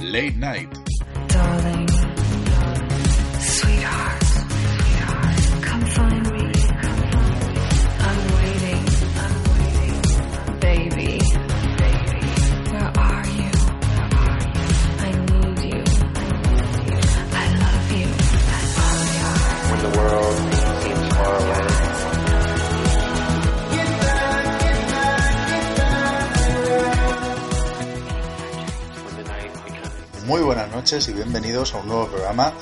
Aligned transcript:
Late 0.00 0.36
Night. 0.36 0.68
Darling, 1.26 1.87
noches 30.78 31.08
y 31.08 31.12
bienvenidos 31.12 31.74
a 31.74 31.78
un 31.78 31.88
nuevo 31.88 32.06
programa. 32.06 32.52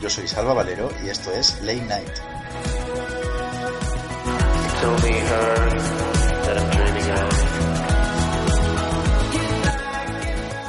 Yo 0.00 0.08
soy 0.08 0.26
Salva 0.26 0.54
Valero 0.54 0.88
y 1.04 1.10
esto 1.10 1.30
es 1.30 1.60
Late 1.60 1.82
Night. 1.82 2.08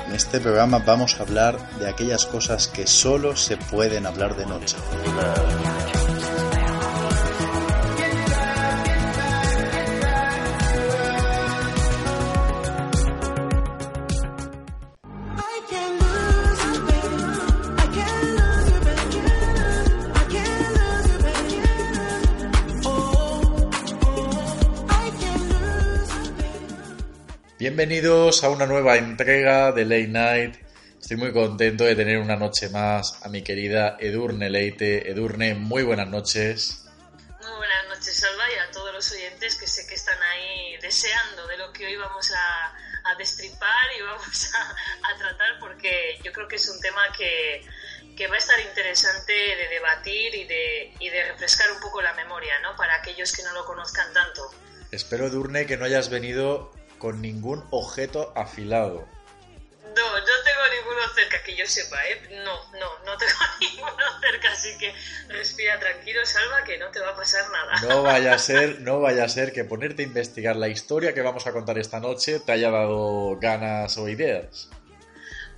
En 0.06 0.14
este 0.16 0.42
programa 0.42 0.80
vamos 0.80 1.18
a 1.18 1.24
hablar 1.24 1.80
de 1.80 1.88
aquellas 1.88 2.26
cosas 2.26 2.68
que 2.68 2.86
solo 2.86 3.38
se 3.38 3.56
pueden 3.56 4.06
hablar 4.06 4.36
de 4.36 4.46
noche. 4.46 4.76
Bienvenidos 27.78 28.44
a 28.44 28.50
una 28.50 28.66
nueva 28.66 28.98
entrega 28.98 29.72
de 29.72 29.86
Late 29.86 30.08
Night. 30.08 30.56
Estoy 31.00 31.16
muy 31.16 31.32
contento 31.32 31.84
de 31.84 31.96
tener 31.96 32.18
una 32.18 32.36
noche 32.36 32.70
más 32.70 33.24
a 33.24 33.30
mi 33.30 33.44
querida 33.44 33.98
Edurne 34.00 34.50
Leite. 34.50 35.12
Edurne, 35.12 35.54
muy 35.54 35.84
buenas 35.84 36.08
noches. 36.08 36.88
Muy 37.40 37.56
buenas 37.56 37.88
noches, 37.90 38.16
Salva, 38.16 38.46
y 38.52 38.68
a 38.68 38.72
todos 38.72 38.92
los 38.92 39.12
oyentes 39.12 39.58
que 39.58 39.68
sé 39.68 39.86
que 39.86 39.94
están 39.94 40.18
ahí 40.24 40.76
deseando 40.82 41.46
de 41.46 41.58
lo 41.58 41.72
que 41.72 41.86
hoy 41.86 41.96
vamos 41.98 42.32
a, 42.32 43.12
a 43.12 43.16
destripar 43.16 43.86
y 43.96 44.02
vamos 44.02 44.56
a, 44.56 45.12
a 45.14 45.18
tratar, 45.20 45.60
porque 45.60 46.18
yo 46.24 46.34
creo 46.34 46.48
que 46.48 46.56
es 46.56 46.68
un 46.70 46.82
tema 46.82 47.04
que, 47.16 47.64
que 48.18 48.26
va 48.26 48.34
a 48.34 48.40
estar 48.40 48.60
interesante 48.60 49.34
de 49.34 49.68
debatir 49.70 50.34
y 50.34 50.48
de, 50.48 50.94
y 51.00 51.10
de 51.10 51.32
refrescar 51.32 51.72
un 51.72 51.80
poco 51.80 52.02
la 52.02 52.14
memoria, 52.16 52.54
¿no? 52.64 52.76
Para 52.76 52.96
aquellos 52.96 53.32
que 53.34 53.44
no 53.44 53.54
lo 53.54 53.66
conozcan 53.66 54.12
tanto. 54.14 54.50
Espero, 54.90 55.28
Edurne, 55.28 55.68
que 55.68 55.78
no 55.78 55.86
hayas 55.86 56.10
venido 56.10 56.72
con 56.98 57.22
ningún 57.22 57.64
objeto 57.72 58.32
afilado. 58.36 59.08
No, 59.96 60.20
no 60.20 60.26
tengo 60.26 60.62
ninguno 60.76 61.02
cerca 61.16 61.42
que 61.44 61.56
yo 61.56 61.66
sepa, 61.66 61.98
¿eh? 62.08 62.42
No, 62.44 62.72
no, 62.80 63.06
no 63.06 63.18
tengo 63.18 63.34
ninguno 63.62 64.20
cerca, 64.22 64.52
así 64.52 64.78
que 64.78 64.94
respira 65.28 65.80
tranquilo, 65.80 66.24
Salva, 66.26 66.64
que 66.64 66.78
no 66.78 66.90
te 66.90 67.00
va 67.00 67.10
a 67.10 67.16
pasar 67.16 67.50
nada. 67.50 67.82
No 67.82 68.04
vaya 68.04 68.34
a 68.34 68.38
ser, 68.38 68.80
no 68.82 69.00
vaya 69.00 69.24
a 69.24 69.30
ser 69.30 69.54
que 69.54 69.64
ponerte 69.64 70.04
a 70.04 70.06
investigar 70.06 70.56
la 70.56 70.68
historia 70.68 71.14
que 71.14 71.22
vamos 71.22 71.48
a 71.48 71.52
contar 71.52 71.80
esta 71.80 72.00
noche 72.00 72.40
te 72.40 72.52
haya 72.52 72.70
dado 72.70 73.38
ganas 73.40 73.98
o 73.98 74.08
ideas. 74.08 74.70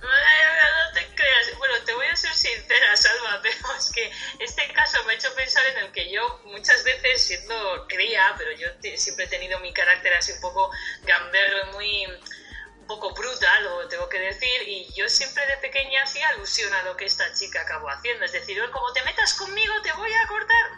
No 0.00 0.92
te 0.94 1.14
creas. 1.14 1.56
Bueno, 1.58 1.74
te 1.84 1.92
voy 1.94 2.06
a 2.06 2.16
ser 2.16 2.34
sincera, 2.34 2.96
Salva, 2.96 3.40
pero 3.42 3.54
es 3.76 3.90
que 3.92 4.10
este 4.38 4.72
caso 4.72 5.02
me 5.04 5.12
ha 5.12 5.16
hecho 5.16 5.34
pensar 5.34 5.66
en 5.66 5.78
el 5.78 5.92
que 5.92 6.10
yo 6.10 6.40
muchas 6.44 6.82
veces, 6.84 7.22
siendo 7.26 7.86
cría, 7.88 8.34
pero 8.38 8.52
yo 8.52 8.68
siempre 8.96 9.26
he 9.26 9.28
tenido 9.28 9.58
mi 9.60 9.72
carácter 9.72 10.14
así 10.14 10.32
un 10.32 10.40
poco 10.40 10.70
gamberro 11.04 11.68
y 11.68 11.72
muy 11.72 12.06
un 12.06 12.86
poco 12.86 13.12
brutal, 13.14 13.62
lo 13.62 13.86
tengo 13.88 14.08
que 14.08 14.18
decir, 14.18 14.62
y 14.66 14.92
yo 14.94 15.08
siempre 15.08 15.46
de 15.46 15.58
pequeña 15.58 16.02
hacía 16.02 16.28
alusión 16.30 16.72
a 16.74 16.82
lo 16.82 16.96
que 16.96 17.04
esta 17.04 17.32
chica 17.34 17.60
acabó 17.60 17.88
haciendo. 17.90 18.24
Es 18.24 18.32
decir, 18.32 18.60
"Oye, 18.60 18.72
como 18.72 18.92
te 18.92 19.02
metas 19.02 19.34
conmigo, 19.34 19.72
te 19.82 19.92
voy 19.92 20.12
a 20.12 20.26
cortar. 20.26 20.70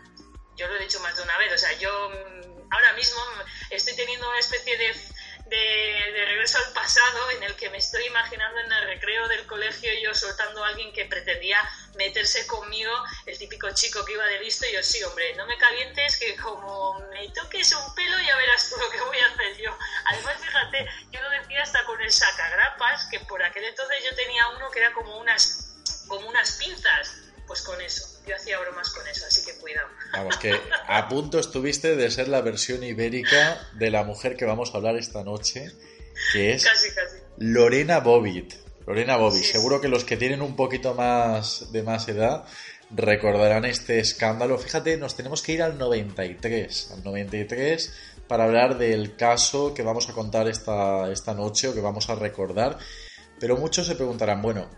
Yo 0.56 0.68
lo 0.68 0.76
he 0.76 0.80
dicho 0.80 1.00
más 1.00 1.16
de 1.16 1.22
una 1.22 1.38
vez, 1.38 1.52
o 1.52 1.58
sea, 1.58 1.72
yo 1.78 2.10
mm, 2.10 2.68
ahora 2.70 2.92
mismo 2.94 3.20
estoy 3.70 3.96
teniendo 3.96 4.28
una 4.28 4.38
especie 4.38 4.76
de, 4.76 4.94
de, 5.52 6.24
regreso 6.24 6.58
al 6.58 6.72
pasado 6.72 7.30
en 7.32 7.42
el 7.42 7.54
que 7.56 7.68
me 7.68 7.78
estoy 7.78 8.04
imaginando 8.06 8.60
en 8.60 8.72
el 8.72 8.84
recreo 8.86 9.28
del 9.28 9.46
colegio 9.46 9.90
yo 10.02 10.14
soltando 10.14 10.64
a 10.64 10.68
alguien 10.68 10.92
que 10.92 11.04
pretendía 11.04 11.60
meterse 11.96 12.46
conmigo, 12.46 12.92
el 13.26 13.38
típico 13.38 13.68
chico 13.74 14.04
que 14.04 14.12
iba 14.12 14.24
de 14.24 14.40
listo, 14.40 14.66
y 14.66 14.72
yo 14.72 14.82
sí, 14.82 15.02
hombre, 15.02 15.34
no 15.34 15.46
me 15.46 15.58
calientes 15.58 16.16
que 16.16 16.36
como 16.36 16.98
me 17.10 17.28
toques 17.30 17.72
un 17.72 17.94
pelo 17.94 18.18
ya 18.26 18.36
verás 18.36 18.70
tú 18.70 18.76
lo 18.78 18.90
que 18.90 19.00
voy 19.00 19.18
a 19.18 19.26
hacer 19.26 19.56
yo. 19.58 19.76
Además, 20.06 20.36
fíjate, 20.40 20.88
yo 21.10 21.20
lo 21.20 21.30
decía 21.30 21.62
hasta 21.62 21.84
con 21.84 22.00
el 22.00 22.10
sacagrapas, 22.10 23.06
que 23.10 23.20
por 23.20 23.42
aquel 23.42 23.64
entonces 23.64 24.04
yo 24.04 24.16
tenía 24.16 24.48
uno 24.48 24.70
que 24.70 24.78
era 24.78 24.92
como 24.92 25.18
unas, 25.18 25.74
como 26.08 26.28
unas 26.28 26.52
pinzas, 26.52 27.14
pues 27.46 27.62
con 27.62 27.80
eso, 27.80 28.20
yo 28.26 28.34
hacía 28.36 28.58
bromas 28.58 28.90
con 28.90 29.06
eso, 29.08 29.26
así 29.26 29.44
que 29.44 29.58
cuidado. 29.58 29.88
Vamos, 30.12 30.36
que 30.38 30.58
a 30.86 31.08
punto 31.08 31.38
estuviste 31.38 31.96
de 31.96 32.10
ser 32.10 32.28
la 32.28 32.40
versión 32.40 32.82
ibérica 32.82 33.68
de 33.74 33.90
la 33.90 34.04
mujer 34.04 34.36
que 34.36 34.44
vamos 34.44 34.72
a 34.72 34.78
hablar 34.78 34.96
esta 34.96 35.24
noche, 35.24 35.70
que 36.32 36.52
es 36.52 36.64
Casi, 36.64 36.90
casi. 36.94 37.16
Lorena 37.38 38.00
Bobbitt. 38.00 38.54
Lorena 38.86 39.16
Bobbitt, 39.16 39.44
Sí, 39.44 39.52
seguro 39.52 39.80
que 39.80 39.88
los 39.88 40.04
que 40.04 40.16
tienen 40.16 40.42
un 40.42 40.56
poquito 40.56 40.94
más 40.94 41.72
de 41.72 41.82
más 41.82 42.08
edad 42.08 42.44
recordarán 42.94 43.64
este 43.64 43.98
escándalo. 43.98 44.58
Fíjate, 44.58 44.96
nos 44.96 45.16
tenemos 45.16 45.42
que 45.42 45.52
ir 45.52 45.62
al 45.62 45.78
93, 45.78 46.90
al 46.92 47.04
93 47.04 47.92
para 48.28 48.44
hablar 48.44 48.78
del 48.78 49.16
caso 49.16 49.74
que 49.74 49.82
vamos 49.82 50.08
a 50.08 50.12
contar 50.12 50.48
esta, 50.48 51.10
esta 51.10 51.34
noche 51.34 51.68
o 51.68 51.74
que 51.74 51.80
vamos 51.80 52.08
a 52.10 52.14
recordar. 52.14 52.78
Pero 53.40 53.56
muchos 53.56 53.86
se 53.86 53.94
preguntarán, 53.94 54.40
bueno, 54.42 54.70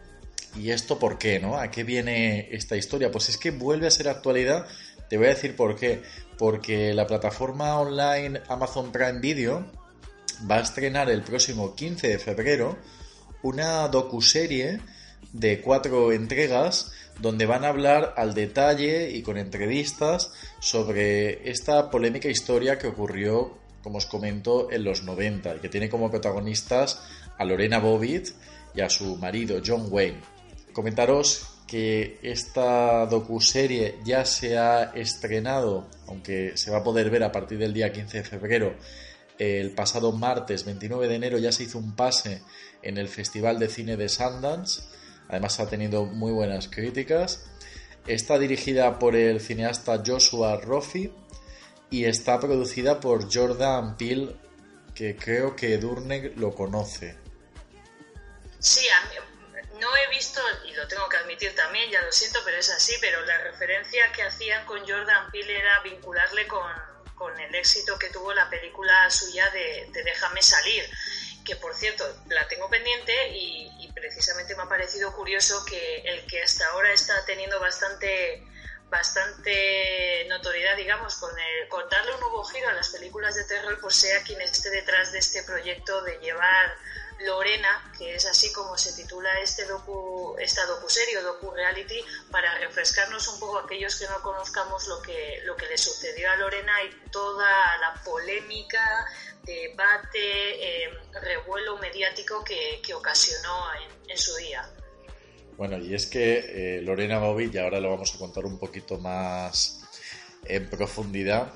¿y 0.56 0.70
esto 0.70 0.98
por 0.98 1.18
qué, 1.18 1.40
no? 1.40 1.58
¿A 1.58 1.70
qué 1.70 1.84
viene 1.84 2.48
esta 2.52 2.76
historia? 2.76 3.10
Pues 3.10 3.28
es 3.28 3.38
que 3.38 3.50
vuelve 3.50 3.86
a 3.86 3.90
ser 3.90 4.08
actualidad. 4.08 4.66
Te 5.08 5.16
voy 5.16 5.26
a 5.26 5.30
decir 5.30 5.56
por 5.56 5.76
qué. 5.76 6.02
Porque 6.38 6.94
la 6.94 7.06
plataforma 7.06 7.78
online 7.78 8.40
Amazon 8.48 8.90
Prime 8.90 9.20
Video 9.20 9.64
va 10.50 10.56
a 10.56 10.60
estrenar 10.62 11.10
el 11.10 11.22
próximo 11.22 11.74
15 11.74 12.08
de 12.08 12.18
febrero 12.18 12.78
una 13.44 13.86
docuserie 13.88 14.80
de 15.32 15.60
cuatro 15.60 16.12
entregas 16.12 16.92
donde 17.20 17.46
van 17.46 17.64
a 17.64 17.68
hablar 17.68 18.14
al 18.16 18.34
detalle 18.34 19.10
y 19.10 19.22
con 19.22 19.36
entrevistas 19.36 20.32
sobre 20.60 21.48
esta 21.50 21.90
polémica 21.90 22.28
historia 22.28 22.78
que 22.78 22.86
ocurrió, 22.86 23.58
como 23.82 23.98
os 23.98 24.06
comento, 24.06 24.72
en 24.72 24.82
los 24.82 25.04
90 25.04 25.56
y 25.56 25.58
que 25.60 25.68
tiene 25.68 25.90
como 25.90 26.10
protagonistas 26.10 27.02
a 27.36 27.44
Lorena 27.44 27.78
Bobbitt 27.78 28.30
y 28.74 28.80
a 28.80 28.88
su 28.88 29.16
marido 29.16 29.60
John 29.64 29.88
Wayne. 29.90 30.33
Comentaros 30.74 31.46
que 31.66 32.18
esta 32.22 33.06
docuserie 33.06 33.98
ya 34.04 34.24
se 34.26 34.58
ha 34.58 34.82
estrenado, 34.94 35.88
aunque 36.06 36.56
se 36.56 36.70
va 36.70 36.78
a 36.78 36.84
poder 36.84 37.08
ver 37.08 37.22
a 37.22 37.32
partir 37.32 37.58
del 37.58 37.72
día 37.72 37.92
15 37.92 38.18
de 38.18 38.24
febrero, 38.24 38.74
el 39.38 39.72
pasado 39.74 40.12
martes 40.12 40.64
29 40.64 41.08
de 41.08 41.14
enero 41.14 41.38
ya 41.38 41.52
se 41.52 41.62
hizo 41.64 41.78
un 41.78 41.96
pase 41.96 42.42
en 42.82 42.98
el 42.98 43.08
Festival 43.08 43.58
de 43.58 43.68
Cine 43.68 43.96
de 43.96 44.08
Sundance. 44.08 44.82
Además 45.28 45.58
ha 45.58 45.68
tenido 45.68 46.04
muy 46.04 46.32
buenas 46.32 46.68
críticas. 46.68 47.46
Está 48.06 48.38
dirigida 48.38 48.98
por 48.98 49.16
el 49.16 49.40
cineasta 49.40 50.02
Joshua 50.04 50.60
Rofi 50.60 51.10
y 51.90 52.04
está 52.04 52.38
producida 52.38 53.00
por 53.00 53.32
Jordan 53.32 53.96
Peele, 53.96 54.36
que 54.94 55.16
creo 55.16 55.56
que 55.56 55.78
Durne 55.78 56.32
lo 56.36 56.54
conoce. 56.54 57.16
Sí, 58.58 58.80
a 58.88 59.08
mí- 59.08 59.33
no 59.80 59.96
he 59.96 60.08
visto, 60.08 60.40
y 60.64 60.72
lo 60.74 60.86
tengo 60.88 61.08
que 61.08 61.16
admitir 61.16 61.54
también, 61.54 61.90
ya 61.90 62.02
lo 62.02 62.12
siento, 62.12 62.40
pero 62.44 62.58
es 62.58 62.70
así, 62.70 62.94
pero 63.00 63.24
la 63.24 63.38
referencia 63.38 64.12
que 64.12 64.22
hacían 64.22 64.64
con 64.66 64.80
Jordan 64.80 65.30
Peele 65.30 65.58
era 65.58 65.80
vincularle 65.80 66.46
con, 66.46 66.70
con 67.14 67.38
el 67.38 67.54
éxito 67.54 67.98
que 67.98 68.10
tuvo 68.10 68.32
la 68.34 68.48
película 68.50 69.10
suya 69.10 69.48
de, 69.50 69.88
de 69.90 70.02
Déjame 70.02 70.42
salir, 70.42 70.84
que 71.44 71.56
por 71.56 71.74
cierto 71.74 72.04
la 72.28 72.46
tengo 72.48 72.68
pendiente 72.68 73.12
y, 73.30 73.70
precisamente 73.94 74.54
me 74.54 74.64
ha 74.64 74.68
parecido 74.68 75.14
curioso 75.14 75.64
que 75.64 76.02
el 76.04 76.26
que 76.26 76.42
hasta 76.42 76.66
ahora 76.70 76.92
está 76.92 77.24
teniendo 77.24 77.58
bastante 77.58 78.44
bastante 78.90 80.26
notoriedad, 80.28 80.76
digamos, 80.76 81.16
con, 81.16 81.30
el, 81.30 81.68
con 81.68 81.88
darle 81.88 82.12
un 82.12 82.20
nuevo 82.20 82.44
giro 82.44 82.68
a 82.68 82.74
las 82.74 82.90
películas 82.90 83.34
de 83.34 83.44
terror, 83.44 83.78
pues 83.80 83.94
sea 83.94 84.22
quien 84.22 84.40
esté 84.42 84.68
detrás 84.70 85.12
de 85.12 85.20
este 85.20 85.42
proyecto 85.44 86.02
de 86.02 86.18
llevar 86.18 86.76
Lorena, 87.20 87.92
que 87.96 88.14
es 88.14 88.26
así 88.26 88.52
como 88.52 88.76
se 88.76 88.92
titula 88.92 89.40
este 89.40 89.64
docu, 89.64 90.36
esta 90.38 90.66
docuserie 90.66 91.18
o 91.18 91.22
docu-reality, 91.22 92.04
para 92.30 92.58
refrescarnos 92.58 93.26
un 93.28 93.40
poco 93.40 93.58
a 93.58 93.62
aquellos 93.62 93.98
que 93.98 94.06
no 94.06 94.20
conozcamos 94.22 94.86
lo 94.88 95.00
que, 95.00 95.40
lo 95.44 95.56
que 95.56 95.66
le 95.66 95.78
sucedió 95.78 96.30
a 96.30 96.36
Lorena 96.36 96.72
y 96.82 97.10
toda 97.10 97.48
la 97.78 97.94
polémica, 98.02 99.06
debate, 99.44 100.84
eh, 100.84 100.90
revuelo 101.22 101.78
mediático 101.78 102.42
que, 102.44 102.80
que 102.84 102.94
ocasionó 102.94 103.64
en, 104.08 104.18
su 104.18 104.36
día. 104.36 104.68
Bueno, 105.56 105.78
y 105.78 105.94
es 105.94 106.06
que 106.06 106.78
eh, 106.78 106.82
Lorena 106.82 107.18
Bobbitt, 107.18 107.54
y 107.54 107.58
ahora 107.58 107.80
lo 107.80 107.90
vamos 107.90 108.14
a 108.14 108.18
contar 108.18 108.44
un 108.44 108.58
poquito 108.58 108.98
más 108.98 109.84
en 110.44 110.68
profundidad. 110.70 111.52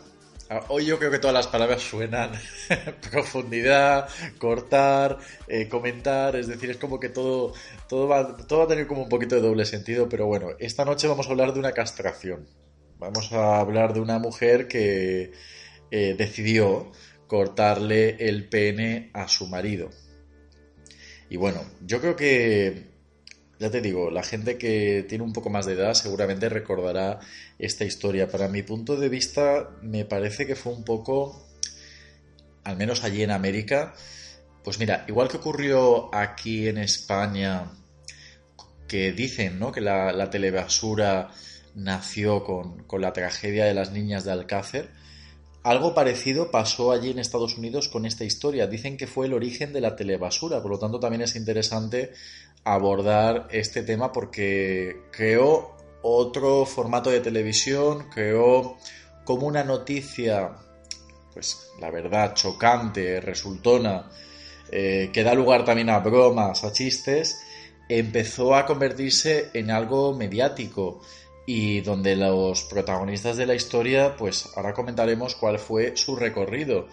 Ah, 0.50 0.64
Hoy 0.68 0.86
yo 0.86 0.98
creo 0.98 1.10
que 1.10 1.18
todas 1.18 1.34
las 1.34 1.46
palabras 1.46 1.82
suenan 1.82 2.32
profundidad, 3.10 4.08
cortar, 4.38 5.18
eh, 5.46 5.68
comentar, 5.68 6.36
es 6.36 6.46
decir, 6.46 6.70
es 6.70 6.78
como 6.78 6.98
que 6.98 7.10
todo, 7.10 7.52
todo, 7.86 8.08
va, 8.08 8.34
todo 8.46 8.60
va 8.60 8.64
a 8.64 8.68
tener 8.68 8.86
como 8.86 9.02
un 9.02 9.10
poquito 9.10 9.34
de 9.34 9.42
doble 9.42 9.66
sentido, 9.66 10.08
pero 10.08 10.26
bueno, 10.26 10.48
esta 10.58 10.86
noche 10.86 11.06
vamos 11.06 11.26
a 11.26 11.30
hablar 11.30 11.52
de 11.52 11.60
una 11.60 11.72
castración. 11.72 12.48
Vamos 12.98 13.30
a 13.32 13.60
hablar 13.60 13.92
de 13.92 14.00
una 14.00 14.18
mujer 14.18 14.68
que 14.68 15.32
eh, 15.90 16.14
decidió 16.16 16.92
cortarle 17.26 18.16
el 18.18 18.48
pene 18.48 19.10
a 19.12 19.28
su 19.28 19.46
marido. 19.46 19.90
Y 21.28 21.36
bueno, 21.36 21.60
yo 21.82 22.00
creo 22.00 22.16
que 22.16 22.87
ya 23.58 23.70
te 23.70 23.80
digo, 23.80 24.10
la 24.10 24.22
gente 24.22 24.56
que 24.56 25.04
tiene 25.08 25.24
un 25.24 25.32
poco 25.32 25.50
más 25.50 25.66
de 25.66 25.72
edad 25.72 25.94
seguramente 25.94 26.48
recordará 26.48 27.18
esta 27.58 27.84
historia. 27.84 28.28
Para 28.28 28.48
mi 28.48 28.62
punto 28.62 28.96
de 28.96 29.08
vista, 29.08 29.70
me 29.82 30.04
parece 30.04 30.46
que 30.46 30.54
fue 30.54 30.72
un 30.72 30.84
poco, 30.84 31.44
al 32.64 32.76
menos 32.76 33.02
allí 33.02 33.22
en 33.22 33.32
América, 33.32 33.94
pues 34.62 34.78
mira, 34.78 35.04
igual 35.08 35.28
que 35.28 35.38
ocurrió 35.38 36.14
aquí 36.14 36.68
en 36.68 36.78
España, 36.78 37.72
que 38.86 39.12
dicen, 39.12 39.58
¿no? 39.58 39.72
Que 39.72 39.80
la, 39.80 40.12
la 40.12 40.30
telebasura 40.30 41.30
nació 41.74 42.44
con, 42.44 42.84
con 42.84 43.00
la 43.00 43.12
tragedia 43.12 43.64
de 43.64 43.74
las 43.74 43.92
niñas 43.92 44.24
de 44.24 44.32
Alcácer. 44.32 44.90
Algo 45.62 45.94
parecido 45.94 46.50
pasó 46.50 46.92
allí 46.92 47.10
en 47.10 47.18
Estados 47.18 47.58
Unidos 47.58 47.88
con 47.88 48.06
esta 48.06 48.24
historia. 48.24 48.66
Dicen 48.66 48.96
que 48.96 49.06
fue 49.06 49.26
el 49.26 49.34
origen 49.34 49.72
de 49.72 49.80
la 49.80 49.96
telebasura, 49.96 50.62
por 50.62 50.70
lo 50.70 50.78
tanto 50.78 51.00
también 51.00 51.22
es 51.22 51.34
interesante 51.36 52.12
abordar 52.64 53.48
este 53.50 53.82
tema 53.82 54.12
porque 54.12 55.02
creó 55.10 55.76
otro 56.02 56.64
formato 56.66 57.10
de 57.10 57.20
televisión, 57.20 58.08
creó 58.12 58.76
como 59.24 59.46
una 59.46 59.64
noticia, 59.64 60.52
pues 61.34 61.70
la 61.80 61.90
verdad, 61.90 62.34
chocante, 62.34 63.20
resultona, 63.20 64.10
eh, 64.70 65.10
que 65.12 65.22
da 65.22 65.34
lugar 65.34 65.64
también 65.64 65.90
a 65.90 65.98
bromas, 65.98 66.64
a 66.64 66.72
chistes, 66.72 67.40
empezó 67.88 68.54
a 68.54 68.66
convertirse 68.66 69.50
en 69.54 69.70
algo 69.70 70.14
mediático 70.14 71.00
y 71.46 71.80
donde 71.80 72.14
los 72.16 72.64
protagonistas 72.64 73.38
de 73.38 73.46
la 73.46 73.54
historia, 73.54 74.16
pues 74.16 74.50
ahora 74.54 74.74
comentaremos 74.74 75.34
cuál 75.34 75.58
fue 75.58 75.96
su 75.96 76.14
recorrido. 76.14 76.88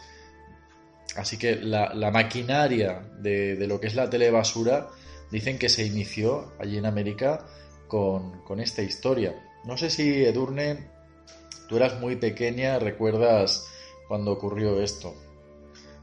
Así 1.18 1.38
que 1.38 1.56
la, 1.56 2.12
maquinaria 2.12 3.02
de, 3.20 3.56
de, 3.56 3.68
lo 3.68 3.80
que 3.80 3.88
es 3.88 3.96
la 3.96 4.10
telebasura 4.10 4.90
dicen 5.32 5.58
que 5.60 5.70
se 5.70 5.84
inició 5.84 6.54
allí 6.60 6.78
en 6.78 6.86
América 6.86 7.46
con, 7.88 8.42
con 8.44 8.60
esta 8.60 8.82
historia. 8.82 9.36
No 9.64 9.78
sé 9.78 9.90
si 9.90 10.26
Edurne, 10.26 10.90
tú 11.68 11.78
eras 11.78 12.00
muy 12.00 12.16
pequeña, 12.16 12.80
recuerdas 12.80 13.68
cuando 14.08 14.32
ocurrió 14.32 14.82
esto. 14.82 15.16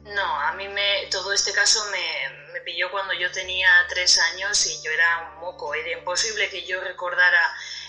No, 0.05 0.41
a 0.41 0.53
mí 0.55 0.69
me, 0.69 1.07
todo 1.11 1.33
este 1.33 1.53
caso 1.53 1.81
me, 1.93 2.53
me 2.53 2.61
pilló 2.63 2.91
cuando 2.91 3.15
yo 3.15 3.31
tenía 3.31 3.69
tres 3.89 4.19
años 4.19 4.67
y 4.67 4.83
yo 4.83 4.91
era 4.91 5.33
un 5.33 5.41
moco. 5.41 5.75
Era 5.75 5.99
imposible 5.99 6.49
que 6.51 6.67
yo 6.67 6.81
recordara 6.81 7.39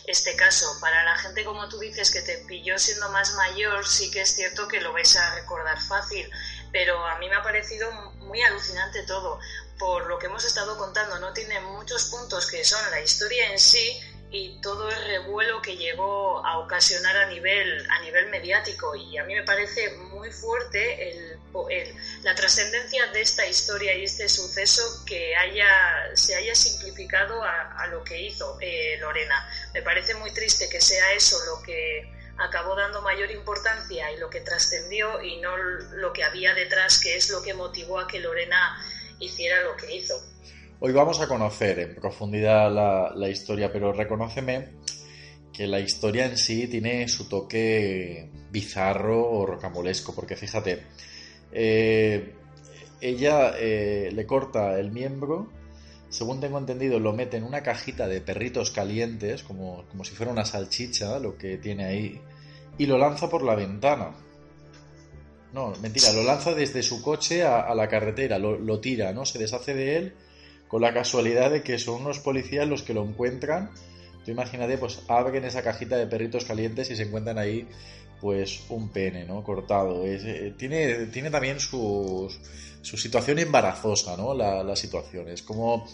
este 0.05 0.35
caso. 0.35 0.77
Para 0.79 1.03
la 1.03 1.17
gente, 1.17 1.43
como 1.43 1.67
tú 1.69 1.79
dices, 1.79 2.11
que 2.11 2.21
te 2.21 2.37
pilló 2.45 2.77
siendo 2.77 3.09
más 3.09 3.33
mayor, 3.33 3.85
sí 3.87 4.11
que 4.11 4.21
es 4.21 4.35
cierto 4.35 4.67
que 4.67 4.79
lo 4.79 4.93
vais 4.93 5.15
a 5.15 5.35
recordar 5.35 5.81
fácil. 5.81 6.29
Pero 6.71 7.05
a 7.05 7.17
mí 7.17 7.27
me 7.29 7.35
ha 7.35 7.43
parecido 7.43 7.91
muy 8.17 8.41
alucinante 8.43 9.03
todo. 9.03 9.39
Por 9.83 10.07
lo 10.07 10.17
que 10.17 10.27
hemos 10.27 10.45
estado 10.45 10.77
contando, 10.77 11.19
no 11.19 11.33
tiene 11.33 11.59
muchos 11.59 12.05
puntos 12.05 12.49
que 12.49 12.63
son 12.63 12.79
la 12.89 13.01
historia 13.01 13.51
en 13.51 13.59
sí 13.59 13.99
y 14.31 14.61
todo 14.61 14.89
el 14.89 14.95
revuelo 15.03 15.61
que 15.61 15.75
llegó 15.75 16.43
a 16.45 16.59
ocasionar 16.59 17.17
a 17.17 17.25
nivel, 17.25 17.85
a 17.91 17.99
nivel 17.99 18.29
mediático. 18.29 18.95
Y 18.95 19.17
a 19.17 19.25
mí 19.25 19.35
me 19.35 19.43
parece 19.43 19.89
muy 19.95 20.31
fuerte 20.31 21.09
el, 21.09 21.37
el, 21.69 21.95
la 22.21 22.33
trascendencia 22.33 23.07
de 23.07 23.19
esta 23.19 23.45
historia 23.45 23.93
y 23.93 24.05
este 24.05 24.29
suceso 24.29 25.03
que 25.05 25.35
haya, 25.35 26.15
se 26.15 26.33
haya 26.33 26.55
simplificado 26.55 27.43
a, 27.43 27.73
a 27.83 27.87
lo 27.87 28.05
que 28.05 28.21
hizo 28.21 28.57
eh, 28.61 28.95
Lorena. 29.01 29.49
Me 29.73 29.81
parece 29.81 30.15
muy 30.15 30.31
triste 30.31 30.69
que 30.69 30.79
sea 30.79 31.11
eso 31.11 31.37
lo 31.45 31.61
que 31.61 32.09
acabó 32.37 32.73
dando 32.77 33.01
mayor 33.01 33.29
importancia 33.31 34.09
y 34.13 34.17
lo 34.17 34.29
que 34.29 34.39
trascendió 34.39 35.21
y 35.21 35.41
no 35.41 35.57
lo 35.57 36.13
que 36.13 36.23
había 36.23 36.53
detrás, 36.53 36.99
que 36.99 37.17
es 37.17 37.29
lo 37.29 37.43
que 37.43 37.53
motivó 37.53 37.99
a 37.99 38.07
que 38.07 38.21
Lorena 38.21 38.77
hiciera 39.23 39.63
lo 39.63 39.75
que 39.75 39.95
hizo. 39.95 40.15
Hoy 40.79 40.91
vamos 40.91 41.21
a 41.21 41.27
conocer 41.27 41.79
en 41.79 41.95
profundidad 41.95 42.71
la, 43.15 43.29
historia, 43.29 43.71
pero 43.71 43.93
reconóceme 43.93 44.73
que 45.53 45.67
la 45.67 45.79
historia 45.79 46.25
en 46.25 46.37
sí 46.37 46.67
tiene 46.67 47.07
su 47.07 47.29
toque 47.29 48.29
bizarro 48.51 49.29
o 49.29 49.45
rocambolesco, 49.45 50.13
porque 50.13 50.35
fíjate, 50.35 50.83
eh, 51.51 52.33
ella 52.99 53.53
eh, 53.57 54.09
le 54.11 54.25
corta 54.25 54.79
el 54.79 54.91
miembro, 54.91 55.49
según 56.09 56.39
tengo 56.41 56.57
entendido, 56.57 56.99
lo 56.99 57.13
mete 57.13 57.37
en 57.37 57.43
una 57.43 57.63
cajita 57.63 58.07
de 58.07 58.21
perritos 58.21 58.71
calientes, 58.71 59.43
como, 59.43 59.85
como 59.89 60.03
si 60.03 60.13
fuera 60.15 60.31
una 60.31 60.45
salchicha, 60.45 61.17
lo 61.19 61.37
que 61.37 61.57
tiene 61.57 61.85
ahí, 61.85 62.21
y 62.77 62.85
lo 62.87 62.97
lanza 62.97 63.29
por 63.29 63.43
la 63.43 63.55
ventana. 63.55 64.11
No, 65.53 65.71
mentira, 65.81 66.11
lo 66.13 66.23
lanza 66.23 66.53
desde 66.53 66.81
su 66.81 67.01
coche 67.01 67.43
a, 67.43 67.73
la 67.75 67.87
carretera, 67.87 68.39
lo, 68.39 68.57
lo 68.57 68.79
tira, 68.79 69.13
¿no? 69.13 69.25
Se 69.25 69.37
deshace 69.37 69.75
de 69.75 69.97
él 69.97 70.13
con 70.67 70.81
la 70.81 70.91
casualidad 70.91 71.51
de 71.51 71.61
que 71.61 71.77
son 71.77 72.01
unos 72.01 72.17
policías 72.17 72.67
los 72.67 72.81
que 72.81 72.95
lo 72.95 73.03
encuentran. 73.03 73.69
Tú 74.25 74.31
imagínate, 74.31 74.79
pues 74.79 75.01
abren 75.07 75.45
esa 75.45 75.61
cajita 75.61 75.97
de 75.97 76.07
perritos 76.07 76.45
calientes 76.45 76.89
y 76.89 76.95
se 76.95 77.03
encuentran 77.03 77.37
ahí, 77.37 77.67
pues, 78.19 78.61
un 78.69 78.89
pene, 78.89 79.25
¿no? 79.25 79.43
Cortado. 79.43 80.03
Eh, 80.07 80.55
tiene, 80.57 81.05
tiene 81.07 81.29
también 81.29 81.59
su, 81.59 82.33
su 82.81 82.97
situación 82.97 83.37
embarazosa, 83.37 84.17
¿no? 84.17 84.33
La, 84.33 84.63
la 84.63 84.75
situación. 84.75 85.29
Es 85.29 85.43
como, 85.43 85.85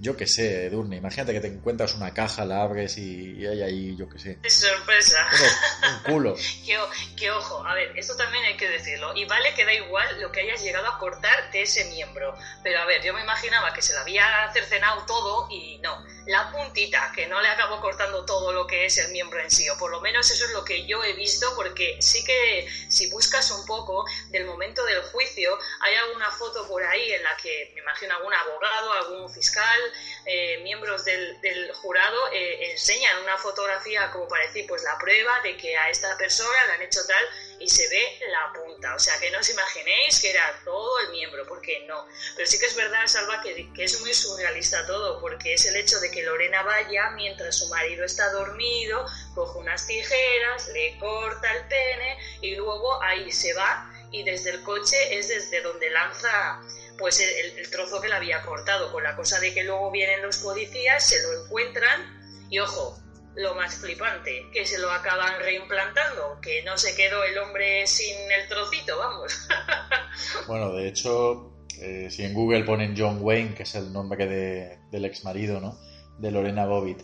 yo 0.00 0.16
qué 0.16 0.26
sé, 0.26 0.66
Edurne, 0.66 0.96
imagínate 0.96 1.32
que 1.32 1.40
te 1.40 1.48
encuentras 1.48 1.94
una 1.94 2.14
caja, 2.14 2.44
la 2.44 2.62
abres 2.62 2.98
y, 2.98 3.32
y 3.32 3.46
hay 3.46 3.62
ahí, 3.62 3.96
yo 3.96 4.08
qué 4.08 4.18
sé. 4.18 4.38
Es 4.42 4.54
sorpresa. 4.54 5.26
Bueno, 5.30 5.50
un 5.88 6.12
culo. 6.12 6.34
que, 6.66 6.78
que, 7.16 7.30
ojo, 7.30 7.66
a 7.66 7.74
ver, 7.74 7.96
esto 7.96 8.16
también 8.16 8.44
hay 8.44 8.56
que 8.56 8.68
decirlo. 8.68 9.14
Y 9.16 9.24
vale 9.24 9.54
que 9.54 9.64
da 9.64 9.74
igual 9.74 10.20
lo 10.20 10.30
que 10.30 10.40
hayas 10.40 10.62
llegado 10.62 10.86
a 10.86 10.98
cortar 10.98 11.50
de 11.50 11.62
ese 11.62 11.84
miembro. 11.86 12.34
Pero 12.62 12.80
a 12.80 12.86
ver, 12.86 13.02
yo 13.02 13.12
me 13.12 13.22
imaginaba 13.22 13.72
que 13.72 13.82
se 13.82 13.92
lo 13.94 14.00
había 14.00 14.50
cercenado 14.52 15.04
todo 15.06 15.48
y 15.50 15.78
no. 15.78 16.04
La 16.28 16.52
puntita, 16.52 17.10
que 17.14 17.26
no 17.26 17.40
le 17.40 17.48
acabó 17.48 17.80
cortando 17.80 18.22
todo 18.26 18.52
lo 18.52 18.66
que 18.66 18.84
es 18.84 18.98
el 18.98 19.10
miembro 19.12 19.40
en 19.40 19.50
sí. 19.50 19.66
O 19.70 19.78
por 19.78 19.90
lo 19.90 20.02
menos 20.02 20.30
eso 20.30 20.44
es 20.44 20.50
lo 20.50 20.62
que 20.62 20.84
yo 20.84 21.02
he 21.02 21.14
visto, 21.14 21.54
porque 21.56 21.96
sí 22.00 22.22
que 22.22 22.68
si 22.90 23.10
buscas 23.10 23.50
un 23.50 23.64
poco 23.64 24.04
del 24.28 24.44
momento 24.44 24.84
del 24.84 25.00
juicio, 25.04 25.58
hay 25.80 25.94
alguna 25.94 26.30
foto 26.30 26.68
por 26.68 26.82
ahí 26.84 27.12
en 27.12 27.22
la 27.22 27.34
que 27.38 27.72
me 27.74 27.80
imagino 27.80 28.14
algún 28.14 28.34
abogado, 28.34 28.92
algún 28.92 29.30
fiscal, 29.32 29.80
eh, 30.26 30.58
miembros 30.62 31.06
del, 31.06 31.40
del 31.40 31.72
jurado 31.72 32.30
eh, 32.30 32.72
enseñan 32.72 33.22
una 33.22 33.38
fotografía 33.38 34.10
como 34.10 34.28
para 34.28 34.46
decir, 34.46 34.66
pues 34.68 34.82
la 34.82 34.98
prueba 34.98 35.40
de 35.40 35.56
que 35.56 35.78
a 35.78 35.88
esta 35.88 36.14
persona 36.18 36.66
le 36.66 36.72
han 36.74 36.82
hecho 36.82 37.00
tal 37.06 37.24
y 37.58 37.68
se 37.68 37.88
ve 37.88 38.20
la 38.28 38.52
punta. 38.52 38.94
O 38.94 38.98
sea, 38.98 39.18
que 39.18 39.30
no 39.30 39.38
os 39.38 39.48
imaginéis 39.48 40.20
que 40.20 40.30
era 40.30 40.60
todo 40.62 41.00
el 41.00 41.10
miembro, 41.10 41.46
porque 41.46 41.84
no. 41.86 42.06
Pero 42.36 42.46
sí 42.46 42.58
que 42.58 42.66
es 42.66 42.76
verdad, 42.76 43.06
Salva, 43.06 43.40
que, 43.42 43.72
que 43.72 43.84
es 43.84 44.00
muy 44.00 44.12
surrealista 44.12 44.86
todo, 44.86 45.20
porque 45.20 45.54
es 45.54 45.64
el 45.66 45.76
hecho 45.76 45.98
de 46.00 46.10
que 46.10 46.17
Lorena 46.22 46.62
vaya 46.62 47.10
mientras 47.10 47.58
su 47.58 47.68
marido 47.68 48.04
está 48.04 48.30
dormido, 48.32 49.04
coge 49.34 49.58
unas 49.58 49.86
tijeras, 49.86 50.68
le 50.72 50.98
corta 50.98 51.52
el 51.54 51.64
pene 51.66 52.18
y 52.42 52.54
luego 52.54 53.02
ahí 53.02 53.30
se 53.30 53.54
va 53.54 53.90
y 54.10 54.22
desde 54.22 54.50
el 54.50 54.62
coche 54.62 54.96
es 55.18 55.28
desde 55.28 55.60
donde 55.62 55.90
lanza 55.90 56.60
pues 56.98 57.20
el, 57.20 57.58
el, 57.58 57.70
trozo 57.70 58.00
que 58.00 58.08
le 58.08 58.14
había 58.14 58.42
cortado, 58.42 58.90
con 58.90 59.04
la 59.04 59.14
cosa 59.14 59.38
de 59.38 59.54
que 59.54 59.62
luego 59.62 59.90
vienen 59.92 60.20
los 60.20 60.38
policías, 60.38 61.06
se 61.06 61.22
lo 61.22 61.44
encuentran 61.44 62.46
y 62.50 62.58
ojo, 62.58 62.98
lo 63.38 63.54
más 63.54 63.76
flipante, 63.76 64.46
que 64.52 64.66
se 64.66 64.78
lo 64.78 64.90
acaban 64.90 65.38
reimplantando, 65.40 66.40
que 66.42 66.62
no 66.64 66.76
se 66.76 66.96
quedó 66.96 67.22
el 67.22 67.38
hombre 67.38 67.86
sin 67.86 68.16
el 68.32 68.48
trocito, 68.48 68.98
vamos. 68.98 69.48
bueno, 70.48 70.72
de 70.72 70.88
hecho, 70.88 71.52
eh, 71.80 72.08
si 72.10 72.24
en 72.24 72.34
Google 72.34 72.64
ponen 72.64 72.94
John 72.98 73.18
Wayne, 73.20 73.54
que 73.54 73.62
es 73.62 73.74
el 73.76 73.92
nombre 73.92 74.26
de, 74.26 74.78
del 74.90 75.04
ex 75.04 75.24
marido, 75.24 75.60
¿no? 75.60 75.78
De 76.18 76.30
Lorena 76.30 76.66
Bobbitt, 76.66 77.02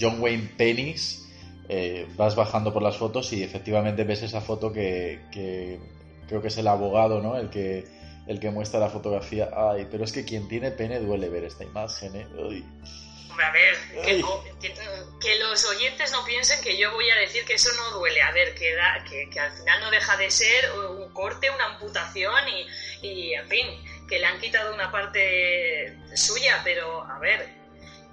John 0.00 0.20
Wayne 0.20 0.54
Pennis, 0.56 1.28
eh, 1.68 2.06
vas 2.16 2.36
bajando 2.36 2.72
por 2.72 2.82
las 2.82 2.96
fotos 2.96 3.32
y 3.32 3.42
efectivamente 3.42 4.04
ves 4.04 4.22
esa 4.22 4.40
foto 4.40 4.72
que, 4.72 5.20
que 5.32 5.78
creo 6.28 6.40
que 6.40 6.48
es 6.48 6.58
el 6.58 6.68
abogado, 6.68 7.20
¿no? 7.20 7.36
El 7.36 7.50
que 7.50 7.84
el 8.26 8.40
que 8.40 8.50
muestra 8.50 8.80
la 8.80 8.88
fotografía. 8.88 9.50
Ay, 9.54 9.86
pero 9.90 10.04
es 10.04 10.12
que 10.12 10.24
quien 10.24 10.48
tiene 10.48 10.70
pene 10.70 11.00
duele 11.00 11.28
ver 11.28 11.44
esta 11.44 11.64
imagen, 11.64 12.16
¿eh? 12.16 12.26
Ay. 12.38 12.64
Hombre, 13.30 13.46
a 13.46 13.52
ver, 13.52 13.76
que, 14.04 14.22
que, 14.60 14.74
que, 15.20 15.38
los 15.38 15.64
oyentes 15.64 16.12
no 16.12 16.22
piensen 16.26 16.60
que 16.60 16.76
yo 16.76 16.92
voy 16.92 17.08
a 17.08 17.16
decir 17.16 17.46
que 17.46 17.54
eso 17.54 17.70
no 17.76 17.98
duele. 17.98 18.20
A 18.20 18.30
ver, 18.30 18.54
que, 18.54 18.74
da, 18.74 19.02
que, 19.08 19.30
que 19.30 19.40
al 19.40 19.50
final 19.52 19.80
no 19.80 19.90
deja 19.90 20.18
de 20.18 20.30
ser 20.30 20.70
un 20.72 21.10
corte, 21.14 21.50
una 21.50 21.64
amputación 21.64 22.34
y, 22.48 23.06
y, 23.06 23.32
en 23.32 23.48
fin, 23.48 23.66
que 24.06 24.18
le 24.18 24.26
han 24.26 24.38
quitado 24.38 24.74
una 24.74 24.92
parte 24.92 25.96
suya, 26.14 26.60
pero 26.62 27.02
a 27.04 27.18
ver, 27.20 27.61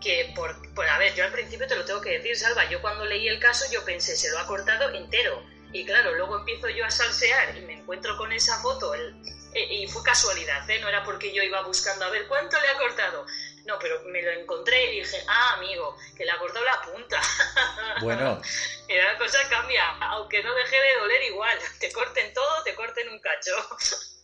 que 0.01 0.32
por, 0.36 0.74
por, 0.74 0.88
a 0.88 0.98
ver, 0.98 1.13
yo 1.15 1.24
al 1.25 1.32
principio 1.32 1.68
te 1.68 1.75
lo 1.75 1.84
tengo 1.86 2.01
que 2.01 2.18
decir, 2.18 2.36
Salva, 2.38 2.70
yo 2.70 2.82
cuando 2.82 3.06
leí 3.06 3.27
el 3.27 3.39
caso 3.39 3.65
yo 3.72 3.84
pensé, 3.84 4.15
se 4.15 4.29
lo 4.32 4.39
ha 4.39 4.48
cortado 4.48 4.89
entero. 4.94 5.44
Y 5.72 5.86
claro, 5.86 6.15
luego 6.15 6.39
empiezo 6.39 6.68
yo 6.70 6.84
a 6.86 6.89
salsear 6.89 7.56
y 7.56 7.62
me 7.62 7.74
encuentro 7.74 8.18
con 8.18 8.32
esa 8.32 8.60
foto, 8.62 8.94
el- 8.96 9.13
e- 9.53 9.74
y 9.84 9.88
fue 9.88 10.01
casualidad, 10.03 10.68
¿eh? 10.70 10.79
no 10.79 10.88
era 10.89 11.03
porque 11.03 11.32
yo 11.34 11.44
iba 11.44 11.62
buscando 11.62 12.06
a 12.06 12.10
ver 12.10 12.27
cuánto 12.27 12.60
le 12.60 12.68
ha 12.70 12.77
cortado. 12.77 13.25
No, 13.65 13.77
pero 13.77 14.01
me 14.06 14.22
lo 14.24 14.32
encontré 14.32 14.86
y 14.86 15.00
dije, 15.01 15.18
ah, 15.27 15.53
amigo, 15.58 15.96
que 16.18 16.25
le 16.25 16.32
ha 16.32 16.39
cortado 16.39 16.65
la 16.65 16.82
punta. 16.82 17.22
Bueno, 18.01 18.41
y 18.88 18.96
la 18.96 19.18
cosa 19.18 19.38
cambia, 19.50 19.84
aunque 20.01 20.41
no 20.41 20.53
deje 20.56 20.75
de 20.75 20.96
doler 21.01 21.22
igual. 21.24 21.58
Te 21.79 21.91
corten 21.91 22.34
todo, 22.34 22.63
te 22.63 22.74
corten 22.75 23.10
un 23.10 23.20
cacho. 23.20 23.51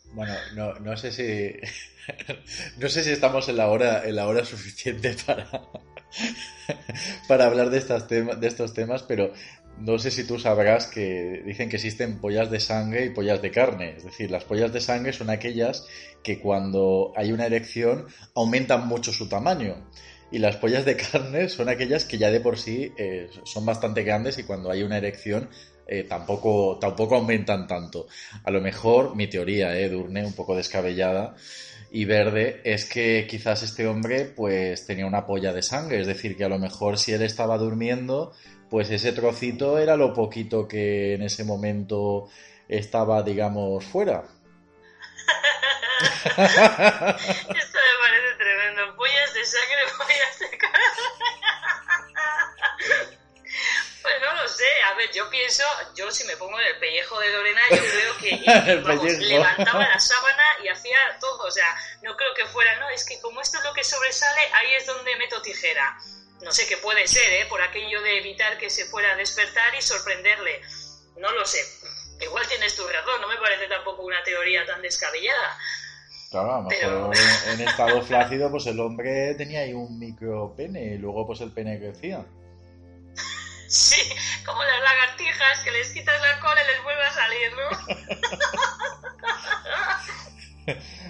bueno, 0.06 0.34
no, 0.54 0.74
no 0.76 0.96
sé 0.98 1.12
si. 1.12 1.54
No 2.78 2.90
sé 2.90 3.04
si 3.04 3.12
estamos 3.12 3.50
en 3.50 3.58
la 3.58 3.68
hora, 3.70 4.06
en 4.06 4.16
la 4.16 4.28
hora 4.28 4.46
suficiente 4.46 5.16
para, 5.26 5.48
para 7.28 7.46
hablar 7.46 7.70
de, 7.70 7.78
estas 7.78 8.08
tema- 8.08 8.36
de 8.36 8.48
estos 8.48 8.74
temas, 8.74 9.04
pero 9.04 9.32
no 9.80 10.00
sé 10.00 10.10
si 10.12 10.26
tú 10.26 10.40
sabrás 10.40 10.88
que 10.88 11.42
dicen 11.46 11.70
que 11.70 11.76
existen 11.76 12.20
pollas 12.20 12.50
de 12.50 12.60
sangre 12.60 13.06
y 13.06 13.10
pollas 13.10 13.42
de 13.42 13.52
carne. 13.52 13.96
Es 13.98 14.04
decir, 14.06 14.32
las 14.32 14.46
pollas 14.46 14.72
de 14.72 14.80
sangre 14.82 15.12
son 15.14 15.30
aquellas 15.30 15.86
que 16.24 16.40
cuando 16.40 17.12
hay 17.16 17.32
una 17.32 17.46
erección 17.46 18.06
aumentan 18.36 18.88
mucho 18.88 19.12
su 19.12 19.28
tamaño. 19.28 19.90
Y 20.32 20.40
las 20.40 20.56
pollas 20.58 20.86
de 20.86 20.96
carne 20.98 21.50
son 21.50 21.70
aquellas 21.70 22.06
que 22.06 22.18
ya 22.18 22.32
de 22.32 22.40
por 22.40 22.58
sí 22.58 22.92
eh, 22.98 23.30
son 23.44 23.66
bastante 23.66 24.04
grandes 24.04 24.38
y 24.40 24.44
cuando 24.44 24.72
hay 24.72 24.82
una 24.84 24.98
erección 24.98 25.50
eh, 25.88 26.04
tampoco, 26.04 26.78
tampoco 26.80 27.16
aumentan 27.16 27.68
tanto. 27.68 28.08
A 28.44 28.52
lo 28.52 28.60
mejor 28.62 29.16
mi 29.16 29.28
teoría, 29.28 29.78
eh, 29.78 29.90
Durne, 29.90 30.26
un 30.26 30.34
poco 30.34 30.56
descabellada 30.56 31.36
y 31.96 32.04
verde, 32.04 32.60
es 32.66 32.84
que 32.84 33.26
quizás 33.26 33.64
este 33.64 33.88
hombre 33.88 34.26
pues 34.26 34.86
tenía 34.86 35.06
una 35.06 35.26
polla 35.26 35.54
de 35.54 35.62
sangre. 35.62 36.02
Es 36.02 36.08
decir, 36.08 36.36
que 36.36 36.44
a 36.44 36.50
lo 36.50 36.60
mejor 36.60 36.98
si 36.98 37.14
él 37.14 37.22
estaba 37.22 37.58
durmiendo, 37.58 38.34
pues 38.70 38.90
ese 38.92 39.14
trocito 39.14 39.80
era 39.80 39.96
lo 39.96 40.14
poquito 40.14 40.68
que 40.68 41.14
en 41.14 41.22
ese 41.22 41.46
momento 41.46 42.28
estaba, 42.68 43.24
digamos, 43.24 43.86
fuera. 43.86 44.26
pienso, 55.36 55.64
yo 55.96 56.10
si 56.12 56.24
me 56.26 56.38
pongo 56.38 56.58
en 56.60 56.68
el 56.68 56.80
pellejo 56.80 57.20
de 57.20 57.30
Lorena, 57.30 57.62
yo 57.72 57.78
creo 57.92 58.18
que 58.18 58.82
vamos, 58.82 59.04
levantaba 59.20 59.88
la 59.88 60.00
sábana 60.00 60.44
y 60.64 60.70
hacía 60.70 60.98
todo, 61.20 61.44
o 61.44 61.52
sea, 61.52 61.76
no 62.04 62.16
creo 62.16 62.34
que 62.36 62.46
fuera, 62.46 62.80
no, 62.80 62.90
es 62.90 63.06
que 63.06 63.20
como 63.20 63.42
esto 63.42 63.58
es 63.58 63.64
lo 63.66 63.74
que 63.74 63.84
sobresale, 63.84 64.42
ahí 64.54 64.74
es 64.76 64.86
donde 64.86 65.16
meto 65.18 65.42
tijera. 65.42 65.98
No 66.42 66.52
sé 66.52 66.68
qué 66.68 66.78
puede 66.78 67.08
ser, 67.08 67.32
¿eh? 67.34 67.46
Por 67.50 67.62
aquello 67.62 68.02
de 68.02 68.18
evitar 68.20 68.58
que 68.58 68.70
se 68.70 68.86
fuera 68.86 69.14
a 69.14 69.16
despertar 69.16 69.74
y 69.76 69.82
sorprenderle. 69.82 70.62
No 71.18 71.32
lo 71.32 71.46
sé. 71.46 71.60
Igual 72.22 72.48
tienes 72.48 72.76
tu 72.76 72.86
razón, 72.88 73.22
no 73.22 73.28
me 73.28 73.38
parece 73.38 73.68
tampoco 73.68 74.04
una 74.04 74.22
teoría 74.24 74.66
tan 74.66 74.82
descabellada. 74.82 75.58
Claro, 76.32 76.56
a 76.56 76.62
lo 76.62 76.68
Pero- 76.68 77.08
mejor 77.08 77.18
en 77.50 77.62
estado 77.62 78.02
flácido, 78.02 78.52
pues 78.52 78.68
el 78.68 78.80
hombre 78.80 79.34
tenía 79.36 79.62
ahí 79.62 79.74
un 79.74 79.98
micro 79.98 80.54
pene 80.56 80.84
y 80.96 80.98
luego 80.98 81.26
pues 81.26 81.40
el 81.42 81.52
pene 81.52 81.80
crecía. 81.80 82.26
Sí, 83.68 84.02
como 84.46 84.64
las 84.64 84.82
lagartijas 84.82 85.60
que 85.64 85.72
les 85.72 85.90
quitas 85.92 86.22
la 86.22 86.40
cola 86.40 86.62
y 86.64 86.68
les 86.68 86.84
vuelve 86.84 87.04
a 87.04 87.14
salir, 87.14 87.52
¿no? 87.54 87.96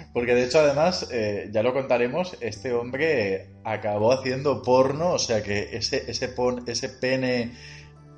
Porque 0.12 0.34
de 0.34 0.44
hecho, 0.44 0.60
además, 0.60 1.08
eh, 1.10 1.48
ya 1.52 1.62
lo 1.62 1.72
contaremos, 1.72 2.36
este 2.40 2.72
hombre 2.72 3.50
acabó 3.64 4.12
haciendo 4.12 4.62
porno, 4.62 5.12
o 5.12 5.18
sea 5.18 5.42
que 5.42 5.70
ese, 5.76 6.10
ese, 6.10 6.28
pon- 6.28 6.64
ese 6.66 6.88
pene 6.88 7.52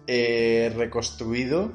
eh, 0.07 0.73
reconstruido 0.76 1.73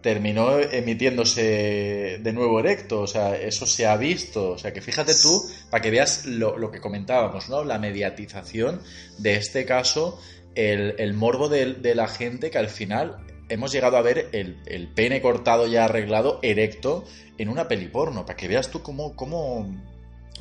terminó 0.00 0.60
emitiéndose 0.60 2.18
de 2.22 2.32
nuevo 2.32 2.60
erecto, 2.60 3.00
o 3.00 3.06
sea, 3.08 3.36
eso 3.36 3.66
se 3.66 3.86
ha 3.86 3.96
visto, 3.96 4.50
o 4.50 4.58
sea 4.58 4.72
que 4.72 4.80
fíjate 4.80 5.12
tú, 5.20 5.42
para 5.70 5.82
que 5.82 5.90
veas 5.90 6.24
lo, 6.24 6.56
lo 6.56 6.70
que 6.70 6.80
comentábamos, 6.80 7.48
¿no? 7.48 7.64
La 7.64 7.78
mediatización 7.80 8.80
de 9.18 9.34
este 9.36 9.64
caso, 9.66 10.20
el, 10.58 11.14
morbo 11.14 11.48
de, 11.48 11.94
la 11.94 12.08
gente 12.08 12.50
que 12.50 12.58
al 12.58 12.68
final 12.68 13.16
hemos 13.48 13.70
llegado 13.70 13.96
a 13.96 14.02
ver 14.02 14.28
el, 14.32 14.88
pene 14.94 15.22
cortado 15.22 15.68
ya 15.68 15.84
arreglado, 15.84 16.40
erecto, 16.42 17.04
en 17.38 17.48
una 17.48 17.68
peli 17.68 17.86
porno, 17.86 18.26
para 18.26 18.36
que 18.36 18.48
veas 18.48 18.68
tú 18.68 18.82
cómo, 18.82 19.14
cómo, 19.14 19.72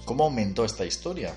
cómo 0.06 0.24
aumentó 0.24 0.66
esta 0.66 0.86
historia. 0.86 1.36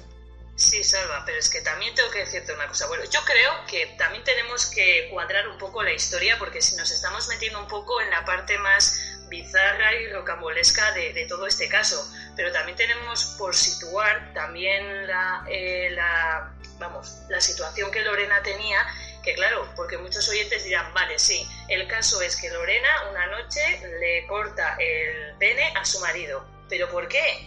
Sí, 0.57 0.83
Salva, 0.83 1.23
pero 1.27 1.39
es 1.39 1.49
que 1.49 1.61
también 1.61 1.95
tengo 1.95 2.11
que 2.11 2.21
decirte 2.21 2.53
una 2.55 2.69
cosa. 2.69 2.87
Bueno, 2.87 3.05
yo 3.05 3.21
creo 3.25 3.51
que 3.67 3.95
también 3.99 4.25
tenemos 4.25 4.67
que 4.67 5.09
cuadrar 5.11 5.49
un 5.49 5.59
poco 5.59 5.83
la 5.83 5.93
historia 5.93 6.39
porque 6.39 6.61
si 6.61 6.77
nos 6.77 6.91
estamos 6.91 7.29
metiendo 7.29 7.61
un 7.61 7.69
poco 7.69 8.01
en 8.01 8.11
la 8.11 8.25
parte 8.25 8.59
más 8.59 8.99
bizarra 9.29 9.95
y 9.95 10.09
rocambolesca 10.09 10.93
de, 10.93 11.25
todo 11.29 11.47
este 11.47 11.69
caso, 11.69 12.11
pero 12.37 12.51
también 12.53 12.77
tenemos 12.77 13.37
por 13.39 13.55
situar 13.55 14.35
también 14.35 15.07
la, 15.07 15.45
eh, 15.49 15.91
la, 15.93 16.55
vamos, 16.81 17.19
la 17.29 17.41
situación 17.41 17.91
que 17.93 18.01
Lorena 18.01 18.43
tenía, 18.43 18.85
que 19.23 19.35
claro, 19.35 19.69
porque 19.77 19.99
muchos 19.99 20.29
oyentes 20.29 20.65
dirán, 20.65 20.93
vale, 20.95 21.19
sí, 21.19 21.47
el 21.69 21.87
caso 21.87 22.21
es 22.23 22.35
que 22.35 22.51
Lorena 22.51 23.11
una 23.11 23.27
noche 23.27 23.61
le 24.01 24.27
corta 24.27 24.77
el 24.81 25.37
pene 25.39 25.73
a 25.77 25.85
su 25.85 26.01
marido, 26.01 26.45
pero 26.69 26.89
¿por 26.89 27.07
qué? 27.07 27.47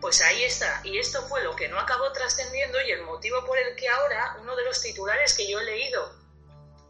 Pues 0.00 0.20
ahí 0.20 0.44
está, 0.44 0.82
y 0.84 0.98
esto 0.98 1.22
fue 1.28 1.42
lo 1.42 1.56
que 1.56 1.68
no 1.68 1.78
acabó 1.78 2.12
trascendiendo 2.12 2.78
y 2.82 2.90
el 2.90 3.02
motivo 3.02 3.46
por 3.46 3.56
el 3.56 3.74
que 3.76 3.88
ahora 3.88 4.36
uno 4.40 4.54
de 4.56 4.64
los 4.64 4.82
titulares 4.82 5.32
que 5.34 5.48
yo 5.48 5.60
he 5.60 5.64
leído 5.64 6.12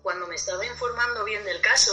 cuando 0.03 0.27
me 0.27 0.35
estaba 0.35 0.65
informando 0.65 1.25
bien 1.25 1.45
del 1.45 1.61
caso 1.61 1.93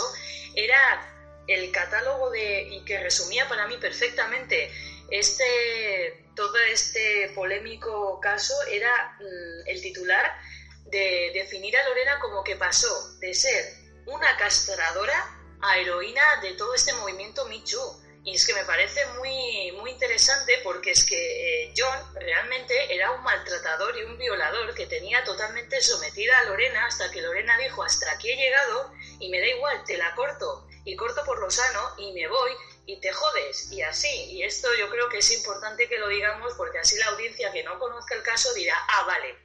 era 0.55 1.09
el 1.47 1.71
catálogo 1.71 2.29
de 2.31 2.69
y 2.69 2.85
que 2.85 2.99
resumía 2.99 3.49
para 3.49 3.67
mí 3.67 3.77
perfectamente 3.77 4.71
este 5.09 6.22
todo 6.35 6.57
este 6.71 7.31
polémico 7.35 8.19
caso 8.19 8.53
era 8.69 9.17
mm, 9.19 9.67
el 9.67 9.81
titular 9.81 10.39
de 10.85 11.31
definir 11.33 11.75
a 11.77 11.87
Lorena 11.89 12.19
como 12.19 12.43
que 12.43 12.55
pasó 12.55 13.17
de 13.19 13.33
ser 13.33 13.83
una 14.05 14.35
castradora 14.37 15.39
a 15.61 15.77
heroína 15.77 16.21
de 16.41 16.53
todo 16.53 16.73
este 16.75 16.93
movimiento 16.93 17.45
Me 17.45 17.59
Too. 17.59 18.03
Y 18.25 18.35
es 18.35 18.47
que 18.47 18.53
me 18.53 18.63
parece 18.63 19.05
muy, 19.17 19.73
muy 19.73 19.91
interesante 19.91 20.59
porque 20.63 20.91
es 20.91 21.05
que 21.05 21.65
eh, 21.65 21.73
John 21.75 21.99
realmente 22.15 22.93
era 22.93 23.11
un 23.11 23.21
maltratador 23.21 23.97
y 23.97 24.03
un 24.03 24.17
violador 24.17 24.73
que 24.73 24.85
tenía 24.85 25.23
totalmente 25.25 25.81
sometida 25.81 26.39
a 26.39 26.45
Lorena 26.45 26.85
hasta 26.85 27.11
que 27.11 27.21
Lorena 27.21 27.57
dijo 27.57 27.83
hasta 27.83 28.09
aquí 28.11 28.31
he 28.31 28.37
llegado 28.37 28.93
y 29.19 29.29
me 29.29 29.41
da 29.41 29.47
igual, 29.47 29.83
te 29.85 29.97
la 29.97 30.15
corto 30.15 30.67
y 30.85 30.95
corto 30.95 31.21
por 31.25 31.39
lo 31.39 31.49
sano 31.49 31.95
y 31.97 32.13
me 32.13 32.27
voy 32.29 32.51
y 32.85 32.99
te 32.99 33.11
jodes 33.11 33.71
y 33.71 33.81
así. 33.81 34.31
Y 34.31 34.43
esto 34.43 34.67
yo 34.75 34.89
creo 34.89 35.09
que 35.09 35.19
es 35.19 35.31
importante 35.31 35.87
que 35.87 35.97
lo 35.97 36.07
digamos 36.07 36.53
porque 36.55 36.79
así 36.79 36.97
la 36.97 37.07
audiencia 37.07 37.51
que 37.51 37.63
no 37.63 37.79
conozca 37.79 38.15
el 38.15 38.23
caso 38.23 38.53
dirá, 38.53 38.77
ah, 38.89 39.03
vale, 39.05 39.37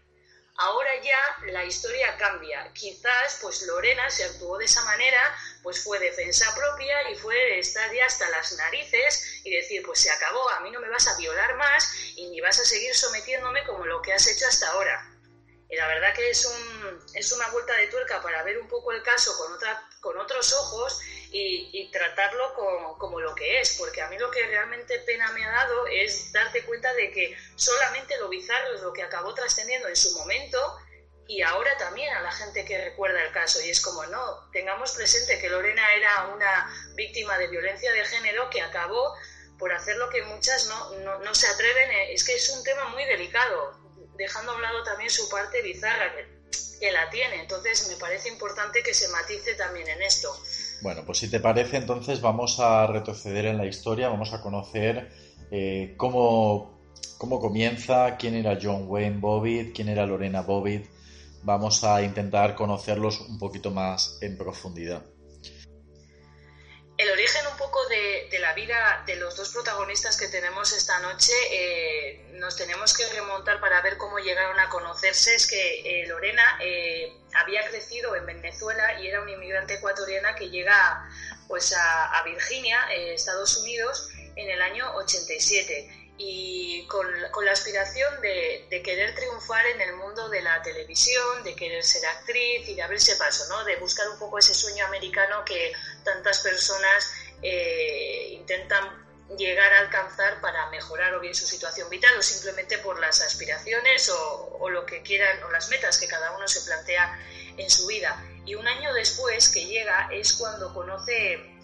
ahora 0.58 0.90
ya 1.02 1.46
la 1.52 1.64
historia 1.64 2.16
cambia. 2.16 2.72
Quizás, 2.72 3.38
pues 3.40 3.62
Lorena 3.62 4.10
se 4.10 4.24
actuó 4.24 4.58
de 4.58 4.64
esa 4.64 4.84
manera, 4.84 5.36
pues 5.62 5.82
fue 5.82 5.98
defensa 5.98 6.52
propia 6.54 7.10
y 7.10 7.14
fue 7.16 7.58
estar 7.58 7.92
ya 7.92 8.06
hasta 8.06 8.28
las 8.30 8.52
narices 8.52 9.40
y 9.44 9.50
decir, 9.50 9.82
pues 9.84 10.00
se 10.00 10.10
acabó, 10.10 10.48
a 10.50 10.60
mí 10.60 10.70
no 10.70 10.80
me 10.80 10.88
vas 10.88 11.06
a 11.06 11.16
violar 11.16 11.56
más 11.56 11.92
y 12.16 12.28
ni 12.30 12.40
vas 12.40 12.58
a 12.58 12.64
seguir 12.64 12.94
sometiéndome 12.94 13.64
como 13.66 13.86
lo 13.86 14.02
que 14.02 14.12
has 14.12 14.26
hecho 14.26 14.46
hasta 14.46 14.68
ahora. 14.70 15.14
Y 15.70 15.76
la 15.76 15.86
verdad 15.86 16.14
que 16.14 16.30
es, 16.30 16.46
un, 16.46 17.06
es 17.14 17.30
una 17.32 17.48
vuelta 17.50 17.74
de 17.74 17.88
tuerca 17.88 18.22
para 18.22 18.42
ver 18.42 18.58
un 18.58 18.68
poco 18.68 18.90
el 18.90 19.02
caso 19.02 19.36
con, 19.36 19.52
otra, 19.52 19.86
con 20.00 20.18
otros 20.18 20.52
ojos 20.54 20.98
y, 21.30 21.90
tratarlo 21.92 22.54
como, 22.98 23.20
lo 23.20 23.34
que 23.34 23.60
es, 23.60 23.76
porque 23.78 24.00
a 24.02 24.08
mí 24.08 24.18
lo 24.18 24.30
que 24.30 24.46
realmente 24.46 24.98
pena 25.00 25.30
me 25.32 25.44
ha 25.44 25.50
dado 25.50 25.86
es 25.86 26.32
darte 26.32 26.64
cuenta 26.64 26.92
de 26.94 27.10
que 27.10 27.36
solamente 27.56 28.16
lo 28.18 28.28
bizarro 28.28 28.74
es 28.74 28.82
lo 28.82 28.92
que 28.92 29.02
acabó 29.02 29.34
trascendiendo 29.34 29.88
en 29.88 29.96
su 29.96 30.16
momento 30.16 30.78
y 31.26 31.42
ahora 31.42 31.76
también 31.76 32.12
a 32.14 32.22
la 32.22 32.32
gente 32.32 32.64
que 32.64 32.82
recuerda 32.82 33.22
el 33.22 33.32
caso. 33.32 33.60
Y 33.60 33.68
es 33.68 33.80
como, 33.80 34.04
no, 34.06 34.50
tengamos 34.50 34.92
presente 34.92 35.38
que 35.38 35.50
Lorena 35.50 35.94
era 35.94 36.28
una 36.28 36.72
víctima 36.94 37.36
de 37.36 37.48
violencia 37.48 37.92
de 37.92 38.04
género 38.06 38.48
que 38.48 38.62
acabó 38.62 39.14
por 39.58 39.72
hacer 39.72 39.96
lo 39.96 40.08
que 40.08 40.22
muchas 40.22 40.66
no, 40.66 40.90
no, 41.00 41.18
no 41.18 41.34
se 41.34 41.46
atreven. 41.46 41.90
Es 42.10 42.24
que 42.24 42.34
es 42.34 42.48
un 42.48 42.64
tema 42.64 42.88
muy 42.88 43.04
delicado, 43.04 43.78
dejando 44.16 44.52
a 44.52 44.56
un 44.56 44.62
lado 44.62 44.82
también 44.84 45.10
su 45.10 45.28
parte 45.28 45.60
bizarra, 45.60 46.14
que, 46.14 46.28
que 46.80 46.92
la 46.92 47.10
tiene. 47.10 47.42
Entonces 47.42 47.86
me 47.88 47.96
parece 47.96 48.30
importante 48.30 48.82
que 48.82 48.94
se 48.94 49.08
matice 49.08 49.54
también 49.54 49.86
en 49.88 50.00
esto. 50.00 50.34
Bueno, 50.80 51.02
pues 51.04 51.18
si 51.18 51.28
te 51.28 51.40
parece, 51.40 51.76
entonces 51.76 52.20
vamos 52.20 52.60
a 52.60 52.86
retroceder 52.86 53.46
en 53.46 53.56
la 53.56 53.66
historia, 53.66 54.08
vamos 54.08 54.32
a 54.32 54.40
conocer 54.40 55.10
eh, 55.50 55.94
cómo, 55.96 56.78
cómo 57.18 57.40
comienza, 57.40 58.16
quién 58.16 58.34
era 58.34 58.58
John 58.60 58.84
Wayne 58.86 59.18
Bobbitt, 59.18 59.74
quién 59.74 59.88
era 59.88 60.06
Lorena 60.06 60.42
Bobbitt. 60.42 60.86
Vamos 61.42 61.82
a 61.84 62.02
intentar 62.02 62.54
conocerlos 62.54 63.20
un 63.20 63.38
poquito 63.38 63.70
más 63.70 64.18
en 64.20 64.36
profundidad. 64.36 65.02
El 66.98 67.08
origen 67.10 67.46
un 67.46 67.56
poco 67.56 67.78
de, 67.86 68.28
la 68.40 68.54
vida 68.54 69.04
de 69.06 69.14
los 69.14 69.36
dos 69.36 69.50
protagonistas 69.50 70.16
que 70.16 70.26
tenemos 70.26 70.72
esta 70.72 70.98
noche, 70.98 71.32
eh, 71.52 72.26
nos 72.32 72.56
tenemos 72.56 72.92
que 72.92 73.06
remontar 73.06 73.60
para 73.60 73.80
ver 73.82 73.96
cómo 73.96 74.18
llegaron 74.18 74.58
a 74.58 74.68
conocerse. 74.68 75.32
Es 75.36 75.46
que 75.46 76.02
eh, 76.02 76.08
Lorena 76.08 76.58
eh, 76.60 77.16
había 77.34 77.64
crecido 77.68 78.16
en 78.16 78.26
Venezuela 78.26 79.00
y 79.00 79.06
era 79.06 79.20
una 79.20 79.30
inmigrante 79.30 79.74
ecuatoriana 79.74 80.34
que 80.34 80.50
llega 80.50 81.08
pues, 81.46 81.72
a, 81.72 82.18
a 82.18 82.24
Virginia, 82.24 82.92
Estados 82.92 83.56
Unidos, 83.58 84.10
en 84.34 84.50
el 84.50 84.60
año 84.60 84.92
87 84.96 85.97
y 86.18 86.84
con, 86.88 87.06
con 87.30 87.44
la 87.44 87.52
aspiración 87.52 88.20
de, 88.20 88.66
querer 88.84 89.14
triunfar 89.14 89.64
en 89.66 89.80
el 89.80 89.94
mundo 89.94 90.28
de 90.28 90.42
la 90.42 90.60
televisión, 90.62 91.44
de 91.44 91.54
querer 91.54 91.84
ser 91.84 92.04
actriz 92.06 92.68
y 92.68 92.74
de 92.74 92.82
abrirse 92.82 93.16
paso, 93.16 93.44
¿no? 93.48 93.64
de 93.64 93.76
buscar 93.76 94.08
un 94.08 94.18
poco 94.18 94.38
ese 94.38 94.52
sueño 94.52 94.84
americano 94.86 95.44
que 95.44 95.72
tantas 96.04 96.40
personas 96.40 97.12
eh, 97.42 98.30
intentan 98.32 99.06
llegar 99.36 99.72
a 99.74 99.80
alcanzar 99.80 100.40
para 100.40 100.68
mejorar 100.70 101.14
o 101.14 101.20
bien 101.20 101.34
su 101.34 101.46
situación 101.46 101.88
vital 101.90 102.16
o 102.18 102.22
simplemente 102.22 102.78
por 102.78 102.98
las 102.98 103.20
aspiraciones 103.20 104.08
o, 104.08 104.56
o 104.58 104.70
lo 104.70 104.86
que 104.86 105.02
quieran 105.02 105.42
o 105.44 105.50
las 105.50 105.68
metas 105.68 105.98
que 105.98 106.08
cada 106.08 106.36
uno 106.36 106.48
se 106.48 106.62
plantea 106.62 107.18
en 107.56 107.70
su 107.70 107.86
vida. 107.86 108.24
Y 108.44 108.54
un 108.54 108.66
año 108.66 108.92
después 108.94 109.50
que 109.50 109.66
llega 109.66 110.08
es 110.10 110.32
cuando 110.32 110.72
conoce 110.72 111.57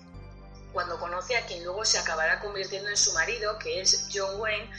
cuando 0.75 0.99
conoce 0.99 1.37
a 1.37 1.47
quien 1.47 1.65
luego 1.65 1.85
se 1.87 1.99
acabará 1.99 2.41
convirtiendo 2.41 2.91
en 2.91 2.97
su 2.97 3.13
marido, 3.15 3.59
que 3.59 3.81
es 3.81 4.09
John 4.13 4.39
Wayne, 4.39 4.71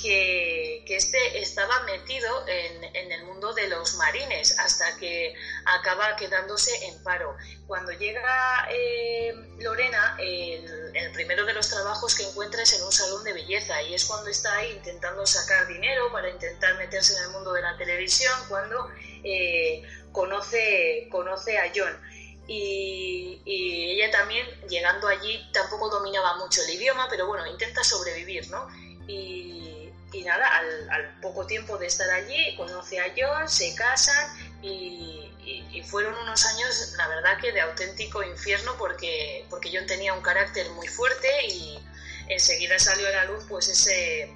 que, 0.00 0.84
que 0.86 0.96
este 0.96 1.40
estaba 1.40 1.80
metido 1.80 2.46
en, 2.46 3.12
el 3.12 3.24
mundo 3.24 3.52
de 3.52 3.68
los 3.68 3.96
marines 3.96 4.58
hasta 4.58 4.96
que 4.96 5.34
acaba 5.64 6.14
quedándose 6.16 6.70
en 6.86 7.02
paro. 7.02 7.36
Cuando 7.66 7.92
llega 7.92 8.68
eh, 8.70 9.34
Lorena, 9.58 10.16
el, 10.18 10.94
el, 10.94 11.12
primero 11.12 11.44
de 11.44 11.54
los 11.54 11.68
trabajos 11.68 12.14
que 12.14 12.22
encuentra 12.22 12.62
es 12.62 12.72
en 12.74 12.82
un 12.82 12.92
salón 12.92 13.24
de 13.24 13.32
belleza 13.32 13.82
y 13.82 13.94
es 13.94 14.04
cuando 14.04 14.30
está 14.30 14.56
ahí 14.56 14.72
intentando 14.72 15.26
sacar 15.26 15.66
dinero 15.66 16.12
para 16.12 16.30
intentar 16.30 16.76
meterse 16.76 17.16
en 17.16 17.24
el 17.24 17.30
mundo 17.30 17.52
de 17.52 17.62
la 17.62 17.76
televisión, 17.76 18.32
cuando 18.48 18.90
eh, 19.24 19.82
conoce, 20.12 21.08
conoce 21.10 21.58
a 21.58 21.72
John. 21.74 22.09
Y, 22.52 23.42
ella 23.46 24.10
también, 24.10 24.44
llegando 24.68 25.06
allí, 25.06 25.48
tampoco 25.52 25.88
dominaba 25.88 26.36
mucho 26.38 26.62
el 26.62 26.70
idioma, 26.70 27.06
pero 27.08 27.28
bueno, 27.28 27.46
intenta 27.46 27.84
sobrevivir, 27.84 28.50
¿no? 28.50 28.68
Y, 29.06 29.92
nada, 30.24 30.46
al, 30.90 31.20
poco 31.20 31.46
tiempo 31.46 31.78
de 31.78 31.86
estar 31.86 32.10
allí, 32.10 32.56
conoce 32.56 33.00
a 33.00 33.12
John, 33.16 33.48
se 33.48 33.74
casan 33.74 34.62
y, 34.62 35.16
fueron 35.84 36.14
unos 36.14 36.44
años, 36.46 36.94
la 36.98 37.08
verdad, 37.08 37.38
que 37.40 37.52
de 37.52 37.60
auténtico 37.60 38.22
infierno 38.22 38.76
porque, 38.76 39.46
porque 39.48 39.70
John 39.72 39.86
tenía 39.86 40.12
un 40.12 40.20
carácter 40.20 40.68
muy 40.70 40.86
fuerte 40.86 41.28
y 41.46 41.78
enseguida 42.28 42.78
salió 42.78 43.08
a 43.08 43.10
la 43.10 43.24
luz 43.24 43.44
pues 43.48 43.68
ese, 43.68 44.32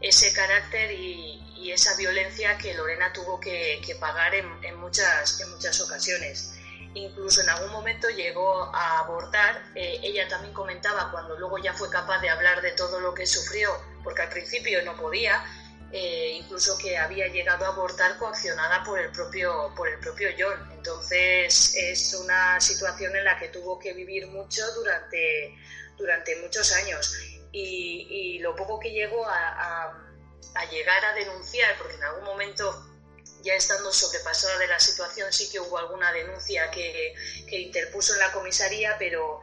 ese 0.00 0.32
carácter 0.32 0.92
y, 0.92 1.36
esa 1.70 1.94
violencia 1.96 2.56
que 2.58 2.74
Lorena 2.74 3.12
tuvo 3.12 3.38
que, 3.38 3.80
pagar 4.00 4.34
en, 4.34 4.74
muchas, 4.80 5.40
en 5.40 5.50
muchas 5.50 5.80
ocasiones 5.80 6.54
incluso 6.94 7.42
en 7.42 7.48
algún 7.48 7.72
momento 7.72 8.08
llegó 8.08 8.74
a 8.74 9.00
abortar. 9.00 9.62
Eh, 9.74 10.00
ella 10.02 10.28
también 10.28 10.52
comentaba 10.52 11.10
cuando 11.10 11.38
luego 11.38 11.58
ya 11.58 11.72
fue 11.72 11.88
capaz 11.90 12.20
de 12.20 12.30
hablar 12.30 12.60
de 12.62 12.72
todo 12.72 13.00
lo 13.00 13.14
que 13.14 13.26
sufrió, 13.26 13.70
porque 14.02 14.22
al 14.22 14.28
principio 14.28 14.82
no 14.84 14.96
podía, 14.96 15.44
eh, 15.92 16.32
incluso 16.34 16.76
que 16.78 16.98
había 16.98 17.28
llegado 17.28 17.64
a 17.64 17.68
abortar 17.68 18.16
coaccionada 18.18 18.84
por 18.84 18.98
el 18.98 19.10
propio 19.10 19.72
por 19.76 19.88
el 19.88 19.98
propio 20.00 20.28
John. 20.38 20.72
Entonces 20.72 21.74
es 21.76 22.14
una 22.14 22.60
situación 22.60 23.14
en 23.16 23.24
la 23.24 23.38
que 23.38 23.48
tuvo 23.48 23.78
que 23.78 23.92
vivir 23.92 24.26
mucho 24.28 24.62
durante 24.74 25.56
durante 25.96 26.36
muchos 26.40 26.72
años 26.72 27.14
y, 27.52 28.38
lo 28.40 28.56
poco 28.56 28.80
que 28.80 28.90
llegó 28.90 29.26
a 29.26 30.64
llegar 30.70 31.04
a 31.04 31.14
denunciar, 31.14 31.76
porque 31.76 31.94
en 31.96 32.04
algún 32.04 32.24
momento 32.24 32.89
ya 33.42 33.54
estando 33.54 33.92
sobrepasada 33.92 34.58
de 34.58 34.66
la 34.66 34.78
situación, 34.78 35.32
sí 35.32 35.50
que 35.50 35.60
hubo 35.60 35.78
alguna 35.78 36.12
denuncia 36.12 36.70
que, 36.70 37.14
que 37.48 37.58
interpuso 37.58 38.14
en 38.14 38.20
la 38.20 38.32
comisaría, 38.32 38.96
pero, 38.98 39.42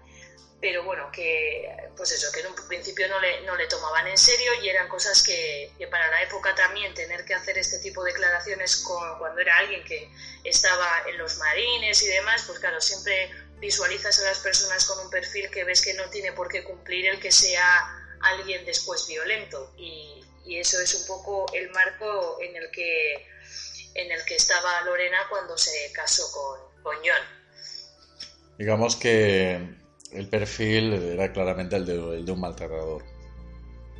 pero 0.60 0.84
bueno, 0.84 1.10
que 1.12 1.88
pues 1.98 2.12
eso, 2.12 2.32
que 2.32 2.41
en 2.41 2.48
un 2.48 2.56
principio 2.67 3.08
no 3.08 3.19
le, 3.19 3.41
no 3.41 3.56
le 3.56 3.67
tomaban 3.67 4.08
en 4.08 4.17
serio 4.17 4.54
y 4.62 4.69
eran 4.69 4.88
cosas 4.88 5.24
que, 5.24 5.72
para 5.89 6.10
la 6.10 6.22
época 6.22 6.54
también 6.54 6.93
tener 6.93 7.26
que 7.26 7.34
hacer 7.34 7.58
este 7.58 7.80
tipo 7.80 8.04
de 8.04 8.12
declaraciones 8.12 8.78
con, 8.78 9.17
cuando 9.17 9.41
era 9.41 9.58
alguien 9.58 9.84
que 9.84 10.10
estaba 10.43 11.04
en 11.10 11.17
los 11.17 11.38
marines 11.38 12.02
y 12.04 12.08
demás, 12.08 12.43
pues 12.45 12.60
claro, 12.60 12.80
siempre 12.80 13.32
visualizas 13.60 14.19
a 14.19 14.26
las 14.26 14.39
personas 14.39 14.86
con 14.86 15.00
un 15.00 15.10
perfil 15.10 15.50
que 15.50 15.63
ves 15.63 15.82
que 15.82 15.95
no 15.95 16.10
tiene 16.10 16.32
por 16.34 16.48
qué 16.48 16.63
cumplir 16.63 17.08
el 17.08 17.19
que 17.19 17.32
sea 17.32 18.15
alguien 18.22 18.63
después 18.65 19.08
violento. 19.08 19.74
Y, 19.76 20.24
y 20.45 20.60
eso 20.60 20.80
es 20.80 20.93
un 20.93 21.08
poco 21.08 21.52
el 21.54 21.69
marco 21.72 22.38
en 22.41 22.56
el 22.56 22.69
que 22.72 23.28
en 23.93 24.12
el 24.12 24.23
que 24.26 24.36
estaba 24.36 24.82
Lorena 24.82 25.17
cuando 25.30 25.58
se 25.58 25.91
casó 25.93 26.32
con, 26.32 26.84
con 26.84 26.95
John. 26.97 27.38
Digamos 28.58 28.95
que 28.95 29.78
el 30.12 30.30
perfil 30.30 30.93
era 30.93 31.32
claramente 31.32 31.76
el 31.76 31.86
de, 31.86 31.93
el 31.93 32.26
de 32.26 32.32
un 32.32 32.39
maltratador. 32.39 33.04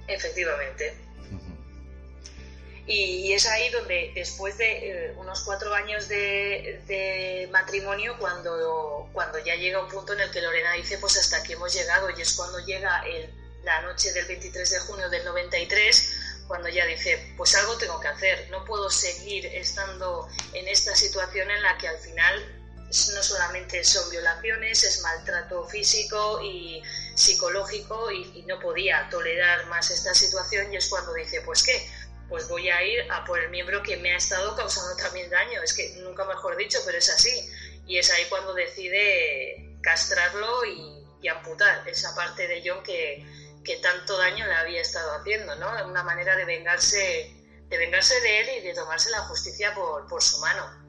Efectivamente. 0.08 0.96
Uh 1.32 1.36
-huh. 1.36 2.84
y, 2.88 3.28
y, 3.28 3.34
es 3.34 3.46
ahí 3.46 3.70
donde 3.70 4.12
después 4.16 4.58
de 4.58 4.90
eh, 4.90 5.14
unos 5.18 5.42
cuatro 5.42 5.74
años 5.74 6.08
de, 6.08 6.82
de, 6.88 7.50
matrimonio, 7.52 8.16
cuando, 8.18 9.10
cuando 9.14 9.38
ya 9.40 9.56
llega 9.56 9.84
un 9.84 9.90
punto 9.90 10.14
en 10.14 10.22
el 10.22 10.32
que 10.32 10.42
Lorena 10.42 10.74
dice, 10.74 10.98
pues 10.98 11.18
hasta 11.18 11.38
aquí 11.38 11.54
hemos 11.54 11.74
llegado, 11.74 12.10
y 12.10 12.22
es 12.22 12.34
cuando 12.34 12.60
llega 12.60 13.02
el, 13.06 13.30
la 13.64 13.82
noche 13.82 14.14
del 14.14 14.26
23 14.26 14.70
de 14.72 14.80
junio 14.80 15.10
del 15.10 15.26
93, 15.26 16.14
cuando 16.48 16.70
ya 16.70 16.86
dice, 16.86 17.34
pues 17.36 17.56
algo 17.56 17.78
tengo 17.78 18.00
que 18.00 18.08
hacer, 18.08 18.50
no 18.50 18.64
puedo 18.66 18.90
seguir 18.90 19.46
estando 19.48 20.28
en 20.54 20.68
esta 20.68 20.96
situación 20.96 21.50
en 21.52 21.62
la 21.62 21.78
que 21.78 21.88
al 21.88 21.98
final 21.98 22.58
no 22.90 23.24
solamente 23.24 23.84
son 23.84 24.10
violaciones, 24.10 24.84
es 24.84 25.02
maltrato 25.02 25.66
físico 25.68 26.42
y 26.42 26.82
psicológico 27.16 28.12
y, 28.12 28.44
no 28.48 28.60
podía 28.62 29.10
tolerar 29.10 29.66
más 29.68 29.92
esta 29.92 30.14
situación 30.14 30.72
y 30.74 30.78
es 30.78 30.88
cuando 30.88 31.14
dice, 31.14 31.42
pues 31.42 31.64
qué, 31.64 31.86
pues 32.30 32.48
voy 32.48 32.70
a 32.70 32.82
ir 32.82 33.12
a 33.12 33.26
por 33.26 33.40
el 33.40 33.50
miembro 33.50 33.84
que 33.84 33.98
me 33.98 34.14
ha 34.14 34.18
estado 34.18 34.56
causando 34.56 34.96
también 34.96 35.30
daño, 35.30 35.62
es 35.62 35.74
que 35.74 35.96
nunca 35.98 36.24
mejor 36.24 36.56
dicho, 36.56 36.80
pero 36.86 36.98
es 36.98 37.10
así. 37.10 37.50
Y 37.86 37.98
es 37.98 38.10
ahí 38.12 38.24
cuando 38.30 38.54
decide 38.54 39.78
castrarlo 39.82 40.64
y, 40.66 41.04
y 41.22 41.28
amputar 41.28 41.88
esa 41.88 42.16
parte 42.16 42.48
de 42.48 42.64
John 42.66 42.84
que, 42.84 43.26
que 43.68 43.76
tanto 43.78 44.18
daño 44.18 44.48
le 44.48 44.56
había 44.56 44.82
estado 44.82 45.12
haciendo, 45.20 45.54
¿no? 45.58 45.68
Una 45.86 46.02
manera 46.02 46.38
de 46.38 46.46
vengarse, 46.46 47.36
de 47.68 47.78
vengarse 47.78 48.20
de 48.22 48.40
él 48.40 48.48
y 48.60 48.68
de 48.68 48.74
tomarse 48.74 49.12
la 49.12 49.20
justicia 49.20 49.76
por, 49.76 50.08
por 50.08 50.24
su 50.24 50.40
mano. 50.40 50.88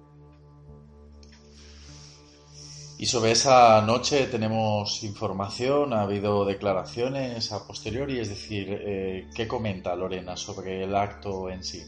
Y 2.98 3.06
sobre 3.06 3.32
esa 3.32 3.80
noche 3.82 4.26
tenemos 4.26 5.02
información, 5.02 5.92
ha 5.92 6.02
habido 6.02 6.44
declaraciones 6.44 7.52
a 7.52 7.66
posteriori, 7.66 8.20
es 8.20 8.28
decir, 8.28 8.66
eh, 8.70 9.28
¿qué 9.34 9.46
comenta 9.46 9.94
Lorena 9.94 10.36
sobre 10.36 10.84
el 10.84 10.94
acto 10.94 11.48
en 11.50 11.62
sí? 11.62 11.84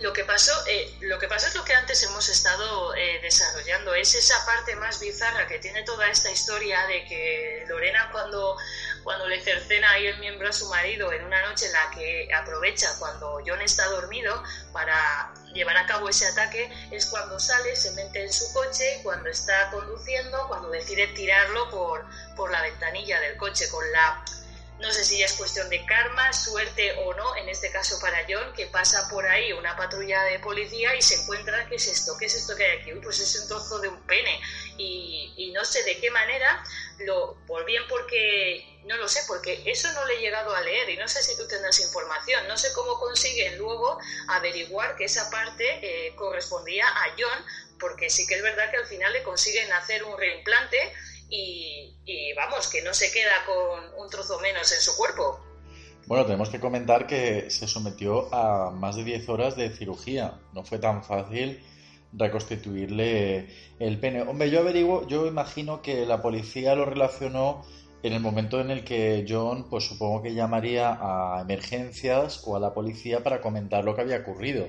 Lo 0.00 0.12
que 0.12 0.24
pasó, 0.24 0.52
eh, 0.66 0.98
lo 1.02 1.18
que 1.18 1.28
pasa 1.28 1.48
es 1.48 1.54
lo 1.54 1.64
que 1.64 1.72
antes 1.72 2.02
hemos 2.02 2.28
estado 2.28 2.94
eh, 2.94 3.20
desarrollando, 3.22 3.94
es 3.94 4.14
esa 4.14 4.44
parte 4.44 4.74
más 4.76 4.98
bizarra 5.00 5.46
que 5.46 5.58
tiene 5.58 5.82
toda 5.84 6.08
esta 6.08 6.30
historia 6.30 6.84
de 6.86 7.04
que 7.04 7.64
Lorena 7.68 8.08
cuando, 8.10 8.56
cuando 9.04 9.28
le 9.28 9.40
cercena 9.40 9.90
ahí 9.92 10.06
el 10.06 10.18
miembro 10.18 10.48
a 10.48 10.52
su 10.52 10.68
marido 10.68 11.12
en 11.12 11.24
una 11.24 11.42
noche 11.42 11.66
en 11.66 11.72
la 11.72 11.90
que 11.90 12.28
aprovecha 12.34 12.88
cuando 12.98 13.40
John 13.46 13.60
está 13.60 13.86
dormido 13.86 14.42
para 14.72 15.32
llevar 15.52 15.76
a 15.76 15.86
cabo 15.86 16.08
ese 16.08 16.26
ataque, 16.26 16.72
es 16.90 17.06
cuando 17.06 17.38
sale, 17.38 17.76
se 17.76 17.92
mete 17.92 18.24
en 18.24 18.32
su 18.32 18.52
coche, 18.52 19.00
cuando 19.02 19.28
está 19.28 19.70
conduciendo, 19.70 20.48
cuando 20.48 20.70
decide 20.70 21.06
tirarlo 21.08 21.70
por, 21.70 22.04
por 22.34 22.50
la 22.50 22.62
ventanilla 22.62 23.20
del 23.20 23.36
coche 23.36 23.68
con 23.68 23.92
la 23.92 24.24
no 24.80 24.90
sé 24.92 25.04
si 25.04 25.18
ya 25.18 25.26
es 25.26 25.34
cuestión 25.34 25.68
de 25.70 25.84
karma, 25.86 26.32
suerte 26.32 26.92
o 27.04 27.14
no, 27.14 27.36
en 27.36 27.48
este 27.48 27.70
caso 27.70 27.98
para 28.00 28.26
John, 28.28 28.52
que 28.54 28.66
pasa 28.66 29.08
por 29.08 29.26
ahí 29.26 29.52
una 29.52 29.76
patrulla 29.76 30.22
de 30.24 30.40
policía 30.40 30.96
y 30.96 31.02
se 31.02 31.14
encuentra, 31.14 31.66
¿qué 31.68 31.76
es 31.76 31.86
esto? 31.86 32.16
¿Qué 32.18 32.26
es 32.26 32.34
esto 32.34 32.56
que 32.56 32.64
hay 32.64 32.78
aquí? 32.78 32.92
Uy, 32.92 33.00
pues 33.00 33.20
es 33.20 33.40
un 33.40 33.48
trozo 33.48 33.78
de 33.78 33.88
un 33.88 34.00
pene. 34.02 34.40
Y, 34.76 35.32
y, 35.36 35.52
no 35.52 35.64
sé 35.64 35.84
de 35.84 35.98
qué 36.00 36.10
manera, 36.10 36.62
lo, 36.98 37.36
por 37.46 37.64
bien 37.64 37.84
porque, 37.88 38.73
no 38.86 38.96
lo 38.96 39.08
sé, 39.08 39.20
porque 39.26 39.62
eso 39.66 39.90
no 39.92 40.04
le 40.04 40.14
he 40.14 40.20
llegado 40.20 40.54
a 40.54 40.60
leer 40.60 40.90
y 40.90 40.96
no 40.96 41.08
sé 41.08 41.22
si 41.22 41.36
tú 41.36 41.46
tendrás 41.48 41.80
información, 41.80 42.46
no 42.48 42.56
sé 42.56 42.72
cómo 42.74 42.98
consiguen 42.98 43.58
luego 43.58 43.98
averiguar 44.28 44.96
que 44.96 45.04
esa 45.04 45.30
parte 45.30 45.64
eh, 45.82 46.14
correspondía 46.16 46.86
a 46.86 47.14
John, 47.18 47.44
porque 47.80 48.10
sí 48.10 48.26
que 48.26 48.34
es 48.34 48.42
verdad 48.42 48.70
que 48.70 48.76
al 48.76 48.86
final 48.86 49.12
le 49.12 49.22
consiguen 49.22 49.72
hacer 49.72 50.04
un 50.04 50.18
reimplante 50.18 50.76
y, 51.30 51.96
y, 52.04 52.32
vamos, 52.34 52.68
que 52.68 52.82
no 52.82 52.92
se 52.92 53.10
queda 53.10 53.44
con 53.46 54.02
un 54.02 54.10
trozo 54.10 54.38
menos 54.40 54.70
en 54.72 54.80
su 54.80 54.94
cuerpo. 54.96 55.40
Bueno, 56.06 56.26
tenemos 56.26 56.50
que 56.50 56.60
comentar 56.60 57.06
que 57.06 57.50
se 57.50 57.66
sometió 57.66 58.32
a 58.34 58.70
más 58.70 58.96
de 58.96 59.04
10 59.04 59.28
horas 59.30 59.56
de 59.56 59.70
cirugía. 59.70 60.38
No 60.52 60.62
fue 60.62 60.78
tan 60.78 61.02
fácil 61.02 61.64
reconstituirle 62.12 63.48
el 63.78 63.98
pene. 63.98 64.22
Hombre, 64.22 64.50
yo 64.50 64.60
averiguo, 64.60 65.06
yo 65.08 65.26
imagino 65.26 65.80
que 65.80 66.04
la 66.04 66.20
policía 66.20 66.74
lo 66.74 66.84
relacionó 66.84 67.64
en 68.04 68.12
el 68.12 68.20
momento 68.20 68.60
en 68.60 68.70
el 68.70 68.84
que 68.84 69.24
John, 69.28 69.68
pues 69.70 69.84
supongo 69.84 70.22
que 70.22 70.34
llamaría 70.34 70.98
a 71.00 71.40
emergencias 71.40 72.42
o 72.46 72.54
a 72.56 72.60
la 72.60 72.72
policía 72.74 73.22
para 73.24 73.40
comentar 73.40 73.82
lo 73.84 73.94
que 73.96 74.02
había 74.02 74.18
ocurrido. 74.18 74.66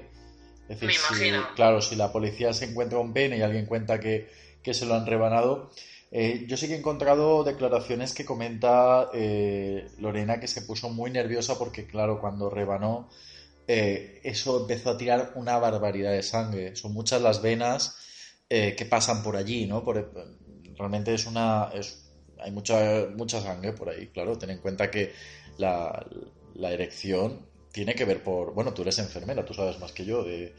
Es 0.69 0.79
decir, 0.79 0.89
si- 0.93 1.13
claro, 1.55 1.81
si 1.81 1.95
la 1.95 2.11
policía 2.11 2.53
se 2.53 2.65
encuentra 2.65 2.97
un 2.97 3.13
pene 3.13 3.37
y 3.37 3.41
alguien 3.41 3.65
cuenta 3.65 3.99
que, 3.99 4.29
que 4.63 4.73
se 4.73 4.85
lo 4.85 4.95
han 4.95 5.05
rebanado. 5.05 5.69
eh, 6.11 6.45
yo 6.47 6.55
sí 6.55 6.67
que 6.67 6.75
he 6.75 6.77
encontrado 6.77 7.43
declaraciones 7.43 8.13
que 8.13 8.23
comenta 8.25 9.09
eh, 9.13 9.89
Lorena 9.99 10.39
que 10.39 10.47
se 10.47 10.61
puso 10.61 10.87
muy 10.89 11.11
nerviosa 11.11 11.57
porque, 11.59 11.85
claro, 11.87 12.21
cuando 12.21 12.49
rebanó, 12.49 13.09
eh, 13.67 14.21
eso 14.23 14.61
empezó 14.61 14.91
a 14.91 14.97
tirar 14.97 15.33
una 15.35 15.57
barbaridad 15.57 16.11
de 16.13 16.23
sangre. 16.23 16.75
Son 16.77 16.93
muchas 16.93 17.21
las 17.21 17.41
venas 17.41 17.97
que 18.47 18.85
pasan 18.89 19.23
por 19.23 19.35
allí, 19.35 19.65
¿no? 19.65 19.83
Por- 19.83 20.13
realmente 20.77 21.13
es 21.13 21.25
una... 21.25 21.69
es- 21.73 22.04
hay 22.39 22.51
mucha, 22.51 23.07
mucha 23.15 23.41
sangre 23.41 23.73
por 23.73 23.89
ahí, 23.89 24.07
claro. 24.07 24.37
Ten 24.37 24.49
en 24.51 24.59
cuenta 24.59 24.89
que 24.91 25.13
la, 25.57 26.05
la 26.55 26.71
erección 26.71 27.49
tiene 27.71 27.95
que 27.95 28.05
ver 28.05 28.23
por... 28.23 28.53
Bueno, 28.53 28.73
tú 28.73 28.81
eres 28.83 28.97
enfermera, 28.99 29.45
tú 29.45 29.53
sabes 29.53 29.79
más 29.79 29.91
que 29.91 30.05
yo 30.05 30.23
de, 30.23 30.55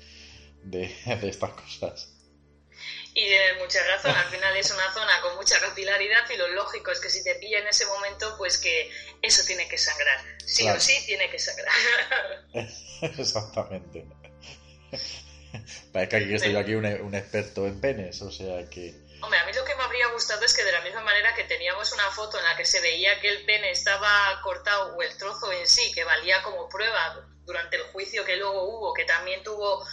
de, 0.64 0.94
de 1.20 1.28
estas 1.28 1.50
cosas. 1.50 2.12
Y 3.14 3.24
tienes 3.24 3.56
mucha 3.58 3.78
razón, 3.86 4.10
al 4.14 4.26
final 4.26 4.54
es 4.58 4.70
una 4.70 4.92
zona 4.92 5.20
con 5.22 5.36
mucha 5.36 5.58
capilaridad 5.58 6.28
y 6.32 6.36
lo 6.36 6.48
lógico 6.48 6.90
es 6.90 7.00
que 7.00 7.08
si 7.08 7.24
te 7.24 7.34
pilla 7.36 7.60
en 7.60 7.66
ese 7.68 7.86
momento, 7.86 8.34
pues 8.36 8.58
que 8.58 8.90
eso 9.22 9.42
tiene 9.46 9.66
que 9.66 9.78
sangrar. 9.78 10.20
Sí 10.44 10.62
Claro. 10.62 10.76
o 10.76 10.80
sí 10.80 10.92
tiene 11.06 11.30
que 11.30 11.38
sangrar. 11.38 11.72
Exactamente. 13.18 14.06
Parece 15.92 16.10
que 16.10 16.16
aquí 16.16 16.34
estoy 16.34 16.52
yo 16.52 16.58
aquí 16.58 16.74
un, 16.74 16.84
un 16.84 17.14
experto 17.14 17.66
en 17.66 17.80
penes, 17.80 18.20
o 18.20 18.30
sea 18.30 18.68
que... 18.68 19.05
Hombre, 19.26 19.40
a 19.40 19.44
mí 19.44 19.52
lo 19.54 19.64
que 19.64 19.74
me 19.74 19.82
habría 19.82 20.06
gustado 20.12 20.44
es 20.44 20.54
que 20.54 20.62
de 20.62 20.70
la 20.70 20.82
misma 20.82 21.00
manera 21.00 21.34
que 21.34 21.42
teníamos 21.42 21.90
una 21.90 22.08
foto 22.12 22.38
en 22.38 22.44
la 22.44 22.56
que 22.56 22.64
se 22.64 22.80
veía 22.80 23.18
que 23.18 23.28
el 23.28 23.44
pene 23.44 23.72
estaba 23.72 24.40
cortado 24.40 24.94
o 24.94 25.02
el 25.02 25.16
trozo 25.18 25.50
en 25.50 25.66
sí, 25.66 25.90
que 25.92 26.04
valía 26.04 26.44
como 26.44 26.68
prueba 26.68 27.26
durante 27.44 27.74
el 27.74 27.82
juicio 27.88 28.24
que 28.24 28.36
luego 28.36 28.62
hubo, 28.62 28.94
que 28.94 29.04
también 29.04 29.42
tuvo 29.42 29.84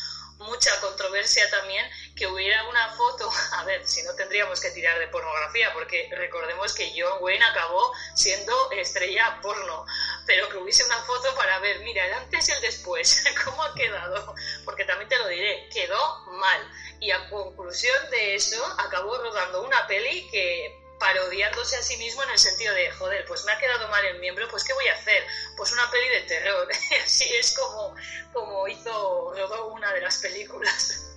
mucha 0.44 0.80
controversia 0.80 1.50
también, 1.50 1.86
que 2.16 2.28
hubiera 2.28 2.68
una 2.70 2.90
foto, 2.96 3.30
a 3.54 3.64
ver, 3.66 3.88
si 3.88 4.04
no 4.04 4.14
tendríamos 4.16 4.60
que 4.62 4.72
tirar 4.72 4.98
de 5.00 5.08
pornografía, 5.08 5.74
porque 5.74 6.10
recordemos 6.16 6.74
que 6.74 6.94
John 6.96 7.18
Wayne 7.22 7.44
acabó 7.46 7.94
siendo 8.16 8.72
estrella 8.72 9.40
porno, 9.42 9.86
pero 10.26 10.50
que 10.50 10.58
hubiese 10.58 10.84
una 10.86 11.02
foto 11.04 11.34
para 11.36 11.60
ver, 11.60 11.80
mira, 11.80 12.06
el 12.06 12.14
antes 12.14 12.48
y 12.48 12.52
el 12.52 12.62
después, 12.62 13.24
cómo 13.46 13.64
ha 13.64 13.74
quedado, 13.74 14.36
porque 14.66 14.86
también 14.86 15.10
te 15.10 15.20
lo 15.20 15.28
diré, 15.28 15.70
quedó 15.70 16.20
mal. 16.28 16.72
Y 17.00 17.12
a 17.12 17.30
conclusión 17.30 18.10
de 18.12 18.36
eso, 18.36 18.64
acabó 18.78 19.18
rodando 19.18 19.64
una 19.64 19.86
peli 19.88 20.30
que 20.30 20.83
parodiándose 21.04 21.76
a 21.76 21.82
sí 21.82 21.98
mismo 21.98 22.24
en 22.24 22.30
el 22.30 22.38
sentido 22.40 22.74
de, 22.74 22.90
joder, 22.92 23.26
pues 23.28 23.44
me 23.44 23.52
ha 23.52 23.58
quedado 23.58 23.90
mal 23.90 24.06
el 24.06 24.20
miembro, 24.22 24.48
pues 24.50 24.64
¿qué 24.64 24.72
voy 24.74 24.88
a 24.88 24.94
hacer? 24.94 25.22
Pues 25.58 25.74
una 25.74 25.92
peli 25.92 26.08
de 26.08 26.22
terror. 26.30 26.68
Así 27.04 27.26
es 27.38 27.54
como, 27.58 27.94
como 28.32 28.66
hizo, 28.70 29.34
rodó 29.36 29.74
una 29.74 29.92
de 29.94 30.00
las 30.00 30.20
películas. 30.20 31.10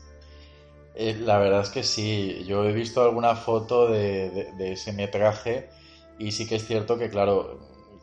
Eh, 0.96 1.14
la 1.20 1.38
verdad 1.38 1.60
es 1.62 1.68
que 1.68 1.84
sí, 1.84 2.44
yo 2.46 2.64
he 2.64 2.72
visto 2.72 3.00
alguna 3.02 3.36
foto 3.36 3.88
de, 3.88 4.50
de- 4.56 4.72
ese 4.72 4.92
metraje 4.92 5.68
y 6.18 6.32
sí 6.32 6.48
que 6.48 6.56
es 6.56 6.66
cierto 6.66 6.98
que, 6.98 7.08
claro, 7.08 7.60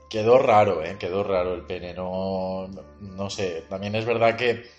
quedó 0.10 0.38
raro, 0.38 0.84
¿eh? 0.86 0.96
Quedó 0.98 1.24
raro 1.26 1.54
el 1.54 1.64
pene, 1.66 1.94
no, 1.94 2.68
no, 2.70 2.84
no 3.02 3.30
sé. 3.30 3.66
También 3.70 3.96
es 3.96 4.06
verdad 4.06 4.38
que 4.38 4.72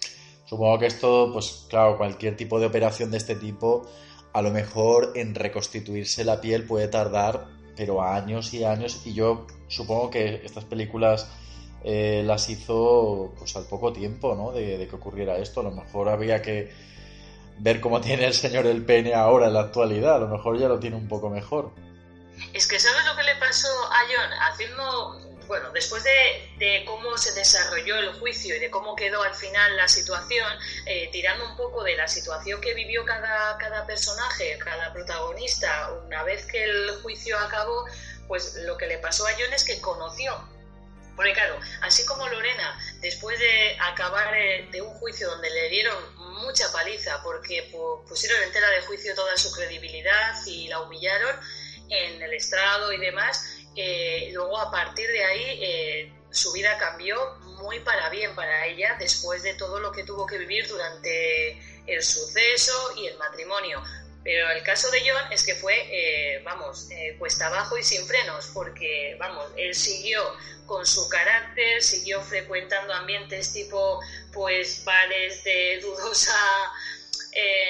supongo 0.47 0.79
que 0.79 0.87
esto, 0.87 1.31
pues 1.35 1.67
claro, 1.69 1.99
cualquier 1.99 2.35
tipo 2.37 2.59
de 2.59 2.67
operación 2.67 3.11
de 3.11 3.19
este 3.19 3.35
tipo, 3.35 3.87
a 4.35 4.43
lo 4.43 4.51
mejor 4.51 5.13
en 5.15 5.35
reconstituirse 5.35 6.25
la 6.25 6.41
piel 6.41 6.67
puede 6.67 6.89
tardar, 6.89 7.47
pero 7.77 8.03
años 8.03 8.53
y 8.53 8.65
años. 8.65 9.01
Y 9.05 9.15
yo 9.15 9.47
supongo 9.69 10.11
que 10.11 10.43
estas 10.45 10.65
películas 10.65 11.29
eh, 11.85 12.23
las 12.27 12.51
hizo 12.51 13.33
pues 13.39 13.55
al 13.55 13.65
poco 13.65 13.93
tiempo, 13.93 14.35
¿no? 14.35 14.51
De, 14.51 14.77
de 14.77 14.89
que 14.89 14.97
ocurriera 14.97 15.39
esto. 15.39 15.61
A 15.61 15.63
lo 15.65 15.71
mejor 15.71 16.09
habría 16.09 16.43
que 16.43 16.73
ver 17.59 17.81
cómo 17.81 18.01
tiene 18.01 18.27
el 18.27 18.35
señor 18.35 18.67
el 18.67 18.85
pene 18.85 19.15
ahora 19.15 19.47
en 19.47 19.55
la 19.55 19.61
actualidad. 19.61 20.17
A 20.17 20.19
lo 20.19 20.29
mejor 20.29 20.59
ya 20.59 20.67
lo 20.67 20.81
tiene 20.81 20.97
un 20.97 21.07
poco 21.07 21.31
mejor. 21.31 21.71
Es 22.53 22.67
que 22.67 22.81
¿sabes 22.81 23.05
lo 23.07 23.17
que 23.17 23.23
le 23.23 23.37
pasó 23.37 23.69
a 23.69 24.01
John? 24.09 24.31
Haciendo, 24.51 25.34
bueno, 25.47 25.71
después 25.73 26.03
de, 26.05 26.85
cómo 26.87 27.17
se 27.19 27.33
desarrolló 27.33 27.97
el 27.99 28.13
juicio 28.15 28.57
y 28.57 28.59
de 28.59 28.71
cómo 28.71 28.95
quedó 28.97 29.23
al 29.23 29.35
final 29.35 29.77
la 29.77 29.89
situación, 29.89 30.51
eh, 30.87 31.09
tirando 31.13 31.45
un 31.49 31.57
poco 31.57 31.83
de 31.83 31.97
la 31.97 32.09
situación 32.09 32.61
que 32.61 32.75
vivió 32.75 33.05
cada, 33.05 33.57
cada 33.59 33.87
personaje, 33.87 34.59
cada 34.59 34.93
protagonista, 34.93 35.91
una 36.07 36.23
vez 36.23 36.47
que 36.47 36.65
el 36.65 37.01
juicio 37.03 37.39
acabó, 37.39 37.85
pues 38.29 38.55
lo 38.57 38.77
que 38.77 38.87
le 38.87 38.99
pasó 38.99 39.27
a 39.27 39.33
John 39.33 39.53
es 39.53 39.65
que 39.65 39.81
conoció. 39.81 40.49
Porque 41.17 41.33
claro, 41.33 41.61
así 41.83 42.05
como 42.07 42.29
Lorena, 42.29 42.77
después 43.01 43.39
de 43.39 43.77
acabar 43.81 44.35
eh, 44.37 44.69
de 44.73 44.83
un 44.83 44.93
juicio 44.95 45.29
donde 45.29 45.49
le 45.51 45.69
dieron 45.69 45.97
mucha 46.43 46.73
paliza 46.73 47.23
porque 47.23 47.71
pu- 47.71 48.05
pusieron 48.09 48.43
en 48.43 48.51
tela 48.53 48.69
de 48.71 48.83
juicio 48.83 49.15
toda 49.15 49.37
su 49.37 49.53
credibilidad 49.53 50.35
y 50.47 50.67
la 50.67 50.81
humillaron 50.81 51.39
en 51.89 52.21
el 52.21 52.35
estrado 52.35 52.93
y 52.93 52.99
demás, 52.99 53.54
eh, 53.77 54.31
luego 54.33 54.59
a 54.59 54.71
partir 54.71 55.09
de 55.09 55.25
ahí 55.25 55.59
eh, 55.63 56.13
su 56.31 56.53
vida 56.53 56.77
cambió 56.79 57.37
muy 57.59 57.81
para 57.81 58.09
bien 58.11 58.35
para 58.35 58.67
ella 58.67 58.97
después 58.99 59.43
de 59.43 59.55
todo 59.55 59.81
lo 59.81 59.93
que 59.93 60.05
tuvo 60.05 60.27
que 60.27 60.39
vivir 60.39 60.67
durante 60.69 61.59
el 61.87 62.03
suceso 62.03 62.95
y 62.97 63.07
el 63.07 63.17
matrimonio. 63.19 63.83
Pero 64.23 64.51
el 64.51 64.63
caso 64.63 64.91
de 64.91 65.01
John 65.01 65.33
es 65.33 65.45
que 65.45 65.55
fue, 65.55 65.75
eh, 65.91 66.41
vamos, 66.45 66.89
cuesta 67.19 67.49
abajo 67.49 67.77
y 67.77 67.83
sin 67.83 68.07
frenos, 68.07 68.51
porque, 68.55 69.17
vamos, 69.19 69.51
él 69.57 69.75
siguió 69.75 70.23
con 70.65 70.87
su 70.87 71.07
carácter, 71.11 71.83
siguió 71.83 72.23
frecuentando 72.23 72.95
ambientes 72.95 73.53
tipo, 73.53 74.01
pues, 74.33 74.83
bares 74.87 75.45
de 75.45 75.79
dudosa, 75.83 76.33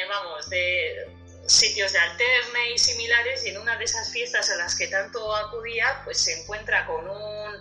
vamos, 0.09 0.49
de 0.49 1.09
sitios 1.47 1.93
de 1.93 1.99
alterne 1.99 2.73
y 2.75 2.79
similares, 2.79 3.45
y 3.45 3.51
en 3.51 3.59
una 3.59 3.77
de 3.77 3.85
esas 3.85 4.11
fiestas 4.11 4.51
a 4.51 4.57
las 4.57 4.75
que 4.75 4.87
tanto 4.89 5.35
acudía, 5.35 6.01
pues 6.05 6.19
se 6.19 6.41
encuentra 6.41 6.87
con 6.87 7.09
un, 7.09 7.53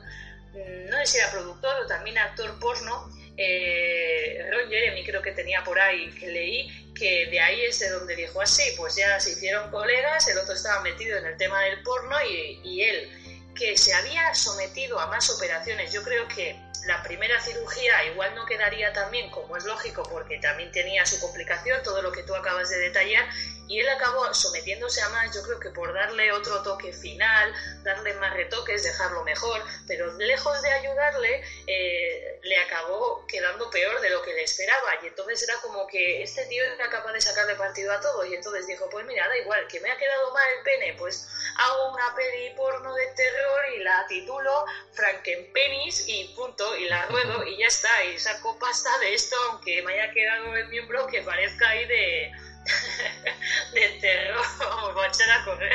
no 0.90 0.98
sé 1.00 1.06
si 1.06 1.18
era 1.18 1.32
productor 1.32 1.76
o 1.84 1.88
también 1.88 2.18
actor 2.18 2.60
porno, 2.60 3.10
eh, 3.36 4.48
Ron 4.52 4.70
Jeremy 4.70 5.04
creo 5.04 5.22
que 5.22 5.32
tenía 5.32 5.64
por 5.64 5.80
ahí, 5.80 6.12
que 6.12 6.28
leí, 6.28 6.94
que 6.94 7.28
de 7.28 7.40
ahí 7.40 7.62
es 7.62 7.80
de 7.80 7.90
donde 7.90 8.16
dijo 8.16 8.42
así, 8.42 8.64
pues 8.78 8.96
ya 8.96 9.20
se 9.20 9.32
hicieron 9.32 9.72
colegas, 9.72 10.28
el 10.28 10.38
otro 10.38 10.54
estaba 10.54 10.82
metido 10.82 11.18
en 11.18 11.26
el 11.26 11.38
tema 11.38 11.62
del 11.64 11.82
porno 11.82 12.16
y, 12.24 12.60
y 12.64 12.84
él, 12.84 13.54
que 13.56 13.78
se 13.78 13.94
había 13.94 14.34
sometido 14.36 15.00
a 15.00 15.08
más 15.08 15.30
operaciones, 15.30 15.92
yo 15.92 16.04
creo 16.04 16.28
que 16.28 16.56
la 16.88 17.02
primera 17.04 17.40
cirugía 17.42 18.04
igual 18.06 18.36
no 18.36 18.46
quedaría 18.46 18.92
tan 18.94 19.10
bien 19.12 19.30
como 19.30 19.56
es 19.58 19.64
lógico 19.66 20.04
porque 20.04 20.40
también 20.40 20.72
tenía 20.72 21.06
su 21.06 21.20
complicación, 21.20 21.82
todo 21.84 22.02
lo 22.02 22.12
que 22.12 22.24
tú 22.24 22.36
acabas 22.36 22.70
de 22.70 22.78
detallar, 22.78 23.26
y 23.68 23.80
él 23.80 23.88
acabó 23.90 24.34
sometiéndose 24.34 25.02
a 25.02 25.10
más, 25.10 25.34
yo 25.34 25.42
creo 25.44 25.60
que 25.60 25.70
por 25.70 25.94
darle 25.94 26.32
otro 26.32 26.62
toque 26.64 26.92
final, 26.92 27.54
darle 27.84 28.14
más 28.16 28.34
retoques, 28.34 28.84
dejarlo 28.84 29.24
mejor, 29.24 29.64
pero 29.88 30.12
lejos 30.18 30.62
de 30.62 30.72
ayudarle, 30.72 31.42
eh, 31.68 32.40
le 32.44 32.58
acabó 32.60 33.26
quedando 33.28 33.70
peor 33.70 34.02
de 34.02 34.10
lo 34.10 34.22
que 34.22 34.34
le 34.34 34.44
esperaba, 34.44 35.00
y 35.02 35.08
entonces 35.08 35.44
era 35.44 35.60
como 35.62 35.88
que 35.88 36.24
este 36.24 36.46
tío 36.48 36.64
era 36.64 36.90
capaz 36.90 37.14
de 37.14 37.22
sacarle 37.22 37.56
partido 37.56 37.94
a 37.94 38.02
todo, 38.02 38.26
y 38.26 38.34
entonces 38.34 38.68
dijo, 38.68 38.90
pues 38.90 39.06
mira, 39.06 39.28
da 39.28 39.38
igual, 39.38 39.66
que 39.68 39.80
me 39.80 39.90
ha 39.90 39.98
quedado 39.98 40.34
mal 40.34 40.44
el 40.58 40.64
pene, 40.64 40.94
pues 40.98 41.28
hago 41.58 41.94
una 41.94 42.14
peli 42.16 42.54
porno 42.56 42.94
de 42.94 43.08
terror 43.16 43.62
y 43.76 43.84
la 43.84 44.06
titulo 44.08 44.66
Frankenpenis 44.92 46.08
y 46.08 46.34
punto, 46.36 46.73
y 46.78 46.86
la 46.86 47.06
ruedo 47.08 47.46
y 47.46 47.58
ya 47.58 47.68
está, 47.68 47.90
y 48.06 48.18
saco 48.20 48.58
pasta 48.60 48.90
de 49.00 49.14
esto, 49.14 49.36
aunque 49.52 49.82
me 49.84 49.94
haya 49.94 50.14
quedado 50.14 50.56
el 50.56 50.68
miembro 50.70 51.08
que 51.08 51.22
parezca 51.22 51.70
ahí 51.70 51.86
de, 51.88 52.32
de 53.74 54.00
terror, 54.00 54.46
va 54.98 55.06
a 55.06 55.46
correr. 55.46 55.74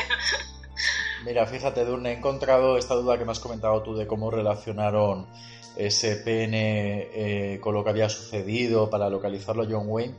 Mira, 1.25 1.47
fíjate, 1.47 1.85
Durne, 1.85 2.11
he 2.11 2.15
encontrado 2.15 2.79
esta 2.79 2.95
duda 2.95 3.19
que 3.19 3.25
me 3.25 3.33
has 3.33 3.41
comentado 3.41 3.83
tú 3.83 3.97
de 3.97 4.07
cómo 4.07 4.31
relacionaron 4.31 5.27
ese 5.77 6.17
pene 6.17 7.09
eh, 7.13 7.61
con 7.61 7.75
lo 7.75 7.85
que 7.85 7.91
había 7.91 8.09
sucedido 8.09 8.91
para 8.91 9.09
localizarlo 9.09 9.63
a 9.63 9.67
John 9.69 9.85
Wayne. 9.87 10.15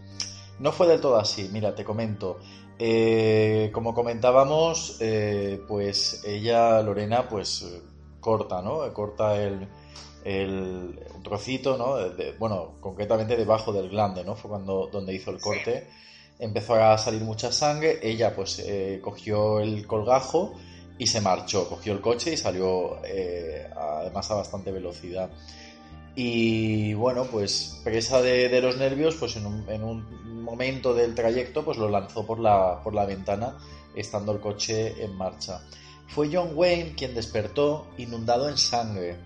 No 0.59 0.71
fue 0.71 0.87
del 0.87 1.01
todo 1.01 1.17
así, 1.17 1.49
mira, 1.51 1.73
te 1.73 1.83
comento. 1.83 2.39
Eh, 2.77 3.69
como 3.73 3.93
comentábamos, 3.93 4.97
eh, 4.99 5.61
pues 5.67 6.23
ella, 6.25 6.81
Lorena, 6.81 7.27
pues 7.27 7.65
corta, 8.19 8.61
¿no? 8.61 8.93
Corta 8.93 9.41
el, 9.41 9.67
el 10.23 10.99
un 11.15 11.23
trocito, 11.23 11.77
¿no? 11.77 11.95
De- 11.97 12.33
bueno, 12.33 12.75
concretamente 12.79 13.35
debajo 13.37 13.71
del 13.73 13.89
glande, 13.89 14.23
¿no? 14.23 14.35
Fue 14.35 14.49
cuando 14.49 14.87
donde 14.91 15.13
hizo 15.13 15.31
el 15.31 15.39
corte. 15.39 15.87
Empezó 16.39 16.75
a 16.75 16.97
salir 16.97 17.21
mucha 17.21 17.51
sangre. 17.51 17.99
Ella, 18.01 18.33
pues, 18.35 18.59
eh, 18.59 18.99
cogió 19.03 19.59
el 19.59 19.85
colgajo 19.85 20.53
y 20.97 21.07
se 21.07 21.19
marchó. 21.21 21.67
Cogió 21.67 21.93
el 21.93 22.01
coche 22.01 22.33
y 22.33 22.37
salió, 22.37 22.97
eh, 23.05 23.69
además, 23.75 24.29
a 24.31 24.35
bastante 24.35 24.71
velocidad. 24.71 25.29
Y 26.15 26.93
bueno, 26.95 27.25
pues 27.25 27.79
presa 27.83 28.21
de, 28.21 28.49
de 28.49 28.61
los 28.61 28.77
nervios, 28.77 29.15
pues 29.15 29.35
en 29.37 29.45
un, 29.45 29.69
en 29.69 29.83
un 29.83 30.43
momento 30.43 30.93
del 30.93 31.13
trayecto, 31.15 31.63
pues 31.63 31.77
lo 31.77 31.87
lanzó 31.89 32.25
por 32.25 32.39
la, 32.39 32.81
por 32.83 32.93
la 32.93 33.05
ventana, 33.05 33.57
estando 33.95 34.31
el 34.31 34.39
coche 34.39 35.01
en 35.03 35.15
marcha. 35.15 35.61
fue 36.07 36.29
John 36.31 36.51
Wayne 36.55 36.93
quien 36.95 37.13
despertó 37.15 37.87
inundado 37.97 38.49
en 38.49 38.57
sangre. 38.57 39.17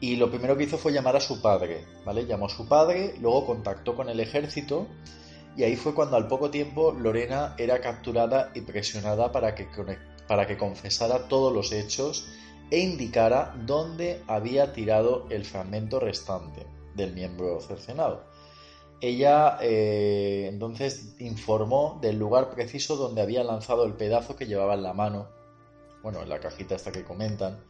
Y 0.00 0.16
lo 0.16 0.30
primero 0.30 0.56
que 0.56 0.64
hizo 0.64 0.76
fue 0.76 0.92
llamar 0.92 1.16
a 1.16 1.20
su 1.20 1.40
padre, 1.40 1.84
¿vale? 2.04 2.26
Llamó 2.26 2.46
a 2.46 2.50
su 2.50 2.66
padre, 2.68 3.14
luego 3.20 3.46
contactó 3.46 3.94
con 3.94 4.08
el 4.08 4.20
ejército 4.20 4.86
y 5.56 5.62
ahí 5.62 5.76
fue 5.76 5.94
cuando 5.94 6.16
al 6.16 6.26
poco 6.26 6.50
tiempo 6.50 6.92
Lorena 6.92 7.54
era 7.58 7.80
capturada 7.80 8.50
y 8.54 8.62
presionada 8.62 9.30
para 9.30 9.54
que, 9.54 9.68
para 10.26 10.46
que 10.46 10.58
confesara 10.58 11.28
todos 11.28 11.52
los 11.52 11.72
hechos 11.72 12.28
e 12.70 12.80
indicara 12.80 13.54
dónde 13.64 14.22
había 14.26 14.72
tirado 14.72 15.26
el 15.30 15.44
fragmento 15.44 16.00
restante 16.00 16.66
del 16.94 17.12
miembro 17.12 17.60
cercenado. 17.60 18.24
Ella 19.00 19.58
eh, 19.60 20.46
entonces 20.48 21.14
informó 21.18 21.98
del 22.00 22.18
lugar 22.18 22.50
preciso 22.50 22.96
donde 22.96 23.22
había 23.22 23.44
lanzado 23.44 23.84
el 23.84 23.92
pedazo 23.94 24.34
que 24.34 24.46
llevaba 24.46 24.74
en 24.74 24.82
la 24.82 24.94
mano, 24.94 25.28
bueno, 26.02 26.22
en 26.22 26.28
la 26.28 26.40
cajita 26.40 26.74
esta 26.74 26.90
que 26.90 27.04
comentan, 27.04 27.62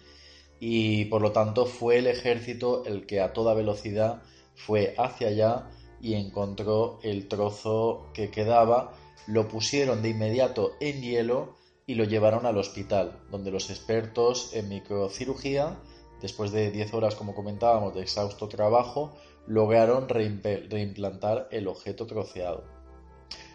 y 0.66 1.04
por 1.04 1.20
lo 1.20 1.30
tanto 1.30 1.66
fue 1.66 1.98
el 1.98 2.06
ejército 2.06 2.86
el 2.86 3.04
que 3.04 3.20
a 3.20 3.34
toda 3.34 3.52
velocidad 3.52 4.22
fue 4.54 4.94
hacia 4.96 5.28
allá 5.28 5.68
y 6.00 6.14
encontró 6.14 7.00
el 7.02 7.28
trozo 7.28 8.06
que 8.14 8.30
quedaba, 8.30 8.94
lo 9.26 9.46
pusieron 9.46 10.00
de 10.00 10.08
inmediato 10.08 10.72
en 10.80 11.02
hielo 11.02 11.54
y 11.86 11.96
lo 11.96 12.04
llevaron 12.04 12.46
al 12.46 12.56
hospital, 12.56 13.20
donde 13.30 13.50
los 13.50 13.68
expertos 13.68 14.54
en 14.54 14.70
microcirugía, 14.70 15.76
después 16.22 16.50
de 16.50 16.70
10 16.70 16.94
horas, 16.94 17.14
como 17.14 17.34
comentábamos, 17.34 17.94
de 17.94 18.00
exhausto 18.00 18.48
trabajo, 18.48 19.12
lograron 19.46 20.08
reimplantar 20.08 21.46
el 21.50 21.68
objeto 21.68 22.06
troceado. 22.06 22.64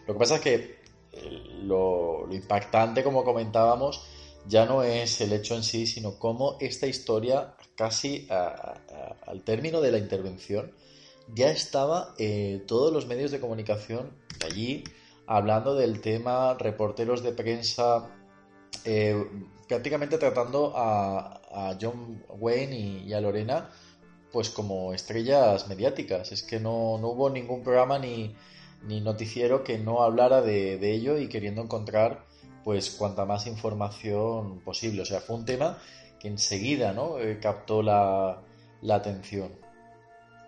Lo 0.06 0.14
que 0.14 0.20
pasa 0.20 0.36
es 0.36 0.40
que 0.42 0.54
eh, 1.10 1.42
lo, 1.62 2.24
lo 2.28 2.34
impactante, 2.36 3.02
como 3.02 3.24
comentábamos, 3.24 4.06
ya 4.46 4.66
no 4.66 4.82
es 4.82 5.20
el 5.20 5.32
hecho 5.32 5.54
en 5.54 5.62
sí, 5.62 5.86
sino 5.86 6.18
cómo 6.18 6.56
esta 6.60 6.86
historia, 6.86 7.54
casi 7.76 8.26
a- 8.30 8.36
a- 8.90 9.16
al 9.30 9.42
término 9.42 9.80
de 9.80 9.92
la 9.92 9.98
intervención, 9.98 10.72
ya 11.34 11.50
estaba 11.50 12.14
eh, 12.18 12.64
todos 12.66 12.92
los 12.92 13.06
medios 13.06 13.30
de 13.30 13.40
comunicación 13.40 14.10
allí 14.44 14.84
hablando 15.26 15.74
del 15.74 16.00
tema, 16.00 16.54
reporteros 16.54 17.22
de 17.22 17.32
prensa 17.32 18.10
eh, 18.84 19.24
prácticamente 19.68 20.18
tratando 20.18 20.72
a, 20.74 21.40
a 21.52 21.78
John 21.80 22.24
Wayne 22.28 22.76
y, 22.76 23.08
y 23.08 23.12
a 23.12 23.20
Lorena 23.20 23.70
pues 24.32 24.50
como 24.50 24.92
estrellas 24.92 25.68
mediáticas. 25.68 26.32
Es 26.32 26.42
que 26.42 26.60
no, 26.60 26.98
no 26.98 27.08
hubo 27.08 27.30
ningún 27.30 27.62
programa 27.62 27.98
ni, 27.98 28.34
ni 28.82 29.00
noticiero 29.00 29.62
que 29.64 29.78
no 29.78 30.02
hablara 30.02 30.40
de, 30.40 30.78
de 30.78 30.92
ello 30.92 31.18
y 31.18 31.28
queriendo 31.28 31.62
encontrar 31.62 32.26
pues 32.64 32.90
cuanta 32.90 33.24
más 33.24 33.46
información 33.46 34.60
posible. 34.60 35.02
O 35.02 35.04
sea, 35.04 35.20
fue 35.20 35.36
un 35.36 35.44
tema 35.44 35.78
que 36.20 36.28
enseguida 36.28 36.92
¿no? 36.92 37.18
Eh, 37.18 37.38
captó 37.40 37.82
la, 37.82 38.38
la 38.82 38.94
atención. 38.96 39.58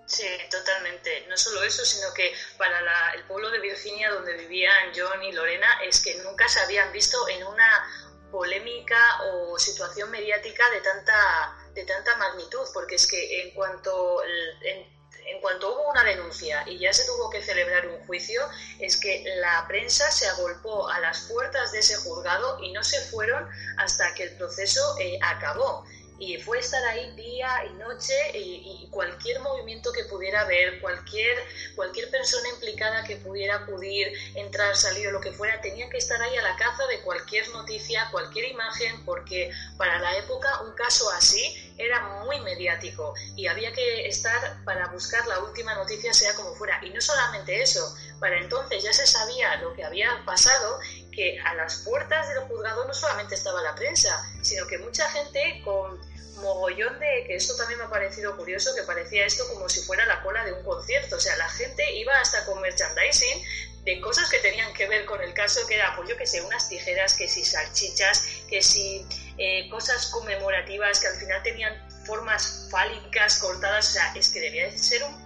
Sí, 0.07 0.27
totalmente. 0.51 1.25
No 1.29 1.37
solo 1.37 1.63
eso, 1.63 1.85
sino 1.85 2.13
que 2.13 2.33
para 2.59 2.83
la- 2.83 3.13
el 3.15 3.25
pueblo 3.25 3.51
de 3.51 3.61
Virginia 3.61 4.11
donde 4.11 4.37
vivían 4.37 4.93
John 4.95 5.23
y 5.23 5.33
Lorena 5.33 5.81
es 5.83 6.03
que 6.03 6.17
nunca 6.23 6.49
se 6.49 6.61
habían 6.61 6.93
visto 6.93 7.17
en 7.29 7.47
una 7.47 7.83
polémica 8.31 8.99
o 9.33 9.59
situación 9.59 10.11
mediática 10.11 10.69
de 10.71 10.81
tanta, 10.81 11.57
de 11.75 11.85
tanta 11.85 12.17
magnitud, 12.17 12.67
porque 12.75 12.97
es 12.97 13.07
que 13.07 13.43
en 13.43 13.55
cuanto, 13.55 14.23
en, 14.25 15.02
en 15.27 15.41
cuanto 15.41 15.73
hubo 15.73 15.91
una 15.91 16.05
denuncia 16.05 16.65
y 16.67 16.79
ya 16.79 16.93
se 16.93 17.05
tuvo 17.07 17.31
que 17.31 17.43
celebrar 17.43 17.87
un 17.89 17.99
juicio, 18.07 18.43
es 18.79 18.97
que 18.97 19.25
la 19.41 19.65
prensa 19.69 20.11
se 20.11 20.27
agolpó 20.29 20.89
a 20.89 21.01
las 21.01 21.23
puertas 21.23 21.73
de 21.73 21.81
ese 21.81 21.97
juzgado 21.97 22.59
y 22.63 22.73
no 22.73 22.83
se 22.85 23.01
fueron 23.01 23.49
hasta 23.77 24.15
que 24.15 24.25
el 24.25 24.37
proceso 24.37 24.97
eh, 24.99 25.19
acabó 25.23 25.85
y 26.23 26.39
fue 26.39 26.61
estar 26.61 26.81
ahí 26.85 27.11
día 27.17 27.65
y 27.69 27.73
noche 27.75 28.15
y, 28.39 28.87
cualquier 28.93 29.41
movimiento 29.41 29.91
que 29.91 30.05
pudiera 30.05 30.43
haber, 30.43 30.81
cualquier, 30.81 31.37
cualquier 31.75 32.11
persona 32.11 32.49
implicada 32.51 33.03
que 33.05 33.17
pudiera 33.17 33.57
acudir, 33.57 34.13
entrar, 34.37 34.77
salir 34.77 35.09
o 35.09 35.13
lo 35.13 35.21
que 35.21 35.33
fuera, 35.33 35.61
tenía 35.63 35.89
que 35.89 35.97
estar 35.97 36.21
ahí 36.21 36.37
a 36.37 36.43
la 36.43 36.55
caza 36.57 36.87
de 36.87 37.01
cualquier 37.01 37.49
noticia, 37.49 38.09
cualquier 38.13 38.51
imagen, 38.51 39.03
porque 39.05 39.51
para 39.79 39.99
la 39.99 40.17
época 40.19 40.61
un 40.61 40.75
caso 40.75 41.11
así 41.11 41.73
era 41.79 42.01
muy 42.25 42.39
mediático 42.41 43.15
y 43.35 43.47
había 43.47 43.73
que 43.73 44.07
estar 44.07 44.63
para 44.65 44.89
buscar 44.89 45.27
la 45.27 45.41
última 45.41 45.75
noticia 45.75 46.13
sea 46.13 46.35
como 46.35 46.55
fuera. 46.55 46.79
Y 46.85 46.91
no 46.91 47.01
solamente 47.01 47.63
eso, 47.63 47.97
para 48.21 48.39
entonces 48.39 48.83
ya 48.85 48.93
se 48.93 49.07
sabía 49.07 49.57
lo 49.57 49.75
que 49.75 49.85
había 49.85 50.23
pasado 50.25 50.79
que 51.11 51.41
a 51.41 51.55
las 51.55 51.79
puertas 51.79 52.29
del 52.29 52.41
juzgado 52.45 52.87
no 52.87 52.95
solamente 52.95 53.35
estaba 53.35 53.63
la 53.63 53.75
prensa, 53.75 54.25
sino 54.43 54.67
que 54.67 54.79
mucha 54.79 55.09
gente 55.11 55.61
con 55.65 56.12
mogollón 56.43 56.99
de, 57.01 57.25
que 57.27 57.37
esto 57.37 57.57
también 57.57 57.79
me 57.79 57.87
ha 57.87 57.91
parecido 57.91 58.37
curioso, 58.37 58.75
que 58.75 58.83
parecía 58.83 59.25
esto 59.25 59.49
como 59.49 59.69
si 59.69 59.81
fuera 59.83 60.05
la 60.07 60.23
cola 60.23 60.45
de 60.45 60.53
un 60.53 60.63
concierto, 60.63 61.17
o 61.17 61.21
sea, 61.21 61.37
la 61.37 61.49
gente 61.49 61.91
iba 61.97 62.19
hasta 62.21 62.45
con 62.45 62.61
merchandising 62.61 63.43
de 63.85 64.01
cosas 64.01 64.29
que 64.31 64.39
tenían 64.39 64.73
que 64.75 64.87
ver 64.87 65.05
con 65.05 65.21
el 65.23 65.33
caso, 65.35 65.67
que 65.67 65.75
era, 65.75 65.97
pues 65.97 66.09
yo 66.09 66.17
que 66.17 66.27
sé, 66.27 66.41
unas 66.43 66.69
tijeras, 66.69 67.15
que 67.15 67.29
si 67.29 67.45
salchichas, 67.45 68.25
que 68.49 68.63
si 68.63 69.07
eh, 69.39 69.69
cosas 69.71 70.07
conmemorativas 70.07 71.01
que 71.01 71.09
al 71.09 71.17
final 71.17 71.43
tenían 71.43 71.89
formas 72.07 72.69
fálicas 72.71 73.39
cortadas, 73.39 73.89
o 73.89 73.93
sea, 73.93 74.13
es 74.15 74.29
que 74.29 74.41
debía 74.41 74.67
de 74.67 74.79
ser 74.79 75.03
un, 75.03 75.22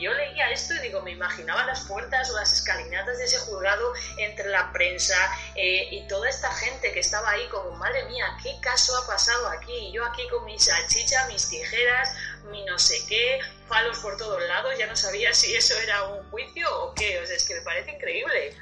yo 0.00 0.12
leía 0.12 0.50
esto 0.50 0.74
y 0.74 0.80
digo, 0.80 1.02
me 1.02 1.12
imaginaba 1.12 1.64
las 1.66 1.84
puertas 1.84 2.30
o 2.30 2.36
las 2.36 2.52
escalinatas 2.52 3.18
de 3.18 3.24
ese 3.24 3.38
juzgado 3.38 3.92
entre 4.18 4.48
la 4.50 4.72
prensa 4.72 5.16
eh, 5.54 5.88
y 5.90 6.06
toda 6.08 6.28
esta 6.28 6.52
gente 6.52 6.92
que 6.92 7.00
estaba 7.00 7.30
ahí 7.30 7.46
como, 7.48 7.70
madre 7.76 8.04
mía, 8.06 8.26
¿qué 8.42 8.58
caso 8.60 8.96
ha 8.96 9.06
pasado 9.06 9.48
aquí? 9.48 9.72
Y 9.72 9.92
yo 9.92 10.04
aquí 10.04 10.22
con 10.30 10.44
mi 10.44 10.58
salchicha, 10.58 11.26
mis 11.28 11.48
tijeras, 11.48 12.10
mi 12.50 12.64
no 12.64 12.78
sé 12.78 12.96
qué, 13.08 13.38
palos 13.68 13.98
por 13.98 14.16
todos 14.16 14.42
lados, 14.48 14.74
ya 14.78 14.86
no 14.86 14.96
sabía 14.96 15.32
si 15.32 15.54
eso 15.54 15.74
era 15.78 16.04
un 16.04 16.30
juicio 16.30 16.66
o 16.82 16.94
qué, 16.94 17.20
o 17.20 17.26
sea, 17.26 17.36
es 17.36 17.46
que 17.46 17.54
me 17.54 17.62
parece 17.62 17.92
increíble. 17.92 18.54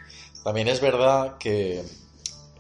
También 0.45 0.69
es 0.69 0.81
verdad 0.81 1.39
que 1.39 1.83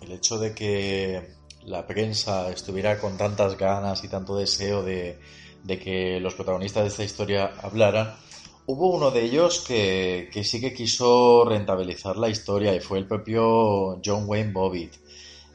el 0.00 0.12
hecho 0.12 0.38
de 0.38 0.54
que 0.54 1.36
la 1.64 1.86
prensa 1.86 2.48
estuviera 2.50 2.98
con 2.98 3.16
tantas 3.16 3.56
ganas 3.56 4.02
y 4.04 4.08
tanto 4.08 4.36
deseo 4.36 4.82
de, 4.82 5.18
de 5.64 5.78
que 5.78 6.20
los 6.20 6.34
protagonistas 6.34 6.84
de 6.84 6.88
esta 6.88 7.04
historia 7.04 7.52
hablaran, 7.62 8.16
hubo 8.66 8.90
uno 8.90 9.10
de 9.10 9.24
ellos 9.24 9.64
que, 9.66 10.28
que 10.32 10.44
sí 10.44 10.60
que 10.60 10.74
quiso 10.74 11.44
rentabilizar 11.44 12.16
la 12.16 12.28
historia 12.28 12.74
y 12.74 12.80
fue 12.80 12.98
el 12.98 13.06
propio 13.06 14.00
John 14.04 14.24
Wayne 14.26 14.52
Bobbitt. 14.52 14.94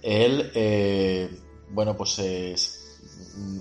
Él, 0.01 0.51
eh, 0.55 1.29
bueno, 1.69 1.95
pues 1.95 2.17
eh, 2.19 2.55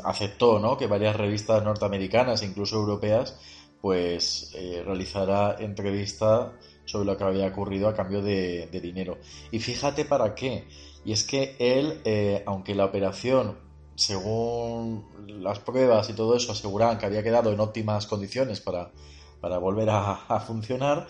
aceptó 0.04 0.58
¿no? 0.58 0.76
que 0.76 0.86
varias 0.86 1.16
revistas 1.16 1.62
norteamericanas, 1.62 2.42
incluso 2.42 2.76
europeas, 2.76 3.38
pues 3.80 4.52
eh, 4.54 4.82
realizara 4.84 5.56
entrevista 5.58 6.52
sobre 6.84 7.06
lo 7.06 7.16
que 7.16 7.24
había 7.24 7.46
ocurrido 7.46 7.88
a 7.88 7.94
cambio 7.94 8.22
de, 8.22 8.68
de 8.70 8.80
dinero. 8.80 9.18
Y 9.50 9.58
fíjate 9.58 10.04
para 10.04 10.34
qué. 10.34 10.66
Y 11.04 11.12
es 11.12 11.24
que 11.24 11.56
él, 11.58 12.00
eh, 12.04 12.42
aunque 12.46 12.74
la 12.74 12.84
operación, 12.84 13.58
según 13.94 15.06
las 15.26 15.60
pruebas 15.60 16.10
y 16.10 16.14
todo 16.14 16.36
eso, 16.36 16.52
aseguraban 16.52 16.98
que 16.98 17.06
había 17.06 17.22
quedado 17.22 17.52
en 17.52 17.60
óptimas 17.60 18.06
condiciones 18.06 18.60
para, 18.60 18.90
para 19.40 19.59
volver 19.59 19.90
a, 19.90 20.40
funcionar, 20.46 21.07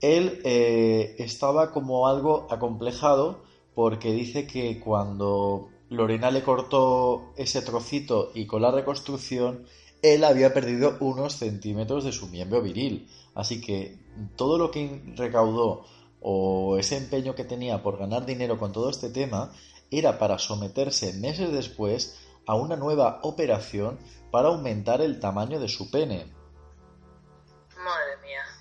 él 0.00 0.40
eh, 0.44 1.16
estaba 1.18 1.72
como 1.72 2.08
algo 2.08 2.46
acomplejado 2.50 3.42
porque 3.74 4.12
dice 4.12 4.46
que 4.46 4.78
cuando 4.80 5.68
Lorena 5.88 6.30
le 6.30 6.42
cortó 6.42 7.32
ese 7.36 7.62
trocito 7.62 8.30
y 8.34 8.46
con 8.46 8.62
la 8.62 8.70
reconstrucción, 8.70 9.66
él 10.02 10.24
había 10.24 10.52
perdido 10.52 10.96
unos 11.00 11.34
centímetros 11.34 12.04
de 12.04 12.12
su 12.12 12.28
miembro 12.28 12.62
viril. 12.62 13.08
Así 13.34 13.60
que 13.60 13.98
todo 14.36 14.58
lo 14.58 14.70
que 14.70 15.02
recaudó 15.16 15.84
o 16.20 16.76
ese 16.78 16.96
empeño 16.96 17.34
que 17.34 17.44
tenía 17.44 17.82
por 17.82 17.98
ganar 17.98 18.26
dinero 18.26 18.58
con 18.58 18.72
todo 18.72 18.90
este 18.90 19.10
tema 19.10 19.52
era 19.90 20.18
para 20.18 20.38
someterse 20.38 21.12
meses 21.14 21.52
después 21.52 22.18
a 22.46 22.54
una 22.54 22.76
nueva 22.76 23.20
operación 23.22 23.98
para 24.30 24.48
aumentar 24.48 25.00
el 25.00 25.20
tamaño 25.20 25.60
de 25.60 25.68
su 25.68 25.90
pene. 25.90 26.26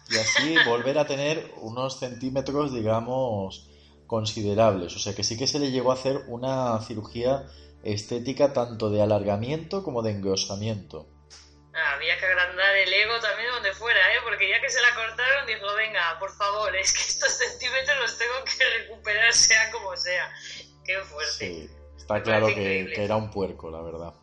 Y 0.10 0.18
así 0.18 0.56
volver 0.66 0.98
a 0.98 1.06
tener 1.06 1.52
unos 1.58 2.00
centímetros, 2.00 2.74
digamos, 2.74 3.70
considerables. 4.08 4.96
O 4.96 5.00
sea 5.00 5.16
que 5.16 5.24
sí 5.24 5.38
que 5.38 5.48
se 5.48 5.60
le 5.60 5.72
llegó 5.72 5.92
a 5.92 5.96
hacer 5.96 6.18
una 6.28 6.80
cirugía 6.82 7.46
estética 7.84 8.54
tanto 8.54 8.90
de 8.90 9.02
alargamiento 9.02 9.84
como 9.84 10.02
de 10.02 10.12
engrosamiento. 10.12 11.08
Ah, 11.76 11.94
había 11.96 12.18
que 12.20 12.26
agrandar 12.26 12.76
el 12.76 12.94
ego 12.94 13.20
también 13.20 13.50
donde 13.52 13.74
fuera, 13.74 14.00
¿eh? 14.14 14.20
Porque 14.24 14.48
ya 14.48 14.62
que 14.62 14.70
se 14.70 14.80
la 14.80 14.94
cortaron, 14.94 15.48
dijo, 15.48 15.74
venga, 15.76 16.20
por 16.20 16.32
favor, 16.36 16.76
es 16.76 16.94
que 16.94 17.02
estos 17.02 17.32
centímetros 17.32 17.98
los 18.00 18.18
tengo 18.18 18.34
que 18.46 18.64
recuperar 18.80 19.34
sea 19.34 19.72
como 19.72 19.96
sea. 19.98 20.32
Qué 20.86 21.00
fuerte. 21.00 21.32
Sí, 21.32 21.70
está 21.98 22.16
Me 22.16 22.24
claro 22.24 22.48
que, 22.48 22.94
era 22.96 23.16
un 23.16 23.32
puerco, 23.32 23.72
la 23.72 23.82
verdad. 23.82 24.14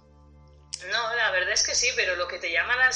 No, 0.92 1.14
la 1.16 1.30
verdad 1.32 1.52
es 1.52 1.64
que 1.64 1.74
sí, 1.74 1.88
pero 1.96 2.14
lo 2.14 2.28
que 2.28 2.38
te 2.38 2.52
llama 2.52 2.76
la, 2.76 2.90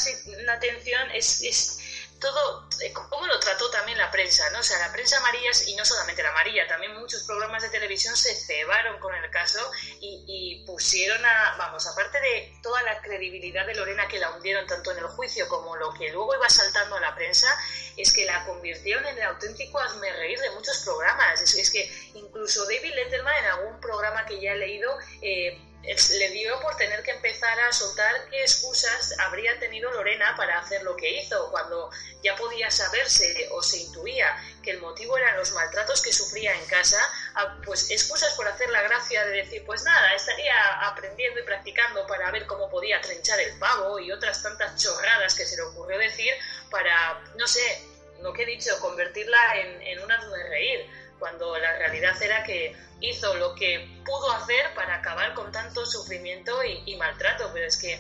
la 0.45 0.53
atención 0.53 1.11
es, 1.11 1.43
es 1.43 1.84
todo, 2.25 2.67
eh, 2.81 2.91
cómo 2.93 3.27
lo 3.27 3.39
trató 3.39 3.69
también 3.71 3.99
la 3.99 4.11
prensa, 4.11 4.49
¿no? 4.51 4.61
O 4.61 4.63
sea, 4.63 4.79
la 4.79 4.91
prensa 4.91 5.19
amarilla, 5.19 5.51
y 5.67 5.75
no 5.77 5.85
solamente 5.85 6.23
la 6.23 6.31
amarilla, 6.31 6.67
también 6.67 6.95
muchos 6.99 7.23
programas 7.25 7.63
de 7.63 7.69
televisión 7.69 8.17
se 8.17 8.35
cebaron 8.35 8.99
con 8.99 9.15
el 9.15 9.31
caso 9.31 9.61
y, 10.01 10.65
pusieron 10.67 11.23
a, 11.25 11.57
vamos, 11.59 11.87
aparte 11.87 12.19
de 12.21 12.59
toda 12.63 12.83
la 12.83 13.01
credibilidad 13.03 13.67
de 13.67 13.75
Lorena 13.75 14.09
que 14.09 14.19
la 14.19 14.31
hundieron 14.31 14.67
tanto 14.67 14.93
en 14.93 14.99
el 14.99 15.07
juicio 15.07 15.47
como 15.49 15.77
lo 15.77 15.93
que 15.93 16.11
luego 16.11 16.35
iba 16.35 16.49
saltando 16.49 16.97
a 16.97 17.01
la 17.01 17.15
prensa, 17.15 17.49
es 17.97 18.13
que 18.13 18.25
la 18.25 18.45
convirtieron 18.47 19.05
en 19.07 19.19
el 19.19 19.25
auténtico 19.25 19.79
hazme 19.79 20.11
reír 20.13 20.39
de 20.41 20.51
muchos 20.53 20.79
programas. 20.79 21.43
Es, 21.43 21.55
es 21.55 21.71
que 21.71 22.11
incluso 22.15 22.65
David 22.65 22.95
Letterman 22.95 23.37
en 23.37 23.51
algún 23.51 23.81
programa 23.81 24.25
que 24.25 24.41
ya 24.41 24.53
he 24.53 24.57
leído, 24.57 24.97
eh, 25.21 25.61
le 25.87 26.31
dio 26.31 26.59
por 26.61 26.77
tener 26.77 27.03
que 27.03 27.11
empezar 27.11 27.59
a 27.61 27.73
soltar 27.73 28.29
qué 28.31 28.41
excusas 28.41 29.15
habría 29.19 29.59
tenido 29.59 29.91
Lorena 29.93 30.35
para 30.37 30.59
hacer 30.59 30.83
lo 30.83 30.97
que 30.97 31.21
hizo, 31.21 31.51
cuando 31.51 31.91
ya 32.23 32.35
podía 32.37 32.71
saberse 32.71 33.49
o 33.53 33.63
se 33.63 33.79
intuía 33.79 34.35
que 34.63 34.71
el 34.71 34.81
motivo 34.81 35.19
eran 35.19 35.37
los 35.37 35.53
maltratos 35.53 36.01
que 36.03 36.13
sufría 36.13 36.55
en 36.55 36.65
casa, 36.67 36.99
ah, 37.35 37.59
pues 37.65 37.91
excusas 37.91 38.33
por 38.35 38.49
hacer 38.49 38.71
la 38.71 38.83
gracia 38.83 39.25
de 39.27 39.43
decir, 39.43 39.63
pues 39.67 39.83
nada, 39.85 40.15
estaría 40.15 40.89
aprendiendo 40.89 41.41
y 41.41 41.45
practicando 41.45 42.07
para 42.07 42.31
ver 42.31 42.47
cómo 42.47 42.71
podía 42.71 43.01
trinchar 43.01 43.41
el 43.41 43.59
pavo 43.59 43.99
y 43.99 44.11
otras 44.11 44.43
tantas 44.43 44.83
chorradas 44.83 45.35
que 45.35 45.45
se 45.45 45.57
le 45.57 45.63
ocurrió 45.63 45.99
decir 45.99 46.33
para, 46.71 47.21
no 47.37 47.47
sé, 47.47 47.83
lo 48.23 48.33
que 48.33 48.45
he 48.45 48.47
dicho, 48.47 48.79
convertirla 48.81 49.57
en, 49.57 49.83
en 49.83 50.01
una 50.01 50.25
de 50.25 50.49
reír, 50.49 51.04
cuando 51.25 51.57
la 51.57 51.73
realidad 51.79 52.23
era 52.23 52.45
que 52.45 52.77
hizo 53.01 53.35
lo 53.37 53.55
que 53.55 54.03
pudo 54.05 54.31
hacer 54.33 54.75
para 54.75 54.97
acabar 54.97 55.33
con 55.33 55.51
tanto 55.51 55.87
sufrimiento 55.87 56.53
y, 56.63 56.95
maltrato, 56.97 57.49
pero 57.55 57.67
es 57.67 57.79
que 57.79 57.99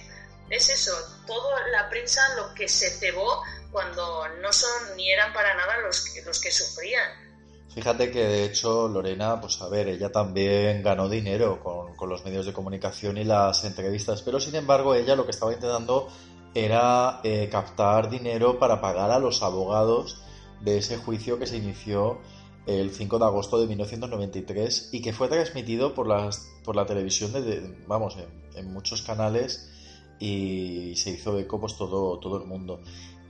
es 0.51 0.69
eso, 0.69 0.93
toda 1.27 1.67
la 1.69 1.89
prensa 1.89 2.21
lo 2.37 2.53
que 2.53 2.69
se 2.69 2.91
cebó 2.91 3.43
cuando 3.73 4.29
no 4.43 4.53
son 4.53 4.95
ni 4.99 5.11
eran 5.11 5.33
para 5.33 5.55
nada 5.55 5.79
los 5.79 6.05
que, 6.05 6.21
los 6.21 6.39
que 6.39 6.51
sufrían. 6.51 7.13
Fíjate 7.75 8.11
que 8.11 8.25
de 8.25 8.45
hecho 8.45 8.89
Lorena, 8.89 9.41
pues 9.41 9.59
a 9.63 9.71
ver, 9.71 9.89
ella 9.89 10.13
también 10.13 10.83
ganó 10.83 11.09
dinero 11.09 11.61
con, 11.61 11.97
con 11.97 12.11
los 12.11 12.27
medios 12.27 12.45
de 12.45 12.53
comunicación 12.53 13.17
y 13.17 13.25
las 13.25 13.65
entrevistas, 13.65 14.21
pero 14.21 14.39
sin 14.39 14.55
embargo 14.55 14.95
ella 14.95 15.17
lo 15.17 15.25
que 15.25 15.31
estaba 15.31 15.55
intentando 15.55 16.13
era 16.53 17.21
eh, 17.25 17.49
captar 17.51 18.11
dinero 18.11 18.59
para 18.59 18.83
pagar 18.83 19.11
a 19.11 19.19
los 19.19 19.43
abogados 19.43 20.19
de 20.61 20.77
ese 20.77 20.99
juicio 20.99 21.39
que 21.39 21.47
se 21.47 21.57
inició 21.57 22.21
el 22.67 22.91
5 22.91 23.19
de 23.19 23.25
agosto 23.25 23.61
de 23.61 23.67
1993 23.67 24.91
y 24.93 25.03
que 25.03 25.13
fue 25.13 25.29
transmitido 25.29 25.95
por, 25.95 26.07
las, 26.07 26.49
por 26.65 26.77
la 26.77 26.87
televisión, 26.87 27.33
de, 27.33 27.85
vamos, 27.87 28.17
en, 28.55 28.73
muchos 28.73 29.03
canales 29.03 29.71
y 30.19 30.95
se 30.97 31.11
hizo 31.11 31.39
eco 31.39 31.61
pues 31.61 31.77
todo, 31.77 32.19
todo 32.19 32.39
el 32.39 32.47
mundo. 32.47 32.81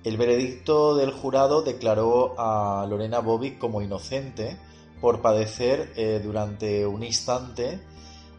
El 0.04 0.16
veredicto 0.16 0.96
del 0.96 1.12
jurado 1.12 1.62
declaró 1.62 2.34
a 2.38 2.86
Lorena 2.86 3.20
Bobbitt 3.20 3.58
como 3.58 3.80
inocente 3.80 4.58
por 5.00 5.22
padecer 5.22 5.92
eh, 5.96 6.20
durante 6.22 6.86
un 6.86 7.02
instante 7.02 7.80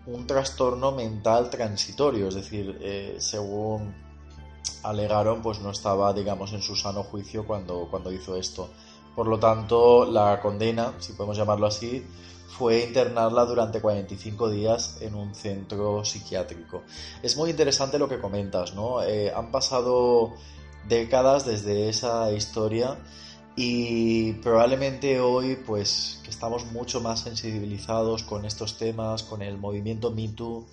un 0.08 0.28
trastorno 0.28 0.92
mental 0.92 1.50
transitorio, 1.50 2.28
es 2.28 2.36
decir, 2.36 2.78
eh, 2.82 3.16
según 3.20 3.96
alegaron, 4.84 5.42
pues 5.42 5.60
no 5.60 5.72
estaba, 5.72 6.14
digamos, 6.14 6.54
en 6.54 6.62
su 6.62 6.76
sano 6.76 7.04
juicio 7.04 7.46
cuando, 7.46 7.88
cuando 7.90 8.12
hizo 8.12 8.36
esto. 8.36 8.70
Por 9.15 9.28
lo 9.28 9.39
tanto, 9.39 10.06
la 10.06 10.39
condena, 10.41 10.93
si 10.99 11.13
podemos 11.13 11.38
llamarlo 11.38 11.67
así, 11.67 12.06
fue 12.58 12.84
internarla 12.84 13.45
durante 13.45 13.82
45 13.82 14.49
días 14.49 14.97
en 15.01 15.15
un 15.15 15.34
centro 15.36 16.06
psiquiátrico. 16.06 16.84
Es 17.21 17.36
muy 17.36 17.49
interesante 17.49 17.99
lo 17.99 18.08
que 18.08 18.19
comentas, 18.19 18.73
¿no? 18.73 19.04
Eh, 19.04 19.32
han 19.34 19.51
pasado 19.51 20.34
décadas 20.88 21.45
desde 21.45 21.89
esa 21.89 22.32
historia 22.32 22.97
y 23.56 24.34
probablemente 24.34 25.19
hoy, 25.19 25.56
pues, 25.56 26.19
que 26.23 26.30
estamos 26.30 26.65
mucho 26.65 27.01
más 27.01 27.21
sensibilizados 27.21 28.23
con 28.23 28.45
estos 28.45 28.78
temas, 28.78 29.23
con 29.23 29.41
el 29.41 29.58
movimiento 29.58 30.12
Me 30.12 30.28
Too 30.30 30.65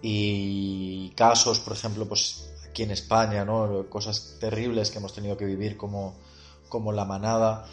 y 0.00 1.10
casos, 1.10 1.58
por 1.60 1.72
ejemplo, 1.72 2.06
pues 2.06 2.50
aquí 2.68 2.82
en 2.82 2.90
España, 2.92 3.44
¿no? 3.44 3.86
Cosas 3.88 4.36
terribles 4.38 4.90
que 4.90 4.98
hemos 4.98 5.12
tenido 5.12 5.36
que 5.36 5.44
vivir 5.44 5.76
como, 5.76 6.14
como 6.68 6.92
la 6.92 7.04
manada. 7.04 7.66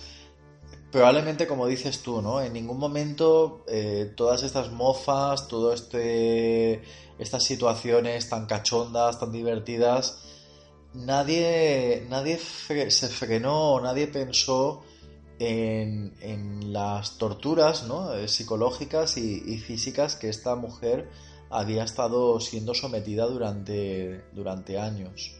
Probablemente, 0.92 1.48
como 1.48 1.68
dices 1.68 2.04
tú, 2.04 2.22
¿no? 2.22 2.42
En 2.42 2.54
ningún 2.54 2.78
momento 2.78 3.64
eh, 3.68 4.12
todas 4.16 4.44
estas 4.44 4.72
mofas, 4.72 5.48
todo 5.48 5.74
este, 5.74 6.82
estas 7.18 7.44
situaciones 7.44 8.28
tan 8.30 8.46
cachondas, 8.46 9.20
tan 9.20 9.32
divertidas, 9.32 10.20
nadie, 10.94 12.06
nadie 12.10 12.38
se 12.38 13.08
frenó, 13.08 13.80
nadie 13.80 14.08
pensó 14.08 14.84
en, 15.40 16.14
en 16.20 16.74
las 16.74 17.18
torturas, 17.18 17.84
¿no? 17.88 18.14
Eh, 18.14 18.28
psicológicas 18.28 19.18
y, 19.18 19.42
y 19.46 19.58
físicas 19.60 20.16
que 20.16 20.30
esta 20.30 20.56
mujer 20.56 21.10
había 21.50 21.84
estado 21.84 22.40
siendo 22.40 22.74
sometida 22.74 23.26
durante, 23.28 24.24
durante 24.34 24.78
años. 24.80 25.36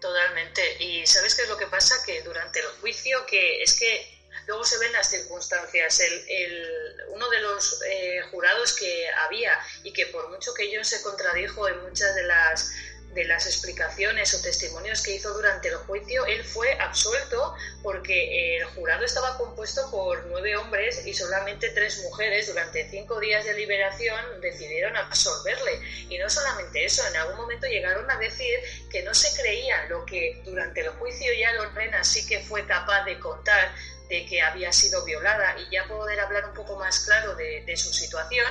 Totalmente. 0.00 0.82
Y 0.82 1.06
¿sabes 1.06 1.34
qué 1.34 1.42
es 1.42 1.48
lo 1.48 1.56
que 1.58 1.66
pasa? 1.66 2.02
Que 2.04 2.22
durante 2.22 2.60
el 2.60 2.66
juicio, 2.80 3.26
que 3.26 3.62
es 3.62 3.78
que 3.78 4.18
luego 4.46 4.64
se 4.64 4.78
ven 4.78 4.92
las 4.92 5.10
circunstancias. 5.10 6.00
El, 6.00 6.24
el- 6.28 6.96
uno 7.08 7.28
de 7.28 7.40
los 7.40 7.82
eh, 7.82 8.22
jurados 8.30 8.72
que 8.72 9.08
había 9.10 9.58
y 9.82 9.92
que 9.92 10.06
por 10.06 10.30
mucho 10.30 10.54
que 10.54 10.70
John 10.74 10.84
se 10.84 11.02
contradijo 11.02 11.68
en 11.68 11.82
muchas 11.82 12.14
de 12.14 12.22
las 12.22 12.70
de 13.14 13.24
las 13.24 13.46
explicaciones 13.46 14.32
o 14.34 14.42
testimonios 14.42 15.02
que 15.02 15.16
hizo 15.16 15.32
durante 15.34 15.68
el 15.68 15.76
juicio, 15.76 16.24
él 16.26 16.44
fue 16.44 16.72
absuelto 16.78 17.54
porque 17.82 18.56
el 18.56 18.64
jurado 18.66 19.04
estaba 19.04 19.36
compuesto 19.36 19.90
por 19.90 20.26
nueve 20.26 20.56
hombres 20.56 21.04
y 21.06 21.14
solamente 21.14 21.70
tres 21.70 22.02
mujeres. 22.04 22.46
Durante 22.46 22.88
cinco 22.88 23.18
días 23.18 23.44
de 23.44 23.54
liberación 23.54 24.40
decidieron 24.40 24.96
absolverle. 24.96 25.80
Y 26.08 26.18
no 26.18 26.30
solamente 26.30 26.84
eso, 26.84 27.06
en 27.06 27.16
algún 27.16 27.36
momento 27.36 27.66
llegaron 27.66 28.08
a 28.10 28.18
decir 28.18 28.60
que 28.90 29.02
no 29.02 29.12
se 29.12 29.40
creían 29.40 29.88
lo 29.88 30.04
que 30.04 30.40
durante 30.44 30.80
el 30.80 30.90
juicio 30.90 31.32
ya 31.32 31.52
Lorena 31.54 32.04
sí 32.04 32.26
que 32.26 32.40
fue 32.40 32.66
capaz 32.66 33.04
de 33.04 33.18
contar 33.18 33.74
de 34.08 34.26
que 34.26 34.42
había 34.42 34.72
sido 34.72 35.04
violada 35.04 35.56
y 35.58 35.72
ya 35.72 35.86
poder 35.86 36.18
hablar 36.18 36.44
un 36.46 36.54
poco 36.54 36.76
más 36.76 37.00
claro 37.00 37.36
de 37.36 37.76
su 37.76 37.92
situación, 37.92 38.46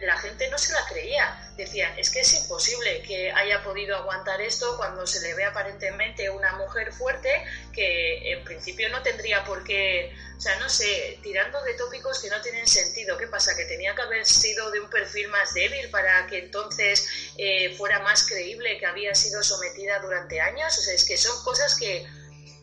la 0.00 0.16
gente 0.18 0.48
no 0.48 0.58
se 0.58 0.72
la 0.72 0.84
creía. 0.86 1.52
Decían, 1.56 1.98
es 1.98 2.10
que 2.10 2.20
es 2.20 2.32
imposible 2.34 3.02
que 3.02 3.32
haya 3.32 3.62
podido 3.64 3.96
aguantar 3.96 4.40
esto 4.40 4.76
cuando 4.76 5.06
se 5.06 5.20
le 5.20 5.34
ve 5.34 5.44
aparentemente 5.44 6.30
una 6.30 6.52
mujer 6.52 6.92
fuerte 6.92 7.44
que 7.72 8.32
en 8.32 8.44
principio 8.44 8.88
no 8.90 9.02
tendría 9.02 9.44
por 9.44 9.64
qué, 9.64 10.14
o 10.36 10.40
sea, 10.40 10.56
no 10.60 10.68
sé, 10.68 11.18
tirando 11.22 11.60
de 11.64 11.74
tópicos 11.74 12.20
que 12.20 12.30
no 12.30 12.40
tienen 12.40 12.66
sentido. 12.66 13.16
¿Qué 13.16 13.26
pasa? 13.26 13.56
Que 13.56 13.64
tenía 13.64 13.94
que 13.94 14.02
haber 14.02 14.24
sido 14.24 14.70
de 14.70 14.80
un 14.80 14.88
perfil 14.88 15.28
más 15.28 15.52
débil 15.54 15.90
para 15.90 16.26
que 16.28 16.38
entonces 16.38 17.08
eh, 17.36 17.74
fuera 17.76 17.98
más 18.00 18.24
creíble 18.24 18.78
que 18.78 18.86
había 18.86 19.14
sido 19.16 19.42
sometida 19.42 19.98
durante 19.98 20.40
años. 20.40 20.78
O 20.78 20.80
sea, 20.80 20.94
es 20.94 21.04
que 21.04 21.16
son 21.16 21.42
cosas 21.42 21.74
que 21.74 22.06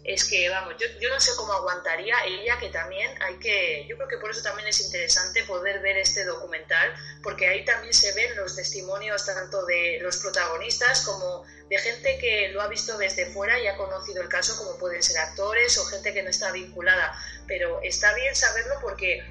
es 0.06 0.24
que, 0.26 0.48
vamos, 0.50 0.76
yo, 0.80 0.86
yo 1.00 1.10
no 1.10 1.20
sé 1.20 1.32
cómo 1.36 1.52
aguantaría 1.54 2.16
ella, 2.26 2.60
que 2.60 2.70
también 2.70 3.12
hay 3.24 3.40
que, 3.40 3.88
yo 3.88 3.96
creo 3.98 4.08
que 4.08 4.18
por 4.18 4.30
eso 4.30 4.44
también 4.44 4.68
es 4.68 4.80
interesante 4.82 5.44
poder 5.46 5.82
ver 5.82 5.98
este 5.98 6.24
documental, 6.26 6.94
porque 7.24 7.48
ahí 7.48 7.66
también 7.66 7.92
se 7.92 8.14
ven 8.14 8.36
los 8.36 8.56
testimonios 8.56 9.26
tanto 9.26 9.66
de 9.66 9.98
los 10.02 10.18
protagonistas 10.18 11.02
como 11.02 11.44
de 11.70 11.78
gente 11.80 12.20
que 12.20 12.50
lo 12.50 12.62
ha 12.62 12.68
visto 12.68 13.00
desde 13.00 13.26
fuera 13.26 13.60
y 13.60 13.66
ha 13.66 13.78
conocido 13.78 14.22
el 14.22 14.30
caso, 14.30 14.56
como 14.58 14.78
pueden 14.78 15.02
ser 15.02 15.18
actores 15.18 15.76
o 15.80 15.86
gente 15.86 16.14
que 16.14 16.22
no 16.22 16.30
está 16.30 16.52
vinculada. 16.52 17.20
Pero 17.48 17.82
está 17.82 18.14
bien 18.14 18.36
saberlo 18.36 18.76
porque 18.82 19.24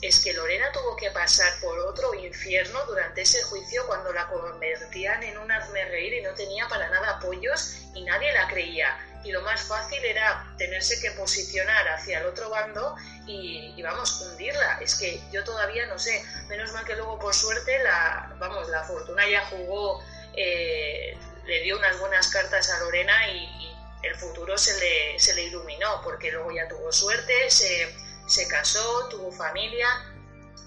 es 0.00 0.24
que 0.24 0.32
Lorena 0.32 0.72
tuvo 0.72 0.96
que 0.96 1.10
pasar 1.10 1.52
por 1.60 1.78
otro 1.78 2.14
infierno 2.14 2.84
durante 2.86 3.20
ese 3.20 3.42
juicio 3.42 3.86
cuando 3.86 4.12
la 4.12 4.26
convertían 4.28 5.22
en 5.22 5.36
un 5.36 5.52
hazme 5.52 5.84
reír 5.84 6.14
y 6.14 6.22
no 6.22 6.32
tenía 6.34 6.66
para 6.68 6.88
nada 6.88 7.18
apoyos 7.18 7.76
y 7.94 8.02
nadie 8.04 8.32
la 8.32 8.48
creía. 8.48 8.98
Y 9.24 9.32
lo 9.32 9.42
más 9.42 9.62
fácil 9.62 10.04
era 10.04 10.44
tenerse 10.58 11.00
que 11.00 11.12
posicionar 11.12 11.88
hacia 11.88 12.20
el 12.20 12.26
otro 12.26 12.50
bando 12.50 12.96
y, 13.26 13.80
vamos, 13.82 14.20
hundirla. 14.20 14.78
Es 14.80 14.94
que 14.96 15.20
yo 15.32 15.44
todavía 15.44 15.86
no 15.86 15.98
sé, 15.98 16.24
menos 16.48 16.72
mal 16.72 16.84
que 16.84 16.96
luego 16.96 17.18
por 17.18 17.34
suerte 17.34 17.78
la, 17.82 18.34
vamos, 18.38 18.68
la 18.68 18.82
fortuna 18.84 19.28
ya 19.28 19.44
jugó, 19.46 20.02
eh, 20.36 21.16
le 21.44 21.62
dio 21.62 21.78
unas 21.78 21.98
buenas 21.98 22.28
cartas 22.28 22.70
a 22.70 22.80
Lorena 22.80 23.28
y, 23.28 23.38
y 23.38 23.72
el 24.02 24.16
futuro 24.16 24.58
se 24.58 24.78
le, 24.80 25.18
se 25.18 25.34
le 25.34 25.44
iluminó 25.44 26.00
porque 26.02 26.32
luego 26.32 26.50
ya 26.52 26.68
tuvo 26.68 26.92
suerte, 26.92 27.50
se, 27.50 27.94
se 28.26 28.48
casó, 28.48 29.08
tuvo 29.08 29.30
familia 29.30 29.88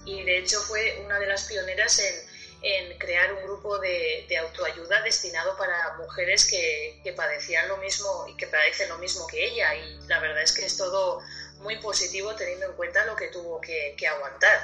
y 0.04 0.22
de 0.22 0.38
hecho 0.38 0.60
fue 0.62 1.02
una 1.04 1.18
de 1.18 1.26
las 1.26 1.44
pioneras 1.44 1.98
en, 1.98 2.35
en 2.62 2.98
crear 2.98 3.32
un 3.34 3.42
grupo 3.44 3.78
de, 3.78 4.26
de 4.28 4.38
autoayuda 4.38 5.02
destinado 5.02 5.56
para 5.56 5.96
mujeres 5.98 6.48
que, 6.48 7.00
que 7.02 7.12
padecían 7.12 7.68
lo 7.68 7.76
mismo 7.78 8.26
y 8.28 8.36
que 8.36 8.46
padecen 8.46 8.88
lo 8.88 8.98
mismo 8.98 9.26
que 9.26 9.46
ella 9.46 9.74
y 9.74 10.06
la 10.06 10.20
verdad 10.20 10.42
es 10.42 10.52
que 10.52 10.64
es 10.64 10.76
todo 10.76 11.20
muy 11.62 11.76
positivo 11.78 12.34
teniendo 12.34 12.66
en 12.66 12.72
cuenta 12.72 13.04
lo 13.06 13.16
que 13.16 13.28
tuvo 13.28 13.60
que, 13.60 13.94
aguantar. 14.06 14.58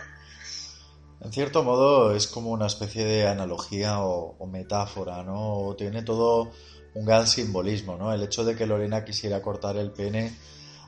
En 1.21 1.33
cierto 1.33 1.63
modo 1.63 2.15
es 2.15 2.27
como 2.27 2.51
una 2.51 2.67
especie 2.67 3.05
de 3.05 3.27
analogía 3.27 4.01
o, 4.01 4.37
o 4.39 4.47
metáfora, 4.47 5.23
¿no? 5.23 5.75
Tiene 5.79 6.03
todo 6.03 6.51
un 6.95 7.07
gran 7.07 7.27
simbolismo, 7.27 7.97
¿no? 7.97 8.13
El 8.13 8.23
hecho 8.23 8.45
de 8.45 8.57
que 8.57 8.67
Lorena 8.67 9.05
quisiera 9.05 9.41
cortar 9.41 9.77
el 9.77 9.93
pene, 9.93 10.37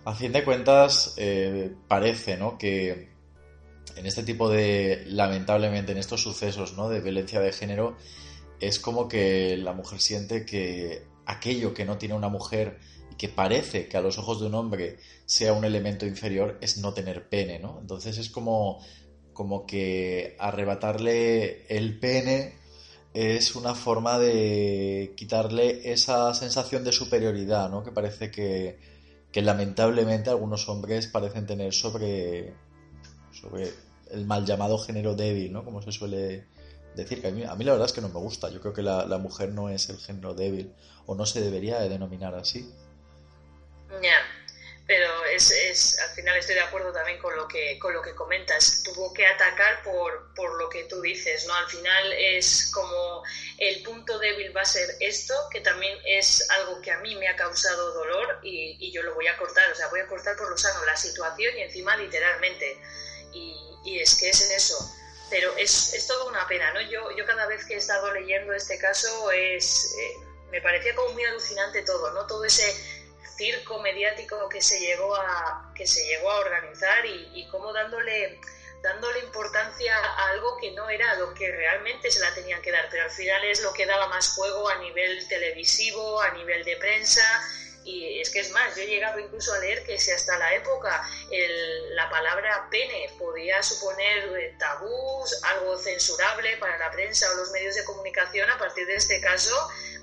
a 0.04 0.14
fin 0.14 0.32
de 0.32 0.44
cuentas, 0.44 1.14
eh, 1.16 1.72
parece, 1.88 2.36
¿no? 2.36 2.58
Que 2.58 3.13
en 3.96 4.06
este 4.06 4.22
tipo 4.22 4.48
de, 4.48 5.04
lamentablemente, 5.06 5.92
en 5.92 5.98
estos 5.98 6.22
sucesos, 6.22 6.74
¿no? 6.76 6.88
De 6.88 7.00
violencia 7.00 7.40
de 7.40 7.52
género, 7.52 7.96
es 8.60 8.78
como 8.78 9.08
que 9.08 9.56
la 9.56 9.72
mujer 9.72 10.00
siente 10.00 10.44
que 10.44 11.02
aquello 11.26 11.74
que 11.74 11.84
no 11.84 11.98
tiene 11.98 12.14
una 12.14 12.28
mujer 12.28 12.78
y 13.10 13.16
que 13.16 13.28
parece 13.28 13.88
que 13.88 13.96
a 13.96 14.00
los 14.00 14.18
ojos 14.18 14.40
de 14.40 14.46
un 14.46 14.54
hombre 14.54 14.98
sea 15.26 15.52
un 15.52 15.64
elemento 15.64 16.06
inferior 16.06 16.58
es 16.60 16.78
no 16.78 16.92
tener 16.94 17.28
pene, 17.28 17.58
¿no? 17.58 17.78
Entonces 17.80 18.18
es 18.18 18.30
como, 18.30 18.80
como 19.32 19.66
que 19.66 20.36
arrebatarle 20.38 21.66
el 21.68 21.98
pene 21.98 22.64
es 23.14 23.54
una 23.54 23.76
forma 23.76 24.18
de 24.18 25.14
quitarle 25.16 25.92
esa 25.92 26.34
sensación 26.34 26.82
de 26.82 26.90
superioridad, 26.90 27.70
¿no? 27.70 27.84
Que 27.84 27.92
parece 27.92 28.30
que, 28.32 28.80
que 29.30 29.40
lamentablemente 29.40 30.30
algunos 30.30 30.68
hombres 30.68 31.06
parecen 31.06 31.46
tener 31.46 31.72
sobre, 31.72 32.54
sobre 33.30 33.72
el 34.14 34.24
mal 34.26 34.44
llamado 34.44 34.78
género 34.78 35.14
débil, 35.14 35.52
¿no? 35.52 35.64
Como 35.64 35.82
se 35.82 35.92
suele 35.92 36.46
decir, 36.94 37.20
que 37.20 37.28
a 37.28 37.30
mí, 37.30 37.44
a 37.44 37.54
mí 37.54 37.64
la 37.64 37.72
verdad 37.72 37.86
es 37.86 37.92
que 37.92 38.00
no 38.00 38.08
me 38.08 38.20
gusta. 38.20 38.48
Yo 38.50 38.60
creo 38.60 38.72
que 38.72 38.82
la, 38.82 39.18
mujer 39.18 39.50
no 39.50 39.68
es 39.68 39.88
el 39.88 39.98
género 39.98 40.34
débil, 40.34 40.72
o 41.06 41.14
no 41.14 41.26
se 41.26 41.40
debería 41.40 41.80
de 41.80 41.88
denominar 41.88 42.34
así. 42.34 42.72
Ya, 44.02 44.20
pero 44.86 45.24
es, 45.26 45.50
es, 45.50 45.98
al 46.00 46.10
final 46.10 46.36
estoy 46.36 46.56
de 46.56 46.60
acuerdo 46.60 46.92
también 46.92 47.18
con 47.18 47.34
lo 47.36 47.46
que, 47.48 47.78
con 47.78 47.94
lo 47.94 48.02
que 48.02 48.14
comentas. 48.14 48.82
Tuvo 48.84 49.12
que 49.12 49.26
atacar 49.26 49.82
por, 49.82 50.34
por 50.34 50.58
lo 50.58 50.68
que 50.68 50.84
tú 50.84 51.00
dices, 51.00 51.46
¿no? 51.46 51.54
Al 51.54 51.68
final 51.68 52.12
es 52.12 52.70
como 52.72 53.22
el 53.58 53.82
punto 53.82 54.18
débil 54.18 54.56
va 54.56 54.62
a 54.62 54.66
ser 54.66 54.96
esto, 55.00 55.34
que 55.50 55.60
también 55.60 55.98
es 56.04 56.48
algo 56.50 56.80
que 56.80 56.92
a 56.92 56.98
mí 56.98 57.14
me 57.16 57.28
ha 57.28 57.36
causado 57.36 57.94
dolor 57.94 58.40
y 58.42 58.92
yo 58.92 59.02
lo 59.02 59.14
voy 59.14 59.26
a 59.26 59.36
cortar, 59.36 59.70
o 59.70 59.74
sea, 59.74 59.88
voy 59.88 60.00
a 60.00 60.06
cortar 60.06 60.36
por 60.36 60.50
lo 60.50 60.56
sano 60.56 60.84
la 60.84 60.96
situación 60.96 61.56
y 61.56 61.62
encima 61.62 61.96
literalmente. 61.96 62.78
Y, 63.34 63.56
y 63.84 64.00
es 64.00 64.14
que 64.14 64.30
es 64.30 64.50
eso. 64.50 64.76
Pero 65.28 65.54
es, 65.56 65.92
es 65.92 66.06
toda 66.06 66.24
una 66.24 66.46
pena, 66.46 66.72
¿no? 66.72 66.80
Yo, 66.82 67.10
yo 67.16 67.26
cada 67.26 67.46
vez 67.46 67.64
que 67.64 67.74
he 67.74 67.78
estado 67.78 68.12
leyendo 68.12 68.52
este 68.54 68.78
caso 68.78 69.30
es... 69.32 69.94
Eh, 69.98 70.16
me 70.50 70.60
parecía 70.60 70.94
como 70.94 71.12
muy 71.14 71.24
alucinante 71.24 71.82
todo, 71.82 72.12
¿no? 72.12 72.26
Todo 72.28 72.44
ese 72.44 72.64
circo 73.36 73.80
mediático 73.80 74.48
que 74.48 74.62
se 74.62 74.78
llegó 74.78 75.16
a, 75.16 75.72
que 75.74 75.86
se 75.86 76.06
llegó 76.06 76.30
a 76.30 76.38
organizar 76.38 77.04
y, 77.04 77.30
y 77.34 77.48
cómo 77.48 77.72
dándole, 77.72 78.40
dándole 78.80 79.18
importancia 79.20 79.96
a 79.96 80.28
algo 80.30 80.56
que 80.58 80.70
no 80.70 80.88
era 80.88 81.16
lo 81.16 81.34
que 81.34 81.50
realmente 81.50 82.10
se 82.10 82.20
la 82.20 82.32
tenían 82.34 82.62
que 82.62 82.70
dar, 82.70 82.88
pero 82.90 83.04
al 83.04 83.10
final 83.10 83.44
es 83.44 83.62
lo 83.62 83.72
que 83.72 83.86
daba 83.86 84.06
más 84.08 84.34
juego 84.34 84.68
a 84.68 84.78
nivel 84.78 85.26
televisivo, 85.26 86.20
a 86.20 86.30
nivel 86.30 86.64
de 86.64 86.76
prensa. 86.76 87.24
Y 87.84 88.20
es 88.20 88.30
que 88.30 88.40
es 88.40 88.50
más, 88.50 88.74
yo 88.74 88.82
he 88.82 88.86
llegado 88.86 89.18
incluso 89.18 89.52
a 89.52 89.58
leer 89.58 89.84
que 89.84 89.98
si 89.98 90.10
hasta 90.10 90.38
la 90.38 90.54
época 90.54 91.06
el, 91.30 91.94
la 91.94 92.08
palabra 92.08 92.66
pene 92.70 93.10
podía 93.18 93.62
suponer 93.62 94.24
eh, 94.38 94.56
tabús, 94.58 95.38
algo 95.42 95.76
censurable 95.76 96.56
para 96.56 96.78
la 96.78 96.90
prensa 96.90 97.30
o 97.30 97.34
los 97.34 97.50
medios 97.50 97.74
de 97.74 97.84
comunicación, 97.84 98.50
a 98.50 98.58
partir 98.58 98.86
de 98.86 98.96
este 98.96 99.20
caso 99.20 99.54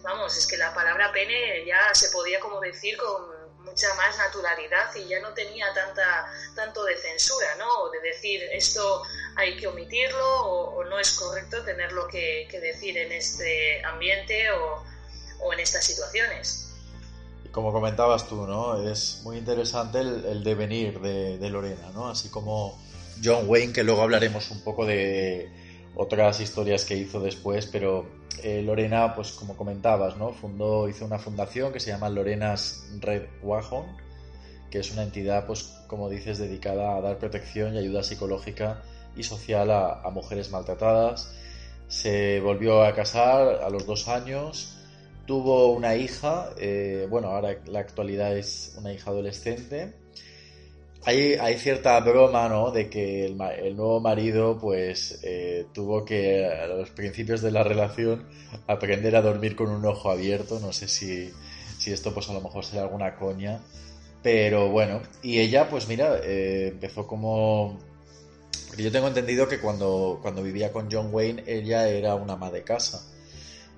vamos, 0.03 0.38
es 0.38 0.45
que 0.47 0.57
la 0.57 0.73
palabra 0.73 1.11
pene 1.11 1.65
ya 1.65 1.93
se 1.93 2.09
podía 2.09 2.39
como 2.39 2.59
decir 2.59 2.97
con 2.97 3.41
mucha 3.63 3.93
más 3.95 4.17
naturalidad 4.17 4.93
y 4.95 5.07
ya 5.07 5.19
no 5.19 5.34
tenía 5.34 5.71
tanta 5.73 6.32
tanto 6.55 6.84
de 6.84 6.97
censura, 6.97 7.55
¿no? 7.55 7.89
De 7.89 7.99
decir 8.01 8.43
esto 8.51 9.03
hay 9.36 9.57
que 9.57 9.67
omitirlo 9.67 10.45
o, 10.45 10.84
no 10.84 10.99
es 10.99 11.11
correcto 11.11 11.63
tenerlo 11.63 12.07
que, 12.07 12.47
que, 12.49 12.59
decir 12.59 12.97
en 12.97 13.11
este 13.11 13.82
ambiente 13.86 14.51
o 14.51 15.53
en 15.53 15.59
estas 15.59 15.86
situaciones. 15.86 16.70
Como 17.51 17.73
comentabas 17.73 18.29
tú, 18.29 18.47
¿no? 18.47 18.81
Es 18.81 19.21
muy 19.25 19.37
interesante 19.37 19.99
el, 19.99 20.43
devenir 20.43 21.01
de, 21.01 21.49
Lorena, 21.49 21.91
¿no? 21.93 22.07
Así 22.07 22.29
como 22.29 22.79
John 23.21 23.43
Wayne, 23.47 23.73
que 23.73 23.83
luego 23.83 24.01
hablaremos 24.01 24.49
un 24.51 24.61
poco 24.61 24.85
de 24.85 25.51
otras 25.95 26.39
historias 26.39 26.85
que 26.85 26.95
hizo 26.95 27.19
después, 27.19 27.65
pero 27.65 28.05
eh, 28.41 28.61
Lorena, 28.61 29.13
pues 29.13 29.33
como 29.33 29.57
comentabas, 29.57 30.15
¿no? 30.15 30.31
Fundó, 30.31 30.87
hizo 30.87 31.05
una 31.05 31.19
fundación 31.19 31.73
que 31.73 31.81
se 31.81 31.91
llama 31.91 32.09
Lorena's 32.09 32.85
Red 32.99 33.27
Wagon, 33.43 33.85
que 34.69 34.79
es 34.79 34.91
una 34.91 35.03
entidad, 35.03 35.45
pues 35.45 35.63
como 35.87 36.09
dices, 36.09 36.37
dedicada 36.37 36.95
a 36.95 37.01
dar 37.01 37.17
protección 37.17 37.75
y 37.75 37.79
ayuda 37.79 38.01
psicológica 38.01 38.81
y 39.17 39.23
social 39.23 39.69
a 39.71 40.09
mujeres 40.13 40.51
maltratadas. 40.51 41.35
Se 41.89 42.39
volvió 42.39 42.83
a 42.83 42.95
casar 42.95 43.61
a 43.61 43.69
los 43.69 43.85
dos 43.85 44.07
años, 44.07 44.80
tuvo 45.26 45.72
una 45.72 45.95
hija, 45.95 46.49
eh, 46.57 47.07
bueno, 47.09 47.30
ahora 47.30 47.57
la 47.65 47.80
actualidad 47.80 48.38
es 48.38 48.76
una 48.78 48.93
hija 48.93 49.11
adolescente. 49.11 49.93
Hay, 51.03 51.34
hay 51.34 51.57
cierta 51.57 51.99
broma, 51.99 52.47
¿no? 52.47 52.69
De 52.72 52.89
que 52.89 53.26
el, 53.26 53.41
el 53.41 53.76
nuevo 53.76 53.99
marido, 53.99 54.59
pues, 54.59 55.19
eh, 55.24 55.65
tuvo 55.74 56.05
que, 56.05 56.45
a 56.45 56.67
los 56.67 56.91
principios 56.91 57.41
de 57.41 57.51
la 57.51 57.63
relación, 57.63 58.28
aprender 58.67 59.15
a 59.15 59.22
dormir 59.22 59.55
con 59.55 59.69
un 59.69 59.84
ojo 59.86 60.11
abierto. 60.11 60.59
No 60.59 60.72
sé 60.72 60.88
si, 60.88 61.32
si 61.80 61.91
esto, 61.91 62.13
pues, 62.13 62.30
a 62.30 62.34
lo 62.34 62.41
mejor 62.41 62.63
será 62.65 62.84
alguna 62.84 63.15
coña. 63.15 63.61
Pero 64.22 64.69
bueno, 64.69 65.01
y 65.24 65.39
ella, 65.39 65.67
pues, 65.69 65.88
mira, 65.88 66.19
eh, 66.24 66.67
empezó 66.74 67.07
como. 67.07 67.80
Porque 68.67 68.84
yo 68.84 68.91
tengo 68.91 69.07
entendido 69.07 69.47
que 69.47 69.59
cuando, 69.59 70.19
cuando 70.22 70.43
vivía 70.43 70.72
con 70.72 70.88
John 70.91 71.09
Wayne, 71.11 71.43
ella 71.47 71.88
era 71.89 72.13
una 72.15 72.34
ama 72.34 72.51
de 72.51 72.63
casa. 72.63 73.03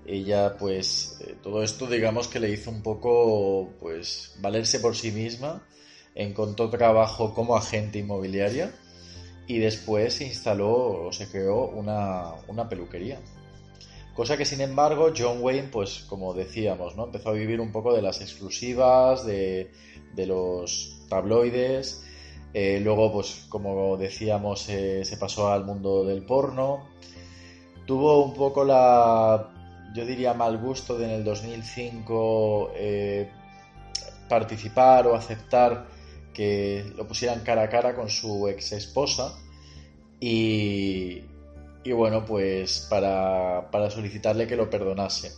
Ella, 0.05 0.57
pues, 0.57 1.17
eh, 1.21 1.35
todo 1.41 1.63
esto, 1.63 1.87
digamos 1.87 2.27
que 2.27 2.39
le 2.39 2.49
hizo 2.49 2.69
un 2.69 2.81
poco, 2.83 3.69
pues, 3.79 4.35
valerse 4.41 4.79
por 4.79 4.95
sí 4.95 5.11
misma 5.11 5.63
encontró 6.15 6.69
trabajo 6.69 7.33
como 7.33 7.55
agente 7.55 7.99
inmobiliaria 7.99 8.71
y 9.47 9.59
después 9.59 10.15
se 10.15 10.27
instaló 10.27 11.05
o 11.07 11.11
se 11.11 11.29
creó 11.29 11.67
una, 11.67 12.33
una, 12.47 12.69
peluquería. 12.69 13.19
Cosa 14.15 14.37
que 14.37 14.45
sin 14.45 14.61
embargo 14.61 15.11
John 15.17 15.39
Wayne, 15.41 15.69
pues 15.71 16.05
como 16.07 16.33
decíamos, 16.33 16.95
¿no? 16.95 17.05
empezó 17.05 17.29
a 17.29 17.33
vivir 17.33 17.59
un 17.59 17.71
poco 17.71 17.93
de 17.93 18.01
las 18.01 18.21
exclusivas, 18.21 19.25
de, 19.25 19.71
de 20.13 20.25
los 20.27 21.01
tabloides, 21.09 22.05
eh, 22.53 22.79
luego 22.81 23.11
pues 23.11 23.45
como 23.49 23.97
decíamos 23.97 24.69
eh, 24.69 25.03
se 25.03 25.17
pasó 25.17 25.51
al 25.51 25.65
mundo 25.65 26.05
del 26.05 26.23
porno, 26.23 26.87
tuvo 27.87 28.23
un 28.23 28.33
poco 28.35 28.63
la, 28.63 29.52
yo 29.93 30.05
diría 30.05 30.33
mal 30.33 30.57
gusto 30.57 30.97
de 30.97 31.05
en 31.05 31.11
el 31.11 31.23
2005 31.23 32.71
eh, 32.75 33.29
participar 34.27 35.07
o 35.07 35.15
aceptar 35.15 35.87
que 36.33 36.91
lo 36.95 37.07
pusieran 37.07 37.41
cara 37.41 37.63
a 37.63 37.69
cara 37.69 37.95
con 37.95 38.09
su 38.09 38.47
ex 38.47 38.71
esposa 38.71 39.37
y, 40.19 41.21
y 41.83 41.91
bueno, 41.91 42.25
pues 42.25 42.87
para, 42.89 43.69
para, 43.71 43.89
solicitarle 43.91 44.47
que 44.47 44.55
lo 44.55 44.69
perdonase. 44.69 45.31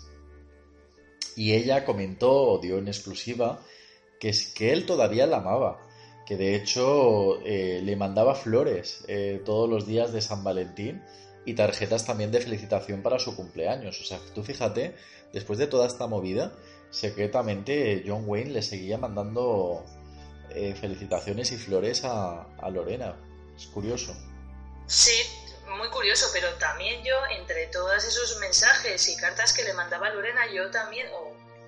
Y 1.36 1.54
ella 1.54 1.84
comentó 1.84 2.52
o 2.52 2.60
dio 2.60 2.78
en 2.78 2.88
exclusiva 2.88 3.60
que, 4.20 4.32
que 4.54 4.72
él 4.72 4.86
todavía 4.86 5.28
la 5.28 5.38
amaba, 5.38 5.82
que 6.26 6.38
de 6.38 6.56
hecho 6.56 7.42
eh, 7.44 7.82
le 7.84 7.96
mandaba 7.96 8.36
flores 8.36 9.04
eh, 9.08 9.42
todos 9.44 9.70
los 9.70 9.86
días 9.86 10.14
de 10.14 10.22
San 10.22 10.44
Valentín 10.44 11.02
y 11.46 11.54
tarjetas 11.54 12.06
también 12.06 12.32
de 12.32 12.42
felicitación 12.42 13.02
para 13.02 13.20
su 13.20 13.36
cumpleaños. 13.36 14.00
O 14.02 14.04
sea, 14.04 14.20
tú 14.34 14.44
fíjate, 14.44 14.96
después 15.32 15.60
de 15.60 15.68
toda 15.68 15.88
esta 15.88 16.08
movida, 16.08 16.54
secretamente 16.90 18.04
John 18.06 18.24
Wayne 18.26 18.52
le 18.52 18.62
seguía 18.62 18.98
mandando 18.98 19.86
eh, 20.50 20.76
felicitaciones 20.76 21.52
y 21.52 21.58
flores 21.58 22.04
a, 22.04 22.44
a, 22.58 22.70
Lorena. 22.70 23.16
Es 23.56 23.68
curioso. 23.68 24.16
Sí, 24.88 25.14
muy 25.78 25.90
curioso, 25.90 26.28
pero 26.34 26.54
también 26.56 27.04
yo, 27.04 27.16
entre 27.38 27.68
todos 27.68 28.04
esos 28.04 28.40
mensajes 28.40 29.08
y 29.10 29.18
cartas 29.18 29.54
que 29.54 29.64
le 29.64 29.74
mandaba 29.74 30.10
Lorena, 30.10 30.42
yo 30.52 30.70
también 30.72 31.08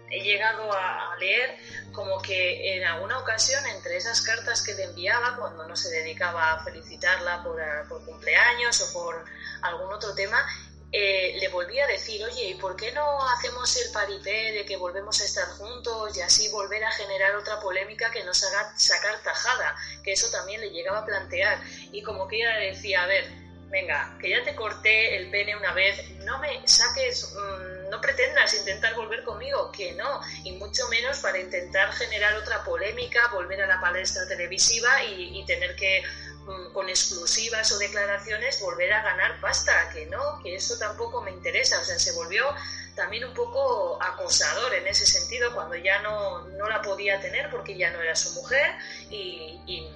he 0.09 0.21
llegado 0.21 0.71
a, 0.73 1.15
leer 1.19 1.57
como 1.91 2.21
que 2.21 2.77
en 2.77 2.83
alguna 2.83 3.17
ocasión, 3.17 3.65
entre 3.65 3.97
esas 3.97 4.21
cartas 4.21 4.61
que 4.61 4.75
le 4.75 4.83
enviaba, 4.83 5.35
cuando 5.35 5.67
no 5.67 5.75
se 5.75 5.89
dedicaba 5.89 6.53
a 6.53 6.63
felicitarla 6.63 7.43
por, 7.43 7.59
por 7.89 8.05
cumpleaños 8.05 8.79
o 8.81 8.93
por 8.93 9.25
algún 9.63 9.91
otro 9.91 10.13
tema, 10.13 10.45
eh, 10.91 11.35
le 11.39 11.49
volví 11.49 11.79
a 11.79 11.87
decir, 11.87 12.23
oye, 12.23 12.49
¿y 12.49 12.53
por 12.55 12.77
qué 12.77 12.93
no 12.93 13.27
hacemos 13.29 13.75
el 13.77 13.91
paripé 13.91 14.53
de 14.53 14.65
que 14.65 14.77
volvemos 14.77 15.19
a 15.19 15.25
estar 15.25 15.45
juntos 15.49 16.15
y 16.15 16.21
así 16.21 16.47
volver 16.49 16.83
a 16.83 16.91
generar 16.91 17.35
otra 17.35 17.59
polémica 17.59 18.09
que 18.09 18.23
nos 18.23 18.41
haga 18.43 18.73
sacar 18.77 19.21
tajada? 19.21 19.75
Que 20.03 20.13
eso 20.13 20.31
también 20.31 20.61
le 20.61 20.69
llegaba 20.69 20.99
a 20.99 21.05
plantear. 21.05 21.59
Y 21.91 22.01
como 22.03 22.27
que 22.27 22.37
ella 22.37 22.57
decía, 22.59 23.03
a 23.03 23.07
ver, 23.07 23.25
venga, 23.69 24.17
que 24.21 24.29
ya 24.29 24.43
te 24.43 24.55
corté 24.55 25.17
el 25.17 25.29
pene 25.29 25.57
una 25.57 25.73
vez, 25.73 26.09
no 26.19 26.39
me 26.39 26.65
saques, 26.65 27.33
mmm, 27.35 27.76
no 27.89 28.01
pretendas 28.01 28.53
intentar 28.53 28.95
volver 28.95 29.23
conmigo, 29.23 29.71
que 29.71 29.93
no, 29.93 30.21
y 30.43 30.51
mucho 30.53 30.87
menos 30.89 31.19
para 31.19 31.39
intentar 31.39 31.91
generar 31.93 32.35
otra 32.35 32.63
polémica, 32.63 33.27
volver 33.31 33.61
a 33.61 33.67
la 33.67 33.79
palestra 33.79 34.27
televisiva 34.27 35.03
y, 35.03 35.45
tener 35.45 35.75
que 35.75 36.03
mm, 36.45 36.73
con 36.73 36.89
exclusivas 36.89 37.71
o 37.71 37.77
declaraciones 37.77 38.59
volver 38.61 38.91
a 38.91 39.01
ganar 39.01 39.39
pasta, 39.39 39.89
que 39.93 40.05
no, 40.07 40.39
que 40.43 40.55
eso 40.55 40.77
tampoco 40.77 41.21
me 41.21 41.31
interesa. 41.31 41.79
O 41.79 41.83
sea, 41.83 41.97
se 41.97 42.11
volvió 42.13 42.53
también 42.95 43.23
un 43.23 43.33
poco 43.33 44.01
acosador 44.01 44.73
en 44.73 44.87
ese 44.87 45.05
sentido 45.05 45.53
cuando 45.53 45.75
ya 45.75 46.01
no, 46.01 46.47
no 46.49 46.67
la 46.67 46.81
podía 46.81 47.21
tener 47.21 47.49
porque 47.49 47.77
ya 47.77 47.91
no 47.91 48.01
era 48.01 48.15
su 48.15 48.33
mujer 48.33 48.75
y, 49.09 49.87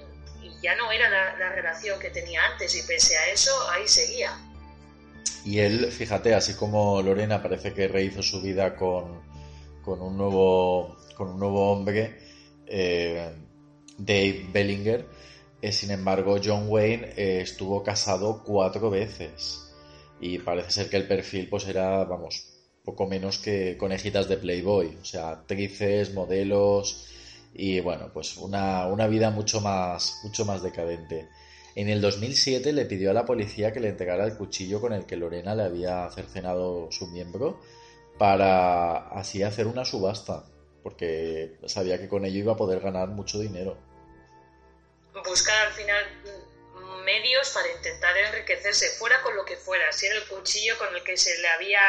ya 0.60 0.76
no 0.76 0.92
era 0.92 1.08
la 1.38 1.48
relación 1.50 1.98
que 1.98 2.10
tenía 2.10 2.44
antes 2.44 2.76
y 2.76 2.82
pese 2.84 3.18
a 3.18 3.26
eso 3.26 3.52
ahí 3.70 3.88
seguía. 3.88 4.32
Y 5.44 5.58
él, 5.58 5.90
fíjate, 5.90 6.34
así 6.34 6.54
como 6.54 7.02
Lorena 7.02 7.42
parece 7.42 7.74
que 7.74 7.88
rehizo 7.88 8.22
su 8.22 8.40
vida 8.40 8.76
con, 8.76 9.22
con 9.82 10.00
un 10.00 10.16
nuevo 10.16 10.96
con 11.16 11.28
un 11.30 11.38
nuevo 11.38 11.70
hombre, 11.70 12.18
eh, 12.66 13.32
Dave 13.98 14.46
Bellinger, 14.52 15.06
eh, 15.60 15.72
sin 15.72 15.90
embargo 15.90 16.36
John 16.42 16.66
Wayne 16.68 17.12
eh, 17.16 17.40
estuvo 17.42 17.82
casado 17.82 18.42
cuatro 18.44 18.90
veces 18.90 19.72
y 20.20 20.38
parece 20.38 20.70
ser 20.70 20.90
que 20.90 20.96
el 20.96 21.06
perfil 21.06 21.48
pues 21.48 21.66
era, 21.68 22.04
vamos, 22.04 22.48
poco 22.84 23.06
menos 23.06 23.38
que 23.38 23.76
conejitas 23.76 24.28
de 24.28 24.38
Playboy, 24.38 24.98
o 25.00 25.04
sea, 25.04 25.30
actrices, 25.30 26.14
modelos 26.14 27.08
y 27.54 27.80
bueno, 27.80 28.10
pues 28.12 28.36
una, 28.36 28.86
una 28.86 29.06
vida 29.06 29.30
mucho 29.30 29.60
más, 29.60 30.20
mucho 30.24 30.44
más 30.44 30.62
decadente. 30.62 31.28
En 31.74 31.88
el 31.88 32.00
2007 32.00 32.72
le 32.72 32.84
pidió 32.84 33.10
a 33.10 33.14
la 33.14 33.24
policía 33.24 33.72
que 33.72 33.80
le 33.80 33.88
entregara 33.88 34.24
el 34.24 34.36
cuchillo 34.36 34.80
con 34.80 34.92
el 34.92 35.06
que 35.06 35.16
Lorena 35.16 35.54
le 35.54 35.62
había 35.62 36.08
cercenado 36.10 36.90
su 36.90 37.06
miembro 37.06 37.60
para 38.18 39.08
así 39.08 39.42
hacer 39.42 39.66
una 39.66 39.84
subasta, 39.84 40.44
porque 40.82 41.56
sabía 41.66 41.98
que 41.98 42.08
con 42.08 42.24
ello 42.24 42.38
iba 42.38 42.52
a 42.52 42.56
poder 42.56 42.80
ganar 42.80 43.08
mucho 43.08 43.38
dinero. 43.38 43.78
buscar 45.24 45.66
al 45.66 45.72
final 45.72 46.04
medios 47.04 47.50
para 47.50 47.70
intentar 47.70 48.16
enriquecerse, 48.16 48.90
fuera 48.90 49.20
con 49.22 49.34
lo 49.34 49.44
que 49.44 49.56
fuera, 49.56 49.90
si 49.92 50.06
era 50.06 50.16
el 50.16 50.28
cuchillo 50.28 50.76
con 50.78 50.94
el 50.94 51.02
que 51.02 51.16
se 51.16 51.36
le 51.38 51.48
había 51.48 51.80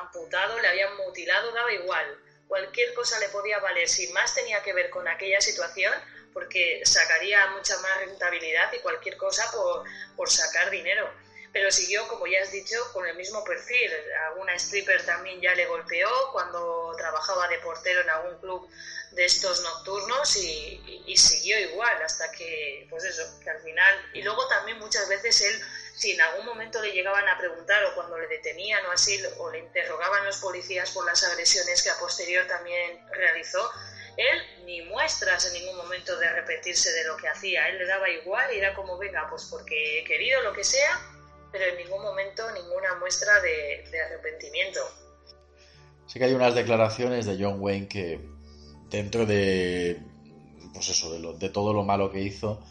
amputado, 0.00 0.58
le 0.60 0.68
habían 0.68 0.96
mutilado, 0.98 1.52
daba 1.52 1.72
igual. 1.72 2.18
Cualquier 2.46 2.92
cosa 2.94 3.18
le 3.18 3.28
podía 3.30 3.58
valer, 3.60 3.88
si 3.88 4.08
más 4.12 4.34
tenía 4.34 4.62
que 4.62 4.72
ver 4.72 4.90
con 4.90 5.08
aquella 5.08 5.40
situación, 5.40 5.92
porque 6.32 6.80
sacaría 6.84 7.46
mucha 7.48 7.76
más 7.78 7.98
rentabilidad 7.98 8.72
y 8.72 8.78
cualquier 8.80 9.16
cosa 9.16 9.50
por, 9.52 9.84
por 10.16 10.30
sacar 10.30 10.70
dinero. 10.70 11.12
Pero 11.52 11.70
siguió, 11.70 12.08
como 12.08 12.26
ya 12.26 12.40
has 12.40 12.50
dicho, 12.50 12.76
con 12.94 13.06
el 13.06 13.14
mismo 13.14 13.44
perfil. 13.44 13.90
Alguna 14.30 14.54
stripper 14.54 15.04
también 15.04 15.38
ya 15.42 15.54
le 15.54 15.66
golpeó 15.66 16.08
cuando 16.32 16.94
trabajaba 16.96 17.46
de 17.48 17.58
portero 17.58 18.00
en 18.00 18.08
algún 18.08 18.38
club 18.38 18.66
de 19.10 19.26
estos 19.26 19.60
nocturnos 19.60 20.34
y, 20.36 20.80
y- 20.86 21.02
y 21.12 21.16
siguió 21.18 21.58
igual 21.60 22.00
hasta 22.02 22.30
que, 22.32 22.86
pues 22.88 23.04
eso, 23.04 23.38
que 23.44 23.50
al 23.50 23.60
final. 23.60 24.10
Y 24.14 24.22
luego 24.22 24.48
también 24.48 24.78
muchas 24.78 25.06
veces 25.10 25.42
él, 25.42 25.60
si 25.94 26.12
en 26.12 26.22
algún 26.22 26.46
momento 26.46 26.80
le 26.80 26.90
llegaban 26.92 27.28
a 27.28 27.36
preguntar 27.36 27.84
o 27.84 27.94
cuando 27.94 28.16
le 28.18 28.28
detenían 28.28 28.86
o 28.86 28.90
así, 28.90 29.22
o 29.36 29.50
le 29.50 29.58
interrogaban 29.58 30.24
los 30.24 30.38
policías 30.38 30.90
por 30.92 31.04
las 31.04 31.22
agresiones 31.22 31.82
que 31.82 31.90
a 31.90 31.98
posterior 31.98 32.46
también 32.46 32.98
realizó, 33.12 33.70
él 34.16 34.64
ni 34.64 34.82
muestras 34.82 35.46
en 35.46 35.54
ningún 35.54 35.76
momento 35.76 36.18
de 36.18 36.26
arrepentirse 36.26 36.90
de 36.92 37.04
lo 37.04 37.16
que 37.16 37.28
hacía. 37.28 37.68
Él 37.68 37.78
le 37.78 37.86
daba 37.86 38.08
igual 38.10 38.52
y 38.54 38.58
era 38.58 38.74
como, 38.74 38.98
venga, 38.98 39.26
pues 39.28 39.48
porque 39.50 40.00
he 40.00 40.04
querido 40.04 40.42
lo 40.42 40.52
que 40.52 40.64
sea, 40.64 41.00
pero 41.50 41.64
en 41.64 41.76
ningún 41.76 42.02
momento 42.02 42.42
ninguna 42.52 42.94
muestra 42.96 43.40
de, 43.40 43.84
arrepentimiento. 44.06 44.80
Sé 46.06 46.18
que 46.18 46.26
hay 46.26 46.34
unas 46.34 46.54
declaraciones 46.54 47.26
de 47.26 47.42
John 47.42 47.60
Wayne 47.60 47.88
que 47.88 48.20
dentro 48.90 49.24
de 49.24 50.00
pues 50.74 50.88
eso, 50.88 51.12
de, 51.12 51.18
lo- 51.18 51.34
de 51.34 51.48
todo 51.50 51.72
lo 51.72 51.84
malo 51.84 52.10
que 52.10 52.20
hizo, 52.20 52.64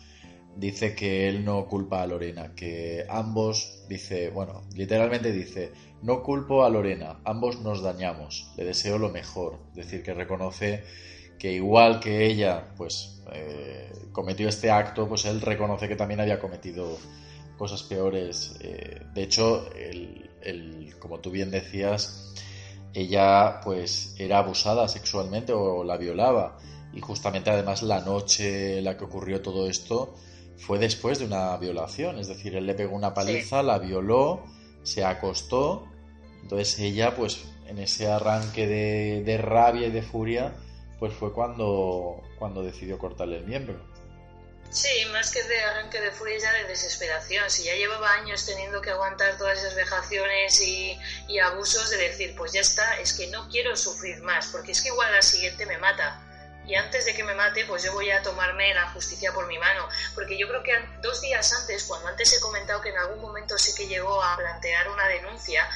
dice 0.55 0.95
que 0.95 1.27
él 1.27 1.45
no 1.45 1.67
culpa 1.67 2.01
a 2.01 2.07
Lorena, 2.07 2.53
que 2.55 3.05
ambos 3.09 3.85
dice, 3.87 4.29
bueno, 4.29 4.63
literalmente 4.75 5.31
dice, 5.31 5.71
no 6.01 6.23
culpo 6.23 6.65
a 6.65 6.69
Lorena, 6.69 7.21
ambos 7.25 7.61
nos 7.61 7.81
dañamos, 7.81 8.51
le 8.57 8.65
deseo 8.65 8.97
lo 8.97 9.09
mejor, 9.09 9.59
es 9.69 9.75
decir, 9.75 10.03
que 10.03 10.13
reconoce 10.13 10.83
que 11.41 11.51
igual 11.53 11.99
que 11.99 12.27
ella, 12.27 12.67
pues 12.77 13.19
eh, 13.33 13.91
cometió 14.11 14.47
este 14.47 14.69
acto, 14.69 15.07
pues 15.09 15.25
él 15.25 15.41
reconoce 15.41 15.87
que 15.87 15.95
también 15.95 16.19
había 16.19 16.39
cometido 16.39 16.99
cosas 17.57 17.81
peores. 17.81 18.53
Eh, 18.59 19.01
de 19.15 19.23
hecho, 19.23 19.67
el, 19.73 20.29
el- 20.43 20.93
como 20.99 21.19
tú 21.19 21.31
bien 21.31 21.49
decías, 21.49 22.31
ella 22.93 23.59
pues 23.63 24.13
era 24.19 24.37
abusada 24.37 24.87
sexualmente 24.87 25.51
o 25.51 25.83
la 25.83 25.97
violaba. 25.97 26.59
Y 26.93 27.01
justamente 27.01 27.49
además 27.49 27.81
la 27.81 28.01
noche 28.01 28.77
en 28.77 28.83
la 28.83 28.95
que 28.95 29.05
ocurrió 29.05 29.41
todo 29.41 29.67
esto 29.67 30.13
fue 30.57 30.77
después 30.77 31.17
de 31.17 31.25
una 31.25 31.57
violación, 31.57 32.19
es 32.19 32.27
decir, 32.27 32.55
él 32.55 32.67
le 32.67 32.75
pegó 32.75 32.95
una 32.95 33.15
paliza, 33.15 33.63
la 33.63 33.79
violó, 33.79 34.43
se 34.83 35.03
acostó, 35.03 35.87
entonces 36.43 36.77
ella 36.77 37.15
pues 37.15 37.45
en 37.65 37.79
ese 37.79 38.11
arranque 38.11 38.67
de, 38.67 39.23
de 39.23 39.37
rabia 39.39 39.87
y 39.87 39.91
de 39.91 40.03
furia 40.03 40.53
pues 41.01 41.15
fue 41.15 41.33
cuando, 41.33 42.21
cuando 42.37 42.61
decidió 42.61 42.99
cortarle 42.99 43.37
el 43.37 43.45
miembro. 43.45 43.75
Sí, 44.69 45.03
más 45.11 45.31
que 45.31 45.41
de 45.41 45.59
arranque 45.59 45.99
de 45.99 46.11
furia 46.11 46.37
ya 46.37 46.53
de 46.53 46.65
desesperación. 46.65 47.49
Si 47.49 47.63
ya 47.63 47.73
llevaba 47.73 48.13
años 48.13 48.45
teniendo 48.45 48.83
que 48.83 48.91
aguantar 48.91 49.35
todas 49.35 49.57
esas 49.57 49.73
vejaciones 49.73 50.61
y, 50.61 50.95
y 51.27 51.39
abusos, 51.39 51.89
de 51.89 51.97
decir, 51.97 52.35
pues 52.37 52.53
ya 52.53 52.61
está, 52.61 52.99
es 52.99 53.13
que 53.13 53.25
no 53.31 53.49
quiero 53.49 53.75
sufrir 53.75 54.21
más, 54.21 54.49
porque 54.51 54.73
es 54.73 54.81
que 54.83 54.89
igual 54.89 55.11
la 55.11 55.23
siguiente 55.23 55.65
me 55.65 55.79
mata. 55.79 56.23
Y 56.67 56.75
antes 56.75 57.03
de 57.05 57.15
que 57.15 57.23
me 57.23 57.33
mate, 57.33 57.65
pues 57.65 57.81
yo 57.81 57.93
voy 57.93 58.11
a 58.11 58.21
tomarme 58.21 58.71
la 58.75 58.87
justicia 58.91 59.33
por 59.33 59.47
mi 59.47 59.57
mano. 59.57 59.87
Porque 60.13 60.37
yo 60.37 60.47
creo 60.47 60.61
que 60.61 60.73
dos 61.01 61.19
días 61.21 61.51
antes, 61.51 61.85
cuando 61.85 62.09
antes 62.09 62.31
he 62.31 62.39
comentado 62.39 62.79
que 62.79 62.89
en 62.89 62.97
algún 62.99 63.21
momento 63.21 63.57
sí 63.57 63.73
que 63.75 63.87
llegó 63.87 64.21
a 64.21 64.37
plantear 64.37 64.87
una 64.87 65.07
denuncia, 65.07 65.67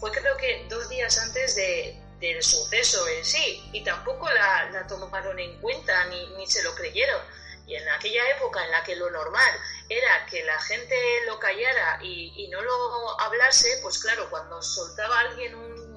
fue 0.00 0.10
creo 0.10 0.36
que 0.36 0.66
dos 0.68 0.88
días 0.88 1.16
antes 1.18 1.54
de, 1.54 2.02
del 2.22 2.42
suceso 2.42 3.06
en 3.08 3.24
sí. 3.24 3.68
Y 3.72 3.84
tampoco 3.84 4.30
la, 4.30 4.86
tomaron 4.88 5.38
en 5.38 5.60
cuenta 5.60 6.06
ni, 6.06 6.26
ni 6.36 6.46
se 6.46 6.62
lo 6.62 6.74
creyeron. 6.74 7.20
Y 7.66 7.76
en 7.76 7.88
aquella 7.90 8.22
época 8.36 8.64
en 8.64 8.70
la 8.70 8.82
que 8.82 8.96
lo 8.96 9.10
normal 9.10 9.52
era 9.88 10.26
que 10.26 10.42
la 10.44 10.60
gente 10.62 10.96
lo 11.26 11.38
callara 11.38 11.98
y, 12.02 12.32
y 12.36 12.48
no 12.48 12.60
lo 12.62 13.20
hablase, 13.20 13.78
pues 13.82 13.98
claro, 13.98 14.28
cuando 14.30 14.60
soltaba 14.62 15.20
alguien 15.20 15.54
un- 15.54 15.92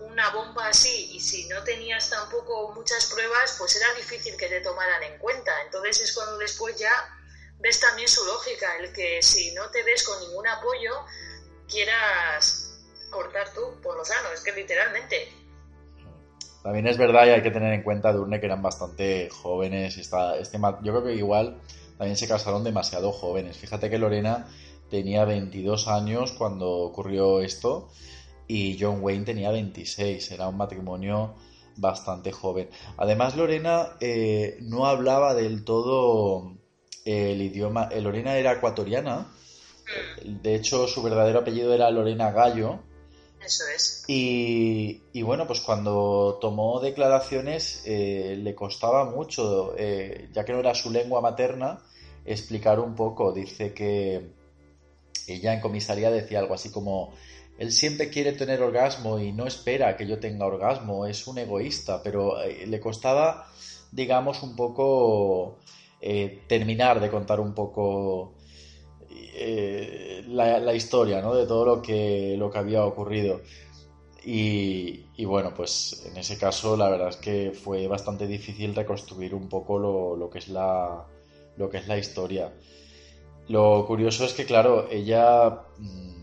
una 0.00 0.30
bomba 0.30 0.68
así 0.68 1.10
y 1.12 1.20
si 1.20 1.48
no 1.48 1.62
tenías 1.64 2.08
tampoco 2.08 2.72
muchas 2.72 3.06
pruebas, 3.06 3.56
pues 3.58 3.74
era 3.76 3.92
difícil 3.94 4.36
que 4.36 4.46
te 4.48 4.60
tomaran 4.60 5.02
en 5.02 5.18
cuenta. 5.18 5.60
Entonces 5.62 6.00
es 6.00 6.12
cuando 6.14 6.38
después 6.38 6.76
ya 6.76 6.92
ves 7.58 7.80
también 7.80 8.08
su 8.08 8.24
lógica, 8.24 8.76
el 8.78 8.92
que 8.92 9.20
si 9.22 9.52
no 9.54 9.70
te 9.70 9.82
ves 9.82 10.04
con 10.04 10.20
ningún 10.20 10.46
apoyo, 10.46 11.04
quieras 11.68 12.70
cortar 13.10 13.52
tú 13.52 13.80
por 13.82 13.96
lo 13.96 14.04
sano, 14.04 14.30
es 14.32 14.40
que 14.40 14.52
literalmente. 14.52 15.32
También 16.62 16.86
es 16.86 16.98
verdad 16.98 17.26
y 17.26 17.30
hay 17.30 17.42
que 17.42 17.50
tener 17.50 17.72
en 17.72 17.82
cuenta, 17.82 18.12
Durne, 18.12 18.40
que 18.40 18.46
eran 18.46 18.62
bastante 18.62 19.28
jóvenes. 19.30 19.96
Está, 19.96 20.36
este, 20.36 20.58
yo 20.58 20.92
creo 20.92 21.04
que 21.04 21.14
igual 21.14 21.58
también 21.96 22.16
se 22.16 22.28
casaron 22.28 22.64
demasiado 22.64 23.12
jóvenes. 23.12 23.56
Fíjate 23.56 23.88
que 23.90 23.98
Lorena 23.98 24.46
tenía 24.90 25.24
22 25.24 25.88
años 25.88 26.32
cuando 26.32 26.70
ocurrió 26.70 27.40
esto 27.40 27.88
y 28.46 28.76
John 28.80 28.98
Wayne 29.02 29.24
tenía 29.24 29.50
26. 29.50 30.30
Era 30.32 30.48
un 30.48 30.56
matrimonio 30.56 31.34
bastante 31.76 32.32
joven. 32.32 32.68
Además, 32.96 33.36
Lorena 33.36 33.96
eh, 34.00 34.58
no 34.62 34.86
hablaba 34.86 35.34
del 35.34 35.64
todo 35.64 36.54
el 37.04 37.40
idioma. 37.40 37.88
eh, 37.92 38.00
Lorena 38.00 38.36
era 38.36 38.52
ecuatoriana. 38.52 39.28
De 40.24 40.54
hecho, 40.54 40.86
su 40.86 41.02
verdadero 41.02 41.40
apellido 41.40 41.72
era 41.72 41.90
Lorena 41.90 42.30
Gallo. 42.30 42.80
Eso 43.44 43.64
es. 43.74 44.04
Y, 44.06 45.22
bueno, 45.22 45.46
pues 45.46 45.60
cuando 45.60 46.38
tomó 46.40 46.80
declaraciones 46.80 47.82
eh, 47.84 48.36
le 48.38 48.54
costaba 48.54 49.04
mucho, 49.04 49.74
eh, 49.76 50.28
ya 50.32 50.44
que 50.44 50.52
no 50.52 50.60
era 50.60 50.74
su 50.74 50.90
lengua 50.90 51.20
materna, 51.20 51.82
explicar 52.24 52.80
un 52.80 52.94
poco. 52.94 53.32
Dice 53.32 53.72
que 53.74 54.32
ella 55.26 55.52
en 55.52 55.60
comisaría 55.60 56.10
decía 56.10 56.38
algo 56.38 56.54
así 56.54 56.70
como, 56.70 57.12
él 57.58 57.72
siempre 57.72 58.08
quiere 58.08 58.32
tener 58.32 58.62
orgasmo 58.62 59.18
y 59.18 59.32
no 59.32 59.46
espera 59.46 59.96
que 59.96 60.06
yo 60.06 60.18
tenga 60.20 60.46
orgasmo, 60.46 61.06
es 61.06 61.26
un 61.26 61.38
egoísta, 61.38 62.02
pero 62.02 62.40
eh, 62.40 62.66
le 62.66 62.80
costaba, 62.80 63.46
digamos, 63.90 64.42
un 64.42 64.54
poco 64.54 65.58
eh, 66.00 66.42
terminar 66.48 67.00
de 67.00 67.10
contar 67.10 67.40
un 67.40 67.54
poco 67.54 68.32
eh, 69.34 70.24
la, 70.28 70.58
la 70.60 70.74
historia, 70.74 71.20
¿no? 71.22 71.34
De 71.34 71.46
todo 71.46 71.64
lo 71.64 71.82
que, 71.82 72.36
lo 72.38 72.50
que 72.50 72.58
había 72.58 72.84
ocurrido. 72.84 73.40
Y, 74.24 75.06
y 75.16 75.24
bueno, 75.24 75.54
pues 75.54 76.04
en 76.06 76.16
ese 76.16 76.36
caso 76.36 76.76
la 76.76 76.90
verdad 76.90 77.08
es 77.08 77.16
que 77.16 77.52
fue 77.52 77.86
bastante 77.86 78.26
difícil 78.26 78.74
reconstruir 78.74 79.34
un 79.34 79.48
poco 79.48 79.78
lo, 79.78 80.16
lo 80.16 80.28
que 80.28 80.38
es 80.38 80.48
la, 80.48 81.06
lo 81.56 81.70
que 81.70 81.78
es 81.78 81.88
la 81.88 81.98
historia. 81.98 82.52
Lo 83.48 83.86
curioso 83.86 84.24
es 84.24 84.34
que, 84.34 84.44
claro, 84.44 84.88
ella 84.90 85.62
mm, 85.78 86.18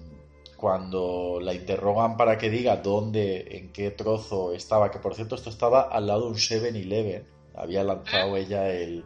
cuando 0.58 1.40
la 1.42 1.54
interrogan 1.54 2.18
para 2.18 2.38
que 2.38 2.50
diga 2.50 2.78
dónde, 2.78 3.58
en 3.58 3.72
qué 3.72 3.92
trozo 3.92 4.54
estaba, 4.54 4.92
que 4.92 5.00
por 5.00 5.16
cierto 5.16 5.36
esto 5.36 5.50
estaba 5.50 5.82
al 5.82 6.08
lado 6.08 6.22
de 6.22 6.28
un 6.28 6.36
7-Eleven, 6.36 7.28
había 7.56 7.84
lanzado 7.84 8.38
ella 8.38 8.70
el, 8.72 9.04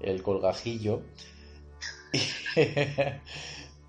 el 0.00 0.22
colgajillo. 0.22 1.02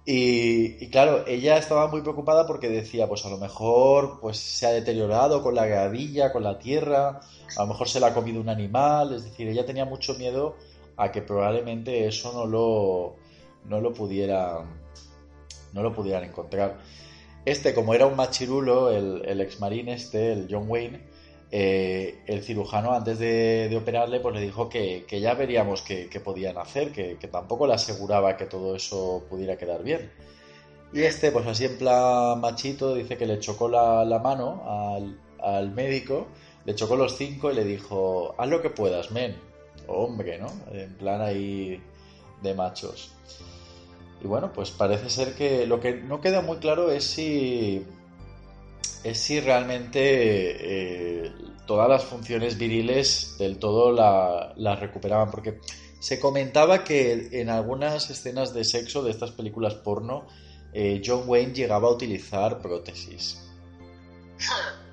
Y, 0.10 0.88
claro, 0.88 1.28
ella 1.28 1.58
estaba 1.58 1.90
muy 1.90 2.00
preocupada 2.00 2.48
porque 2.48 2.70
decía, 2.70 3.10
pues 3.10 3.26
a 3.26 3.30
lo 3.30 3.38
mejor 3.38 4.22
pues 4.22 4.38
se 4.38 4.66
ha 4.66 4.70
deteriorado 4.70 5.44
con 5.44 5.54
la 5.54 5.66
gravilla, 5.66 6.32
con 6.32 6.44
la 6.44 6.58
tierra, 6.60 7.20
a 7.58 7.62
lo 7.62 7.68
mejor 7.68 7.90
se 7.90 8.00
la 8.00 8.08
ha 8.08 8.14
comido 8.14 8.40
un 8.40 8.48
animal, 8.48 9.14
es 9.14 9.26
decir, 9.26 9.50
ella 9.50 9.66
tenía 9.66 9.84
mucho 9.84 10.16
miedo 10.16 10.56
a 10.96 11.12
que 11.12 11.22
probablemente 11.22 12.08
eso 12.08 12.32
no 12.32 12.46
lo, 12.46 13.16
no 13.66 13.82
lo 13.82 13.94
pudiera, 13.94 14.64
no 15.74 15.84
lo 15.84 15.94
pudieran 15.94 16.24
encontrar. 16.24 16.78
Este, 17.44 17.74
como 17.74 17.94
era 17.94 18.06
un 18.06 18.16
machirulo, 18.16 18.92
el, 18.92 19.24
el 19.26 19.42
ex 19.42 19.60
marín 19.60 19.90
este, 19.90 20.32
el 20.32 20.48
John 20.50 20.70
Wayne, 20.70 21.02
eh, 21.52 22.20
el 22.28 22.43
cirujano 22.43 22.93
antes 22.93 23.20
de, 23.20 23.76
operarle 23.80 24.20
pues 24.20 24.36
le 24.36 24.41
dijo 24.41 24.68
que, 24.70 25.06
que 25.08 25.22
ya 25.22 25.34
veríamos 25.34 25.82
qué, 25.82 26.22
podían 26.24 26.58
hacer, 26.58 26.91
que, 26.91 27.16
tampoco 27.32 27.68
le 27.68 27.74
aseguraba 27.74 28.36
que 28.38 28.45
todo 28.45 28.76
eso 28.76 29.26
pudiera 29.30 29.58
quedar 29.58 29.84
bien. 29.84 30.12
Y 30.93 31.02
este, 31.02 31.32
pues 31.32 31.45
así 31.48 31.66
en 31.66 31.78
plan 31.78 32.39
machito, 32.39 32.95
dice 32.95 33.18
que 33.18 33.26
le 33.26 33.39
chocó 33.39 33.70
la, 33.70 34.06
la 34.06 34.20
mano 34.20 34.64
al, 34.66 35.20
al 35.39 35.72
médico, 35.72 36.28
le 36.66 36.76
chocó 36.76 36.95
los 36.95 37.18
cinco 37.18 37.52
y 37.52 37.56
le 37.56 37.64
dijo, 37.64 38.36
haz 38.38 38.50
lo 38.50 38.62
que 38.62 38.70
puedas, 38.70 39.12
men. 39.12 39.36
Hombre, 39.88 40.38
¿no? 40.38 40.48
En 40.72 40.93
plan 40.95 41.22
ahí 41.22 41.82
de 42.41 42.54
machos. 42.54 43.14
Y 44.22 44.28
bueno, 44.28 44.52
pues 44.52 44.72
parece 44.72 45.10
ser 45.10 45.36
que 45.36 45.66
lo 45.68 45.80
que 45.80 45.93
no 45.93 46.20
queda 46.22 46.41
muy 46.41 46.58
claro 46.58 46.91
es 46.91 47.04
si 47.06 47.86
es 49.04 49.20
si 49.20 49.39
realmente 49.39 50.00
eh, 51.26 51.32
todas 51.66 51.89
las 51.89 52.04
funciones 52.06 52.58
viriles 52.58 53.36
del 53.38 53.58
todo 53.60 53.91
la- 53.91 54.54
las 54.58 54.80
recuperaban, 54.80 55.32
porque 55.32 55.60
se 56.00 56.20
comentaba 56.20 56.84
que 56.84 57.30
en 57.41 57.50
algunas 57.50 58.10
escenas 58.10 58.54
de 58.54 58.64
sexo 58.64 59.04
de 59.04 59.12
estas 59.12 59.32
películas 59.32 59.76
porno, 59.76 60.28
eh, 60.74 61.02
John 61.06 61.24
Wayne 61.28 61.54
llegaba 61.54 61.88
a 61.88 61.91
utilizar 61.91 62.62
prótesis. 62.62 63.43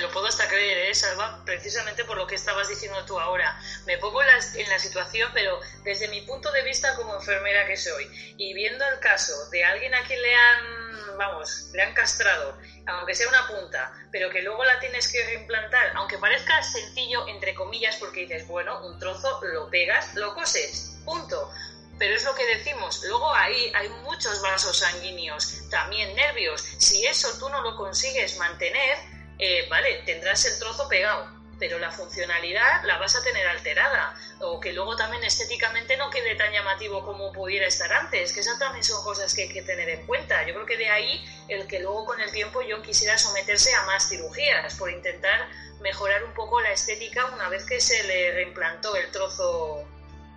Lo 0.00 0.10
puedo 0.10 0.26
hasta 0.26 0.48
creer, 0.48 0.90
¿eh, 0.90 0.94
Salva? 0.94 1.42
Precisamente 1.44 2.04
por 2.04 2.16
lo 2.16 2.26
que 2.26 2.34
estabas 2.34 2.68
diciendo 2.68 3.04
tú 3.04 3.18
ahora. 3.20 3.60
Me 3.86 3.98
pongo 3.98 4.22
en 4.22 4.68
la 4.68 4.78
situación, 4.78 5.30
pero 5.34 5.60
desde 5.84 6.08
mi 6.08 6.22
punto 6.22 6.50
de 6.52 6.62
vista 6.62 6.94
como 6.96 7.14
enfermera 7.16 7.66
que 7.66 7.76
soy, 7.76 8.34
y 8.38 8.54
viendo 8.54 8.84
el 8.86 8.98
caso 9.00 9.32
de 9.50 9.64
alguien 9.64 9.94
a 9.94 10.02
quien 10.04 10.20
le 10.22 10.34
han, 10.34 11.16
vamos, 11.18 11.70
le 11.72 11.82
han 11.82 11.92
castrado, 11.94 12.58
aunque 12.86 13.14
sea 13.14 13.28
una 13.28 13.46
punta, 13.46 13.92
pero 14.10 14.30
que 14.30 14.42
luego 14.42 14.64
la 14.64 14.78
tienes 14.80 15.10
que 15.12 15.24
reimplantar, 15.24 15.92
aunque 15.96 16.18
parezca 16.18 16.62
sencillo, 16.62 17.26
entre 17.28 17.54
comillas, 17.54 17.96
porque 17.96 18.20
dices, 18.20 18.46
bueno, 18.46 18.86
un 18.86 18.98
trozo 18.98 19.40
lo 19.42 19.68
pegas, 19.70 20.14
lo 20.14 20.34
coses, 20.34 20.98
punto. 21.04 21.50
Pero 21.98 22.14
es 22.14 22.24
lo 22.24 22.34
que 22.34 22.46
decimos, 22.46 23.04
luego 23.04 23.30
ahí 23.34 23.70
hay 23.74 23.90
muchos 23.90 24.40
vasos 24.40 24.78
sanguíneos, 24.78 25.68
también 25.68 26.14
nervios. 26.16 26.62
Si 26.78 27.04
eso 27.06 27.28
tú 27.38 27.50
no 27.50 27.60
lo 27.60 27.76
consigues 27.76 28.38
mantener, 28.38 28.96
eh, 29.40 29.66
vale, 29.68 30.02
tendrás 30.04 30.44
el 30.44 30.58
trozo 30.58 30.86
pegado, 30.88 31.26
pero 31.58 31.78
la 31.78 31.90
funcionalidad 31.90 32.84
la 32.84 32.98
vas 32.98 33.16
a 33.16 33.22
tener 33.22 33.46
alterada. 33.46 34.14
O 34.40 34.60
que 34.60 34.72
luego 34.72 34.96
también 34.96 35.22
estéticamente 35.24 35.96
no 35.96 36.10
quede 36.10 36.34
tan 36.34 36.52
llamativo 36.52 37.04
como 37.04 37.32
pudiera 37.32 37.66
estar 37.66 37.92
antes, 37.92 38.32
que 38.32 38.40
esas 38.40 38.58
también 38.58 38.84
son 38.84 39.02
cosas 39.04 39.34
que 39.34 39.42
hay 39.42 39.48
que 39.48 39.62
tener 39.62 39.88
en 39.88 40.06
cuenta. 40.06 40.46
Yo 40.46 40.54
creo 40.54 40.66
que 40.66 40.76
de 40.76 40.88
ahí 40.88 41.24
el 41.48 41.66
que 41.66 41.80
luego 41.80 42.06
con 42.06 42.20
el 42.20 42.30
tiempo 42.32 42.62
yo 42.62 42.82
quisiera 42.82 43.18
someterse 43.18 43.74
a 43.74 43.84
más 43.84 44.08
cirugías 44.08 44.74
por 44.74 44.90
intentar 44.90 45.48
mejorar 45.80 46.24
un 46.24 46.34
poco 46.34 46.60
la 46.60 46.72
estética 46.72 47.26
una 47.26 47.48
vez 47.48 47.64
que 47.64 47.80
se 47.80 48.02
le 48.04 48.32
reimplantó 48.32 48.96
el 48.96 49.10
trozo 49.10 49.86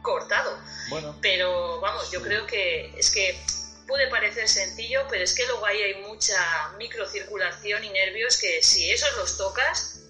cortado. 0.01 0.58
Bueno, 0.89 1.18
Pero 1.22 1.80
vamos, 1.82 2.12
yo 2.12 2.22
creo 2.22 2.45
que 2.45 2.93
es 2.97 3.12
que 3.12 3.38
puede 3.88 4.07
parecer 4.07 4.47
sencillo, 4.47 5.01
pero 5.09 5.23
es 5.23 5.34
que 5.34 5.45
luego 5.45 5.65
ahí 5.65 5.81
hay 5.81 6.01
mucha 6.01 6.36
microcirculación 6.77 7.84
y 7.84 7.89
nervios 7.89 8.38
que 8.38 8.61
si 8.63 8.91
esos 8.91 9.15
los 9.17 9.38
tocas, 9.38 10.01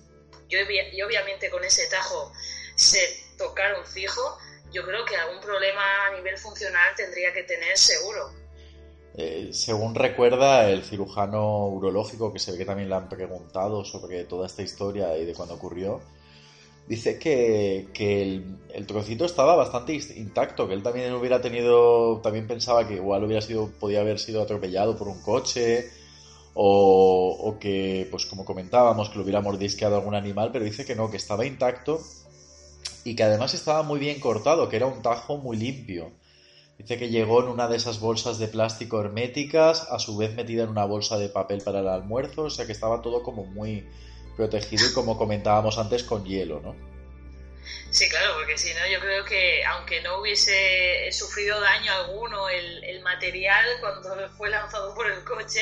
yo 0.50 0.60
y 0.60 1.02
obviamente 1.02 1.50
con 1.50 1.64
ese 1.64 1.88
tajo 1.88 2.32
se 2.76 3.00
tocaron 3.38 3.86
fijo, 3.86 4.38
yo 4.72 4.84
creo 4.86 5.06
que 5.06 5.16
algún 5.16 5.40
problema 5.42 6.08
a 6.08 6.16
nivel 6.16 6.38
funcional 6.38 6.94
tendría 6.96 7.32
que 7.34 7.44
tener 7.44 7.78
seguro. 7.78 8.32
eh, 9.16 9.50
según 9.52 9.94
recuerda 9.94 10.70
el 10.70 10.84
cirujano 10.84 11.68
urológico, 11.68 12.34
que 12.34 12.40
se 12.40 12.52
ve 12.52 12.58
que 12.58 12.66
también 12.66 12.90
le 12.90 12.96
han 12.96 13.10
preguntado 13.10 13.86
sobre 13.86 14.24
toda 14.24 14.48
esta 14.48 14.64
historia 14.64 15.16
y 15.18 15.26
de 15.26 15.34
cuándo 15.34 15.54
ocurrió, 15.56 16.02
dice 16.88 17.18
que, 17.18 17.88
que 17.94 18.22
el, 18.22 18.58
el 18.74 18.86
trocito 18.86 19.26
estaba 19.26 19.56
bastante 19.56 19.94
intacto, 20.16 20.68
que 20.68 20.74
él 20.74 20.84
también 20.84 21.14
hubiera 21.14 21.42
tenido, 21.42 22.20
también 22.22 22.48
pensaba 22.48 22.88
que 22.88 22.96
igual 22.96 23.24
hubiera 23.24 23.42
sido, 23.42 23.70
podía 23.80 24.02
haber 24.02 24.20
sido 24.20 24.42
atropellado 24.42 24.98
por 24.98 25.08
un 25.08 25.22
coche, 25.22 25.90
o, 26.54 27.38
o 27.40 27.60
que, 27.60 28.08
pues 28.12 28.26
como 28.26 28.46
comentábamos, 28.46 29.10
que 29.10 29.18
lo 29.18 29.24
hubiera 29.24 29.42
mordisqueado 29.42 29.96
algún 29.96 30.16
animal, 30.16 30.50
pero 30.52 30.66
dice 30.66 30.86
que 30.86 30.96
no, 30.96 31.10
que 31.10 31.18
estaba 31.18 31.46
intacto 31.46 32.00
y 33.04 33.16
que 33.16 33.24
además 33.24 33.54
estaba 33.54 33.84
muy 33.84 34.00
bien 34.00 34.20
cortado, 34.20 34.70
que 34.70 34.76
era 34.78 34.86
un 34.86 35.02
tajo 35.02 35.38
muy 35.38 35.58
limpio. 35.58 36.12
Dice 36.78 36.98
que 36.98 37.10
llegó 37.10 37.42
en 37.42 37.50
una 37.50 37.68
de 37.68 37.78
esas 37.78 38.00
bolsas 38.00 38.40
de 38.40 38.48
plástico 38.48 39.00
herméticas, 39.00 39.88
a 39.90 40.00
su 40.00 40.18
vez 40.18 40.36
metida 40.36 40.64
en 40.64 40.70
una 40.70 40.86
bolsa 40.86 41.18
de 41.18 41.30
papel 41.30 41.62
para 41.62 41.80
el 41.80 41.88
almuerzo, 41.88 42.44
o 42.44 42.50
sea 42.50 42.66
que 42.66 42.72
estaba 42.72 43.02
todo 43.02 43.24
como 43.24 43.46
muy 43.46 43.86
protegido 44.36 44.88
y 44.90 44.94
como 44.94 45.18
comentábamos 45.18 45.78
antes 45.78 46.04
con 46.04 46.26
hielo, 46.26 46.60
¿no? 46.62 46.76
Sí, 47.90 48.10
claro, 48.10 48.34
porque 48.36 48.58
si 48.58 48.74
no, 48.74 48.88
yo 48.88 49.00
creo 49.00 49.24
que 49.24 49.64
aunque 49.66 50.02
no 50.02 50.20
hubiese 50.20 51.12
sufrido 51.12 51.62
daño 51.62 51.94
alguno 51.94 52.50
el, 52.50 53.02
material 53.04 53.66
cuando 53.80 54.30
fue 54.36 54.50
lanzado 54.50 54.96
por 54.96 55.12
el 55.12 55.24
coche, 55.24 55.62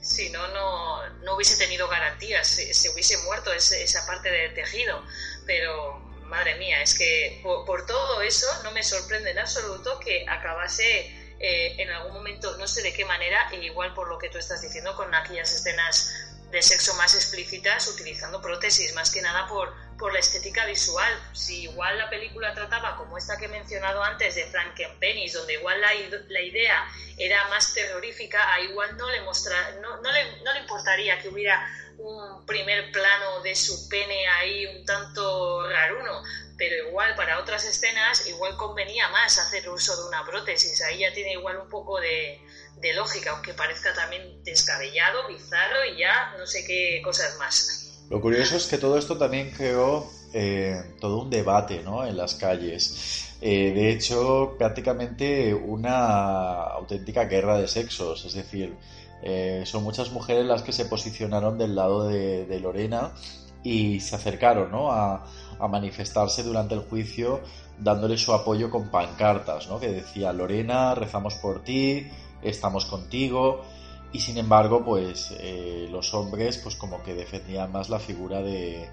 si 0.00 0.30
no, 0.30 0.48
no, 0.48 1.08
no 1.20 1.36
hubiese 1.36 1.56
tenido 1.56 1.86
garantías, 1.88 2.46
se, 2.48 2.74
se 2.74 2.90
hubiese 2.90 3.16
muerto 3.18 3.52
ese- 3.52 3.82
esa 3.82 4.06
parte 4.06 4.30
del 4.30 4.54
tejido. 4.54 5.04
Pero, 5.46 6.00
madre 6.24 6.56
mía, 6.56 6.82
es 6.82 6.96
que 6.98 7.40
por, 7.42 7.64
por 7.64 7.86
todo 7.86 8.22
eso 8.22 8.46
no 8.64 8.72
me 8.72 8.82
sorprende 8.82 9.30
en 9.30 9.38
absoluto 9.38 9.98
que 10.00 10.24
acabase 10.28 11.06
eh, 11.40 11.76
en 11.78 11.90
algún 11.90 12.14
momento, 12.14 12.56
no 12.56 12.66
sé 12.66 12.82
de 12.82 12.92
qué 12.92 13.04
manera, 13.04 13.48
e 13.52 13.56
igual 13.64 13.94
por 13.94 14.08
lo 14.08 14.18
que 14.18 14.28
tú 14.28 14.38
estás 14.38 14.60
diciendo, 14.62 14.96
con 14.96 15.14
aquellas 15.14 15.52
escenas 15.52 16.27
de 16.50 16.62
sexo 16.62 16.94
más 16.94 17.14
explícitas 17.14 17.86
utilizando 17.88 18.40
prótesis, 18.40 18.94
más 18.94 19.10
que 19.10 19.20
nada 19.20 19.46
por, 19.46 19.74
por 19.98 20.12
la 20.12 20.20
estética 20.20 20.64
visual. 20.64 21.12
Si 21.32 21.64
igual 21.64 21.98
la 21.98 22.08
película 22.08 22.54
trataba 22.54 22.96
como 22.96 23.18
esta 23.18 23.36
que 23.36 23.46
he 23.46 23.48
mencionado 23.48 24.02
antes 24.02 24.34
de 24.34 24.44
Frankenpenny, 24.44 25.28
donde 25.30 25.54
igual 25.54 25.80
la 25.80 26.40
idea 26.40 26.88
era 27.18 27.48
más 27.48 27.74
terrorífica, 27.74 28.52
a 28.52 28.60
igual 28.60 28.96
no 28.96 29.10
le, 29.10 29.20
mostra, 29.22 29.72
no, 29.82 30.00
no, 30.00 30.10
le, 30.10 30.42
no 30.42 30.52
le 30.54 30.60
importaría 30.60 31.20
que 31.20 31.28
hubiera 31.28 31.66
un 31.98 32.46
primer 32.46 32.92
plano 32.92 33.40
de 33.42 33.54
su 33.54 33.88
pene 33.88 34.26
ahí 34.28 34.66
un 34.66 34.84
tanto 34.86 35.68
raruno, 35.68 36.22
pero 36.56 36.88
igual 36.88 37.14
para 37.14 37.40
otras 37.40 37.64
escenas 37.64 38.26
igual 38.26 38.56
convenía 38.56 39.08
más 39.08 39.36
hacer 39.38 39.68
uso 39.68 40.00
de 40.00 40.08
una 40.08 40.24
prótesis. 40.24 40.80
Ahí 40.82 41.00
ya 41.00 41.12
tiene 41.12 41.32
igual 41.32 41.58
un 41.58 41.68
poco 41.68 42.00
de, 42.00 42.40
de 42.80 42.94
lógica, 42.94 43.30
aunque 43.30 43.54
parezca 43.54 43.92
también 43.94 44.42
descabellado, 44.44 45.28
bizarro 45.28 45.84
y 45.92 45.98
ya 45.98 46.34
no 46.38 46.46
sé 46.46 46.64
qué 46.66 47.00
cosas 47.04 47.36
más. 47.38 48.06
Lo 48.10 48.20
curioso 48.20 48.56
es 48.56 48.66
que 48.66 48.78
todo 48.78 48.96
esto 48.96 49.18
también 49.18 49.50
creó 49.50 50.10
eh, 50.32 50.94
todo 51.00 51.22
un 51.22 51.30
debate 51.30 51.82
¿no? 51.82 52.06
en 52.06 52.16
las 52.16 52.34
calles. 52.34 53.36
Eh, 53.40 53.72
de 53.72 53.90
hecho, 53.90 54.56
prácticamente 54.58 55.54
una 55.54 56.62
auténtica 56.62 57.24
guerra 57.24 57.58
de 57.58 57.68
sexos. 57.68 58.24
Es 58.24 58.34
decir, 58.34 58.74
eh, 59.22 59.62
son 59.66 59.82
muchas 59.84 60.10
mujeres 60.10 60.46
las 60.46 60.62
que 60.62 60.72
se 60.72 60.86
posicionaron 60.86 61.58
del 61.58 61.74
lado 61.74 62.08
de, 62.08 62.60
Lorena 62.60 63.12
y 63.62 64.00
se 64.00 64.16
acercaron 64.16 64.70
¿no? 64.70 64.90
a, 64.90 65.26
a 65.58 65.68
manifestarse 65.68 66.42
durante 66.42 66.74
el 66.74 66.80
juicio 66.80 67.40
dándole 67.78 68.18
su 68.18 68.32
apoyo 68.32 68.70
con 68.70 68.90
pancartas, 68.90 69.68
¿no? 69.68 69.78
que 69.78 69.88
decía 69.88 70.32
Lorena, 70.32 70.94
rezamos 70.94 71.34
por 71.34 71.62
ti, 71.62 72.08
estamos 72.42 72.84
contigo 72.84 73.62
y 74.12 74.20
sin 74.20 74.38
embargo 74.38 74.84
pues 74.84 75.34
eh, 75.38 75.88
los 75.90 76.14
hombres 76.14 76.58
pues 76.58 76.76
como 76.76 77.02
que 77.02 77.14
defendían 77.14 77.72
más 77.72 77.88
la 77.88 77.98
figura 77.98 78.42
de, 78.42 78.88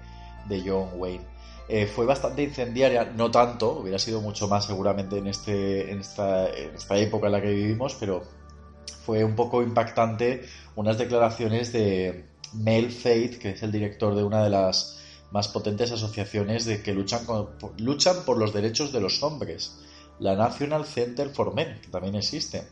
de 0.48 0.62
John 0.64 0.90
Wayne. 0.94 1.24
Eh, 1.68 1.86
fue 1.86 2.06
bastante 2.06 2.44
incendiaria, 2.44 3.04
no 3.04 3.30
tanto, 3.30 3.80
hubiera 3.80 3.98
sido 3.98 4.20
mucho 4.20 4.46
más 4.46 4.66
seguramente 4.66 5.18
en, 5.18 5.26
este, 5.26 5.90
en, 5.90 5.98
esta, 6.00 6.48
esta 6.48 6.96
época 6.96 7.26
en 7.26 7.32
la 7.32 7.42
que 7.42 7.50
vivimos, 7.50 7.96
pero 7.98 8.22
fue 9.04 9.24
un 9.24 9.34
poco 9.34 9.62
impactante 9.62 10.44
unas 10.76 10.96
declaraciones 10.96 11.72
de 11.72 12.26
Mel 12.52 12.92
Faith, 12.92 13.38
que 13.38 13.50
es 13.50 13.62
el 13.64 13.72
director 13.72 14.14
de 14.14 14.22
una 14.22 14.44
de 14.44 14.50
las 14.50 15.00
más 15.32 15.48
potentes 15.48 15.90
asociaciones 15.90 16.66
de 16.66 16.82
que 16.82 16.92
luchan, 16.92 17.26
luchan 17.78 18.24
por 18.24 18.38
los 18.38 18.52
derechos 18.52 18.92
de 18.92 19.00
los 19.00 19.22
hombres, 19.24 19.76
la 20.20 20.36
National 20.36 20.84
Center 20.86 21.30
for 21.30 21.52
Men, 21.52 21.80
que 21.82 21.88
también 21.88 22.14
existe, 22.14 22.68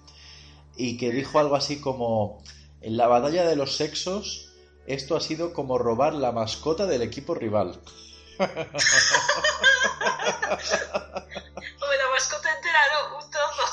y 0.76 0.96
que 0.96 1.10
dijo 1.10 1.38
algo 1.38 1.56
así 1.56 1.80
como, 1.80 2.42
en 2.80 2.96
la 2.96 3.06
batalla 3.06 3.46
de 3.46 3.56
los 3.56 3.76
sexos, 3.76 4.52
esto 4.86 5.16
ha 5.16 5.20
sido 5.20 5.52
como 5.52 5.78
robar 5.78 6.14
la 6.14 6.32
mascota 6.32 6.86
del 6.86 7.02
equipo 7.02 7.34
rival. 7.34 7.80
Hombre, 8.38 8.66
la 11.98 12.10
mascota 12.12 12.54
entera 12.56 12.80
no, 12.92 13.16
un 13.18 13.30
trozo. 13.30 13.64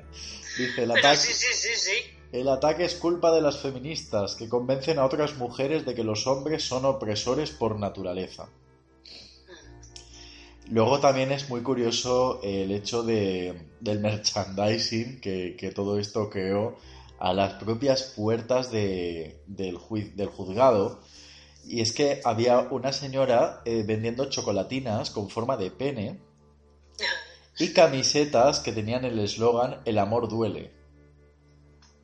Dice, 0.56 0.82
el 0.82 0.88
Pero 0.88 0.98
ataque, 0.98 1.16
sí, 1.16 1.32
sí, 1.32 1.54
sí, 1.54 1.76
sí. 1.76 1.92
el 2.32 2.48
ataque 2.48 2.84
es 2.84 2.94
culpa 2.94 3.30
de 3.32 3.40
las 3.40 3.58
feministas, 3.58 4.34
que 4.34 4.48
convencen 4.48 4.98
a 4.98 5.04
otras 5.04 5.36
mujeres 5.36 5.84
de 5.86 5.94
que 5.94 6.04
los 6.04 6.26
hombres 6.26 6.66
son 6.66 6.84
opresores 6.84 7.50
por 7.50 7.78
naturaleza. 7.78 8.48
Luego 10.70 11.00
también 11.00 11.32
es 11.32 11.48
muy 11.48 11.62
curioso 11.62 12.38
el 12.42 12.70
hecho 12.70 13.02
de, 13.02 13.66
del 13.80 13.98
merchandising 13.98 15.20
que, 15.20 15.56
que 15.58 15.72
todo 15.72 15.98
esto 15.98 16.30
creó 16.30 16.76
a 17.18 17.32
las 17.32 17.54
propias 17.54 18.04
puertas 18.16 18.70
de- 18.70 19.36
del, 19.46 19.78
del 20.14 20.28
juzgado. 20.28 21.00
Y 21.66 21.80
es 21.80 21.92
que 21.92 22.20
había 22.24 22.60
una 22.70 22.92
señora 22.92 23.62
eh, 23.64 23.82
vendiendo 23.84 24.26
chocolatinas 24.26 25.10
con 25.10 25.28
forma 25.28 25.56
de 25.56 25.70
pene 25.70 26.18
y 27.58 27.72
camisetas 27.72 28.60
que 28.60 28.72
tenían 28.72 29.04
el 29.04 29.18
eslogan 29.18 29.82
El 29.84 29.98
amor 29.98 30.28
duele. 30.28 30.70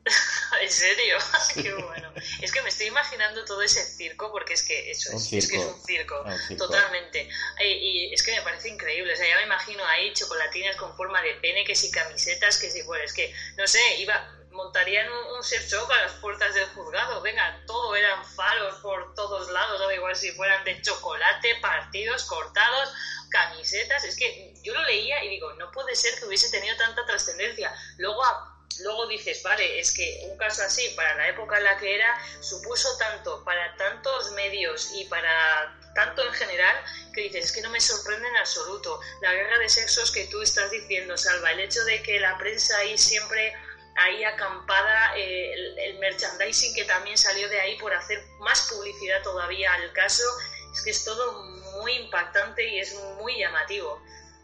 ¿En 0.61 0.69
serio? 0.69 1.15
Qué 1.55 1.73
bueno. 1.73 2.06
Es 2.41 2.51
que 2.51 2.61
me 2.61 2.69
estoy 2.69 2.87
imaginando 2.87 3.43
todo 3.45 3.61
ese 3.61 3.85
circo 3.85 4.31
porque 4.31 4.53
es 4.53 4.63
que 4.63 4.91
eso 4.91 5.11
es, 5.15 5.23
es 5.23 5.29
que 5.29 5.37
es 5.37 5.63
circo. 5.63 5.73
un 5.73 5.83
circo. 5.85 6.15
Ah, 6.25 6.31
un 6.33 6.39
circo. 6.39 6.65
Totalmente. 6.65 7.29
Y, 7.59 7.63
y 8.09 8.13
es 8.13 8.23
que 8.23 8.31
me 8.35 8.41
parece 8.41 8.69
increíble. 8.69 9.13
O 9.13 9.15
sea, 9.15 9.27
ya 9.27 9.37
me 9.37 9.43
imagino 9.43 9.85
ahí 9.85 10.13
chocolatinas 10.13 10.75
con 10.75 10.95
forma 10.95 11.21
de 11.21 11.33
pene, 11.35 11.63
que 11.65 11.75
si 11.75 11.91
camisetas, 11.91 12.57
que 12.57 12.69
si 12.71 12.81
bueno, 12.83 13.03
es 13.03 13.13
que, 13.13 13.33
no 13.57 13.67
sé, 13.67 13.79
iba 13.97 14.33
montarían 14.51 15.07
un, 15.07 15.35
un 15.37 15.43
sex 15.43 15.69
shop 15.69 15.91
a 15.91 16.01
las 16.01 16.13
puertas 16.13 16.53
del 16.55 16.65
juzgado. 16.69 17.21
Venga, 17.21 17.61
todo 17.67 17.95
eran 17.95 18.25
faros 18.25 18.79
por 18.81 19.13
todos 19.13 19.51
lados, 19.51 19.79
da 19.79 19.93
igual 19.93 20.15
si 20.15 20.31
fueran 20.31 20.63
de 20.63 20.81
chocolate, 20.81 21.55
partidos, 21.61 22.23
cortados, 22.25 22.91
camisetas. 23.29 24.03
Es 24.03 24.15
que 24.15 24.53
yo 24.63 24.73
lo 24.73 24.81
leía 24.83 25.23
y 25.23 25.29
digo, 25.29 25.53
no 25.53 25.69
puede 25.71 25.95
ser 25.95 26.17
que 26.17 26.25
hubiese 26.25 26.49
tenido 26.49 26.75
tanta 26.77 27.05
trascendencia. 27.05 27.71
Luego 27.97 28.23
a- 28.25 28.56
luego 28.79 29.07
dices, 29.07 29.41
vale, 29.43 29.79
es 29.79 29.93
que 29.93 30.21
un 30.29 30.37
caso 30.37 30.63
así, 30.63 30.89
para 30.95 31.15
la 31.15 31.29
época 31.29 31.57
en 31.57 31.63
la 31.63 31.77
que 31.77 31.95
era, 31.95 32.15
supuso 32.41 32.97
tanto 32.97 33.43
para 33.43 33.75
tantos 33.75 34.31
medios 34.33 34.91
y 34.95 35.05
para 35.05 35.77
tanto 35.95 36.23
en 36.23 36.33
general, 36.33 36.75
que 37.13 37.21
dices, 37.21 37.45
es 37.45 37.51
que 37.51 37.61
no 37.61 37.71
me 37.71 37.81
sorprende 37.81 38.27
en 38.27 38.37
absoluto. 38.37 38.99
La 39.21 39.33
guerra 39.33 39.57
de 39.57 39.67
sexos 39.67 40.11
que 40.11 40.27
tú 40.27 40.41
estás 40.41 40.69
diciendo, 40.69 41.17
Salva, 41.17 41.51
el 41.51 41.61
hecho 41.61 41.83
de 41.85 42.03
que 42.03 42.19
la 42.19 42.37
prensa 42.37 42.77
ahí 42.77 42.97
siempre 42.97 43.53
ahí 43.95 44.23
acampada, 44.23 45.17
eh, 45.17 45.53
el, 45.53 45.79
el 45.79 45.99
merchandising 45.99 46.75
que 46.75 46.85
también 46.85 47.17
salió 47.17 47.49
de 47.49 47.59
ahí 47.59 47.77
por 47.79 47.91
hacer 47.93 48.23
más 48.39 48.69
publicidad 48.69 49.23
todavía 49.23 49.73
al 49.73 49.91
caso, 49.93 50.23
es 50.71 50.81
que 50.83 50.91
es 50.91 51.03
todo 51.03 51.43
muy 51.81 51.93
impactante 51.93 52.63
y 52.63 52.79
es 52.79 52.93
muy 53.19 53.39
llamativo. 53.39 53.99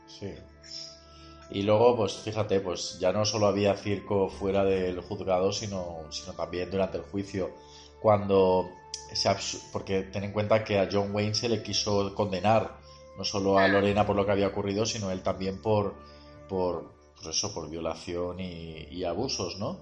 Sí. 0.08 0.36
Y 1.52 1.64
luego, 1.64 1.96
pues 1.96 2.14
fíjate, 2.14 2.60
pues 2.60 2.98
ya 3.00 3.12
no 3.12 3.26
solo 3.26 3.48
había 3.48 3.76
circo 3.76 4.30
fuera 4.30 4.64
del 4.64 5.02
juzgado, 5.02 5.52
sino, 5.52 6.00
sino 6.10 6.34
también 6.34 6.72
durante 6.72 6.98
el 6.98 7.04
juicio, 7.04 7.52
cuando 8.02 8.70
se 9.14 9.30
porque 9.72 10.04
ten 10.04 10.24
en 10.24 10.32
cuenta 10.32 10.64
que 10.64 10.80
a 10.80 10.90
John 10.92 11.14
Wayne 11.14 11.36
se 11.36 11.50
le 11.50 11.62
quiso 11.62 12.16
condenar, 12.16 12.78
no 13.18 13.24
solo 13.24 13.60
a 13.60 13.68
Lorena 13.68 14.06
por 14.06 14.16
lo 14.16 14.26
que 14.26 14.32
había 14.32 14.48
ocurrido, 14.48 14.86
sino 14.86 15.12
él 15.12 15.22
también 15.22 15.62
por, 15.62 15.94
por 16.50 16.92
pues 17.16 17.36
eso, 17.36 17.54
por 17.54 17.70
violación 17.70 18.40
y, 18.40 18.88
y 18.90 19.04
abusos, 19.04 19.58
¿no? 19.60 19.80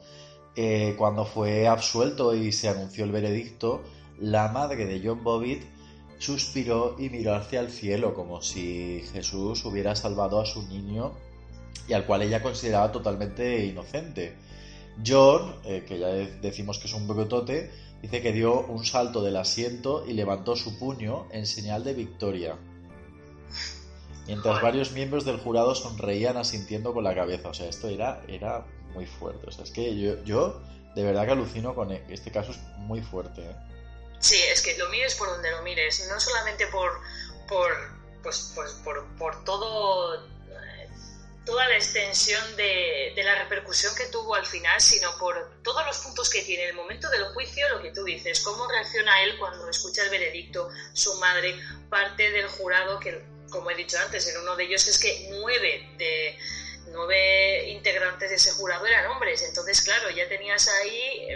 Eh, 0.56 0.96
cuando 0.98 1.24
fue 1.24 1.68
absuelto 1.68 2.36
y 2.36 2.52
se 2.52 2.68
anunció 2.68 3.06
el 3.06 3.12
veredicto, 3.12 3.82
la 4.20 4.50
madre 4.50 4.86
de 4.86 5.02
John 5.04 5.24
Bobbitt 5.24 5.64
suspiró 6.20 6.96
y 7.00 7.10
miró 7.10 7.34
hacia 7.36 7.62
el 7.62 7.72
cielo 7.72 8.14
como 8.14 8.42
si 8.42 9.02
Jesús 9.14 9.64
hubiera 9.66 9.96
salvado 9.96 10.42
a 10.42 10.46
su 10.46 10.62
niño 10.68 11.14
y 11.88 11.94
al 11.94 12.06
cual 12.06 12.22
ella 12.22 12.42
consideraba 12.42 12.92
totalmente 12.92 13.66
inocente. 13.66 14.36
John, 15.06 15.56
eh, 15.64 15.84
que 15.88 16.00
ya 16.00 16.08
de- 16.08 16.40
decimos 16.40 16.78
que 16.80 16.88
es 16.88 16.94
un 16.94 17.08
brutote, 17.08 17.72
dice 18.02 18.22
que 18.22 18.32
dio 18.32 18.62
un 18.62 18.86
salto 18.86 19.22
del 19.24 19.38
asiento 19.38 20.06
y 20.08 20.14
levantó 20.14 20.56
su 20.56 20.78
puño 20.78 21.28
en 21.32 21.46
señal 21.46 21.84
de 21.84 21.94
victoria. 21.94 22.58
Mientras 24.28 24.54
Joder. 24.56 24.64
varios 24.64 24.92
miembros 24.92 25.26
del 25.26 25.38
jurado 25.38 25.74
sonreían 25.76 26.38
asintiendo 26.38 26.94
con 26.94 27.04
la 27.04 27.16
cabeza. 27.16 27.50
O 27.50 27.54
sea, 27.54 27.68
esto 27.68 27.88
era, 27.90 28.22
era 28.28 28.66
muy 28.94 29.06
fuerte. 29.06 29.48
O 29.48 29.52
sea, 29.52 29.64
es 29.64 29.72
que 29.72 29.98
yo, 30.00 30.24
yo 30.24 30.62
de 30.96 31.04
verdad 31.04 31.26
que 31.26 31.32
alucino 31.32 31.74
con 31.74 31.92
e- 31.92 32.04
este 32.10 32.32
caso, 32.32 32.52
es 32.52 32.60
muy 32.78 33.02
fuerte. 33.02 33.42
¿eh? 33.42 33.56
Sí, 34.20 34.36
es 34.54 34.62
que 34.62 34.78
lo 34.78 34.90
mires 34.90 35.16
por 35.16 35.30
donde 35.30 35.50
lo 35.52 35.62
mires, 35.64 36.08
no 36.12 36.20
solamente 36.20 36.68
por, 36.68 36.92
por, 37.48 37.72
pues, 38.22 38.52
pues, 38.56 38.72
por, 38.84 39.04
por 39.18 39.44
todo, 39.44 40.22
toda 41.46 41.68
la 41.68 41.76
extensión 41.76 42.56
de, 42.56 43.14
de 43.16 43.24
la 43.24 43.36
repercusión 43.36 43.96
que 43.96 44.06
tuvo 44.06 44.36
al 44.36 44.46
final, 44.46 44.80
sino 44.80 45.18
por 45.18 45.62
todos 45.64 45.86
los 45.86 45.98
puntos 46.00 46.30
que 46.30 46.44
tiene. 46.44 46.66
El 46.66 46.76
momento 46.76 47.10
del 47.10 47.26
juicio, 47.34 47.68
lo 47.70 47.82
que 47.82 47.92
tú 47.92 48.04
dices, 48.04 48.42
cómo 48.42 48.68
reacciona 48.68 49.24
él 49.24 49.38
cuando 49.40 49.68
escucha 49.70 50.04
el 50.04 50.10
veredicto, 50.10 50.70
su 50.94 51.16
madre, 51.16 51.60
parte 51.90 52.30
del 52.32 52.48
jurado, 52.48 53.00
que 53.00 53.24
como 53.50 53.70
he 53.70 53.76
dicho 53.76 53.98
antes, 54.00 54.28
en 54.28 54.42
uno 54.42 54.56
de 54.56 54.64
ellos 54.64 54.88
es 54.88 54.98
que 54.98 55.28
nueve 55.32 55.94
de 55.98 56.38
nueve 56.88 57.70
integrantes 57.70 58.30
de 58.30 58.36
ese 58.36 58.52
jurado 58.52 58.86
eran 58.86 59.08
hombres. 59.08 59.44
Entonces, 59.44 59.82
claro, 59.82 60.10
ya 60.10 60.28
tenías 60.28 60.68
ahí, 60.68 61.28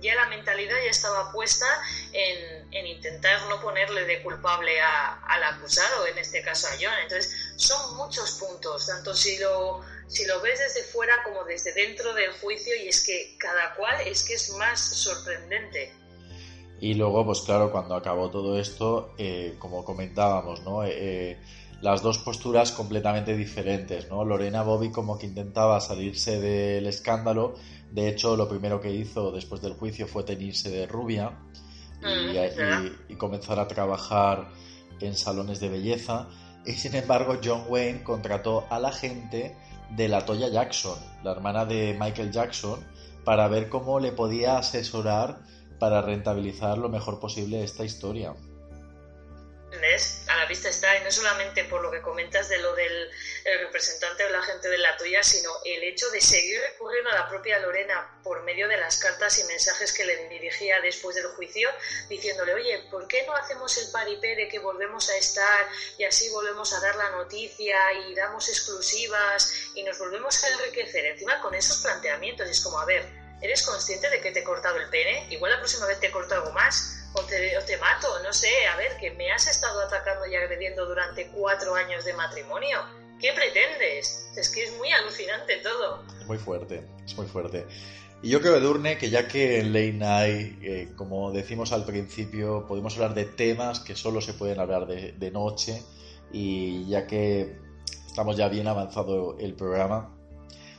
ya 0.00 0.14
la 0.14 0.26
mentalidad 0.26 0.76
ya 0.84 0.90
estaba 0.90 1.32
puesta 1.32 1.66
en, 2.12 2.61
en 2.72 2.86
intentar 2.86 3.38
no 3.48 3.60
ponerle 3.60 4.04
de 4.06 4.22
culpable 4.22 4.80
a- 4.80 5.20
al 5.26 5.42
acusado, 5.44 6.06
en 6.06 6.18
este 6.18 6.42
caso 6.42 6.66
a 6.68 6.70
John. 6.80 6.94
Entonces, 7.02 7.52
son 7.56 7.96
muchos 7.96 8.32
puntos, 8.32 8.86
tanto 8.86 9.14
si 9.14 9.38
lo, 9.38 9.82
si 10.08 10.24
lo 10.26 10.40
ves 10.40 10.58
desde 10.58 10.82
fuera 10.90 11.14
como 11.22 11.44
desde 11.44 11.72
dentro 11.74 12.14
del 12.14 12.32
juicio, 12.40 12.74
y 12.82 12.88
es 12.88 13.04
que 13.04 13.36
cada 13.38 13.74
cual 13.74 14.00
es 14.06 14.24
que 14.24 14.34
es 14.34 14.50
más 14.56 14.80
sorprendente. 14.80 15.92
Y 16.80 16.94
luego, 16.94 17.24
pues 17.24 17.42
claro, 17.42 17.70
cuando 17.70 17.94
acabó 17.94 18.30
todo 18.30 18.58
esto, 18.58 19.14
eh, 19.18 19.54
como 19.58 19.84
comentábamos, 19.84 20.62
¿no? 20.62 20.82
Eh, 20.82 20.90
eh, 20.92 21.38
las 21.80 22.00
dos 22.02 22.18
posturas 22.18 22.72
completamente 22.72 23.36
diferentes, 23.36 24.08
¿no? 24.08 24.24
Lorena 24.24 24.62
Bobby 24.62 24.90
como 24.90 25.18
que 25.18 25.26
intentaba 25.26 25.80
salirse 25.80 26.40
del 26.40 26.86
escándalo. 26.86 27.54
De 27.90 28.08
hecho, 28.08 28.36
lo 28.36 28.48
primero 28.48 28.80
que 28.80 28.90
hizo 28.90 29.30
después 29.30 29.60
del 29.60 29.74
juicio 29.74 30.06
fue 30.06 30.24
teñirse 30.24 30.70
de 30.70 30.86
rubia 30.86 31.38
y, 32.02 32.36
Mm, 32.82 33.12
y 33.12 33.14
comenzar 33.16 33.58
a 33.58 33.68
trabajar 33.68 34.48
en 35.00 35.16
salones 35.16 35.60
de 35.60 35.68
belleza. 35.68 36.28
Y 36.64 36.72
sin 36.72 36.94
embargo, 36.94 37.38
John 37.42 37.64
Wayne 37.68 38.02
contrató 38.02 38.64
a 38.70 38.78
la 38.78 38.92
gente 38.92 39.56
de 39.90 40.08
la 40.08 40.24
Toya 40.24 40.48
Jackson, 40.48 40.98
la 41.22 41.32
hermana 41.32 41.64
de 41.64 41.96
Michael 41.98 42.30
Jackson, 42.30 42.80
para 43.24 43.48
ver 43.48 43.68
cómo 43.68 44.00
le 44.00 44.12
podía 44.12 44.58
asesorar 44.58 45.40
para 45.78 46.00
rentabilizar 46.00 46.78
lo 46.78 46.88
mejor 46.88 47.18
posible 47.18 47.64
esta 47.64 47.84
historia. 47.84 48.34
¿Ves? 49.80 50.24
A 50.28 50.36
la 50.36 50.46
vista 50.46 50.68
está, 50.68 50.96
y 50.98 51.02
no 51.02 51.10
solamente 51.10 51.64
por 51.64 51.80
lo 51.80 51.90
que 51.90 52.02
comentas 52.02 52.48
de 52.48 52.58
lo 52.58 52.74
del 52.74 53.10
el 53.44 53.58
representante 53.60 54.24
o 54.24 54.28
la 54.28 54.42
gente 54.42 54.68
de 54.68 54.78
la 54.78 54.96
tuya, 54.96 55.22
sino 55.22 55.50
el 55.64 55.82
hecho 55.82 56.08
de 56.10 56.20
seguir 56.20 56.60
recurriendo 56.60 57.10
a 57.10 57.14
la 57.14 57.28
propia 57.28 57.58
Lorena 57.58 58.20
por 58.22 58.42
medio 58.42 58.68
de 58.68 58.76
las 58.76 58.98
cartas 58.98 59.38
y 59.38 59.44
mensajes 59.44 59.92
que 59.92 60.04
le 60.04 60.28
dirigía 60.28 60.80
después 60.80 61.16
del 61.16 61.26
juicio, 61.28 61.70
diciéndole, 62.08 62.54
oye, 62.54 62.86
¿por 62.90 63.08
qué 63.08 63.24
no 63.26 63.34
hacemos 63.34 63.76
el 63.78 63.90
paripé 63.90 64.36
de 64.36 64.48
que 64.48 64.58
volvemos 64.58 65.08
a 65.08 65.16
estar 65.16 65.68
y 65.98 66.04
así 66.04 66.28
volvemos 66.30 66.72
a 66.74 66.80
dar 66.80 66.94
la 66.96 67.10
noticia 67.10 67.76
y 68.06 68.14
damos 68.14 68.48
exclusivas 68.48 69.52
y 69.74 69.82
nos 69.82 69.98
volvemos 69.98 70.44
a 70.44 70.48
enriquecer? 70.48 71.06
Encima 71.06 71.40
con 71.40 71.54
esos 71.54 71.78
planteamientos, 71.78 72.48
es 72.48 72.60
como, 72.60 72.78
a 72.78 72.84
ver, 72.84 73.04
¿eres 73.40 73.62
consciente 73.62 74.08
de 74.10 74.20
que 74.20 74.30
te 74.30 74.40
he 74.40 74.44
cortado 74.44 74.76
el 74.76 74.88
pene? 74.90 75.26
Igual 75.30 75.52
la 75.52 75.58
próxima 75.58 75.86
vez 75.86 75.98
te 75.98 76.10
corto 76.10 76.34
algo 76.34 76.52
más. 76.52 77.01
O 77.14 77.20
te, 77.24 77.76
mato, 77.78 78.08
no 78.22 78.32
sé, 78.32 78.48
a 78.72 78.76
ver, 78.76 78.96
que 78.98 79.10
me 79.12 79.30
has 79.30 79.46
estado 79.46 79.80
atacando 79.80 80.26
y 80.26 80.34
agrediendo 80.34 80.86
durante 80.86 81.28
cuatro 81.28 81.74
años 81.74 82.04
de 82.04 82.14
matrimonio. 82.14 82.78
¿Qué 83.20 83.32
pretendes? 83.32 84.30
Es 84.36 84.48
que 84.48 84.64
es 84.64 84.76
muy 84.78 84.90
alucinante 84.90 85.56
todo. 85.58 86.02
Es 86.20 86.26
muy 86.26 86.38
fuerte, 86.38 86.82
es 87.04 87.16
muy 87.16 87.26
fuerte. 87.26 87.66
Y 88.22 88.30
yo 88.30 88.40
creo, 88.40 88.56
Edurne, 88.56 88.98
que 88.98 89.10
ya 89.10 89.28
que 89.28 89.60
en 89.60 89.72
Late 89.72 89.92
Night, 89.92 90.62
eh, 90.62 90.92
como 90.96 91.32
decimos 91.32 91.72
al 91.72 91.84
principio, 91.84 92.66
podemos 92.66 92.94
hablar 92.94 93.14
de 93.14 93.24
temas 93.24 93.80
que 93.80 93.94
solo 93.94 94.20
se 94.20 94.34
pueden 94.34 94.60
hablar 94.60 94.86
de 94.86 95.30
noche, 95.30 95.82
y 96.32 96.88
ya 96.88 97.06
que 97.06 97.58
estamos 98.06 98.36
ya 98.36 98.48
bien 98.48 98.66
avanzado 98.66 99.38
el 99.38 99.54
programa, 99.54 100.16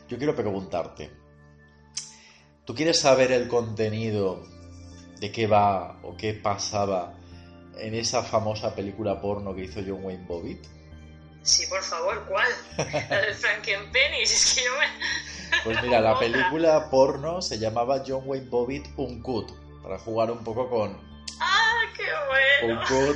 yo 0.10 0.18
quiero 0.18 0.36
preguntarte, 0.36 1.12
¿tú 2.66 2.74
quieres 2.74 3.00
saber 3.00 3.32
el 3.32 3.48
contenido 3.48 4.44
de 5.24 5.32
qué 5.32 5.48
va 5.48 5.96
o 6.04 6.18
qué 6.18 6.34
pasaba 6.34 7.14
en 7.78 7.96
esa 7.96 8.24
famosa 8.24 8.76
película 8.76 9.22
porno 9.22 9.56
que 9.56 9.64
hizo 9.64 9.80
John 9.80 10.04
Wayne 10.04 10.26
Bobbitt? 10.28 10.66
Sí, 11.44 11.66
por 11.68 11.82
favor, 11.82 12.26
¿cuál? 12.28 12.52
La 13.10 13.22
del 13.22 13.34
Frankenpenny, 13.34 14.18
es 14.22 14.54
que 14.54 14.66
yo 14.66 14.72
me... 14.78 15.60
Pues 15.64 15.82
mira, 15.82 16.02
la 16.02 16.20
película 16.20 16.90
porno 16.90 17.42
se 17.42 17.58
llamaba 17.58 18.04
John 18.06 18.24
Wayne 18.26 18.50
Bobbitt 18.50 18.86
Uncut, 18.98 19.50
para 19.82 19.98
jugar 19.98 20.30
un 20.30 20.44
poco 20.44 20.70
con 20.70 20.98
¡Ah, 21.40 21.82
qué 21.96 22.04
bueno! 22.64 22.82
Uncut, 22.82 23.16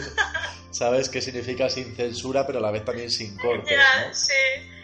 ¿sabes 0.72 1.10
qué 1.10 1.22
significa 1.22 1.70
sin 1.70 1.94
censura, 1.94 2.48
pero 2.48 2.60
a 2.60 2.62
la 2.62 2.72
vez 2.72 2.86
también 2.86 3.12
sin 3.12 3.38
cortes, 3.42 3.70
Ya, 3.78 4.08
¿no? 4.08 4.14
sí. 4.14 4.34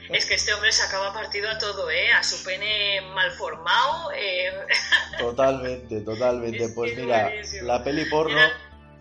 Es 0.10 0.26
que 0.26 0.36
este 0.36 0.54
hombre 0.54 0.72
sacaba 0.72 1.14
partido 1.14 1.49
a 1.49 1.58
todo, 1.58 1.89
¿eh? 1.89 2.12
A 2.12 2.24
su 2.24 2.43
pene 2.43 3.01
mal 3.14 3.32
formado. 3.32 4.12
eh, 4.14 4.51
Totalmente, 5.20 6.01
totalmente. 6.01 6.66
Es 6.66 6.72
Pues 6.74 6.91
es 6.91 6.97
mira, 6.97 7.24
buenísimo. 7.24 7.68
la 7.68 7.84
peli 7.84 8.06
porno, 8.06 8.39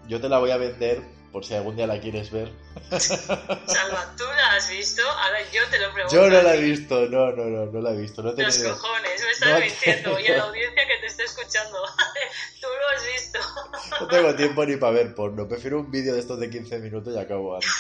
yo 0.07 0.21
te 0.21 0.29
la 0.29 0.39
voy 0.39 0.51
a 0.51 0.57
vender 0.57 1.03
por 1.33 1.45
si 1.45 1.55
algún 1.55 1.77
día 1.77 1.87
la 1.87 1.99
quieres 1.99 2.31
ver. 2.31 2.53
Salva, 3.01 4.15
¿tú 4.19 4.25
la 4.25 4.53
has 4.55 4.69
visto? 4.69 5.03
Ahora 5.03 5.39
yo 5.51 5.67
te 5.71 5.79
lo 5.79 5.93
pregunto. 5.93 6.15
Yo 6.15 6.29
no 6.29 6.43
la 6.43 6.55
he 6.55 6.61
visto, 6.61 7.07
no, 7.09 7.33
no, 7.33 7.45
no, 7.47 7.67
no 7.67 7.81
la 7.81 7.91
he 7.93 7.97
visto. 7.97 8.23
No 8.23 8.33
Los 8.33 8.59
cojones, 8.59 9.25
me 9.25 9.31
estás 9.31 9.49
No 9.49 9.59
mintiendo. 9.61 10.19
Y 10.21 10.27
a 10.29 10.37
la 10.37 10.43
audiencia 10.45 10.87
que 10.87 10.97
te 11.01 11.07
está 11.07 11.23
escuchando, 11.25 11.79
tú 12.61 12.67
lo 12.69 12.97
has 12.99 13.07
visto. 13.07 13.39
No 14.01 14.07
tengo 14.09 14.35
tiempo 14.35 14.65
ni 14.67 14.77
para 14.77 14.93
ver 14.93 15.15
porno. 15.15 15.49
Prefiero 15.49 15.81
un 15.81 15.91
vídeo 15.91 16.13
de 16.15 16.21
estos 16.21 16.39
de 16.39 16.51
15 16.51 16.79
minutos 16.81 17.15
y 17.15 17.19
acabo 17.19 17.55
antes. 17.55 17.71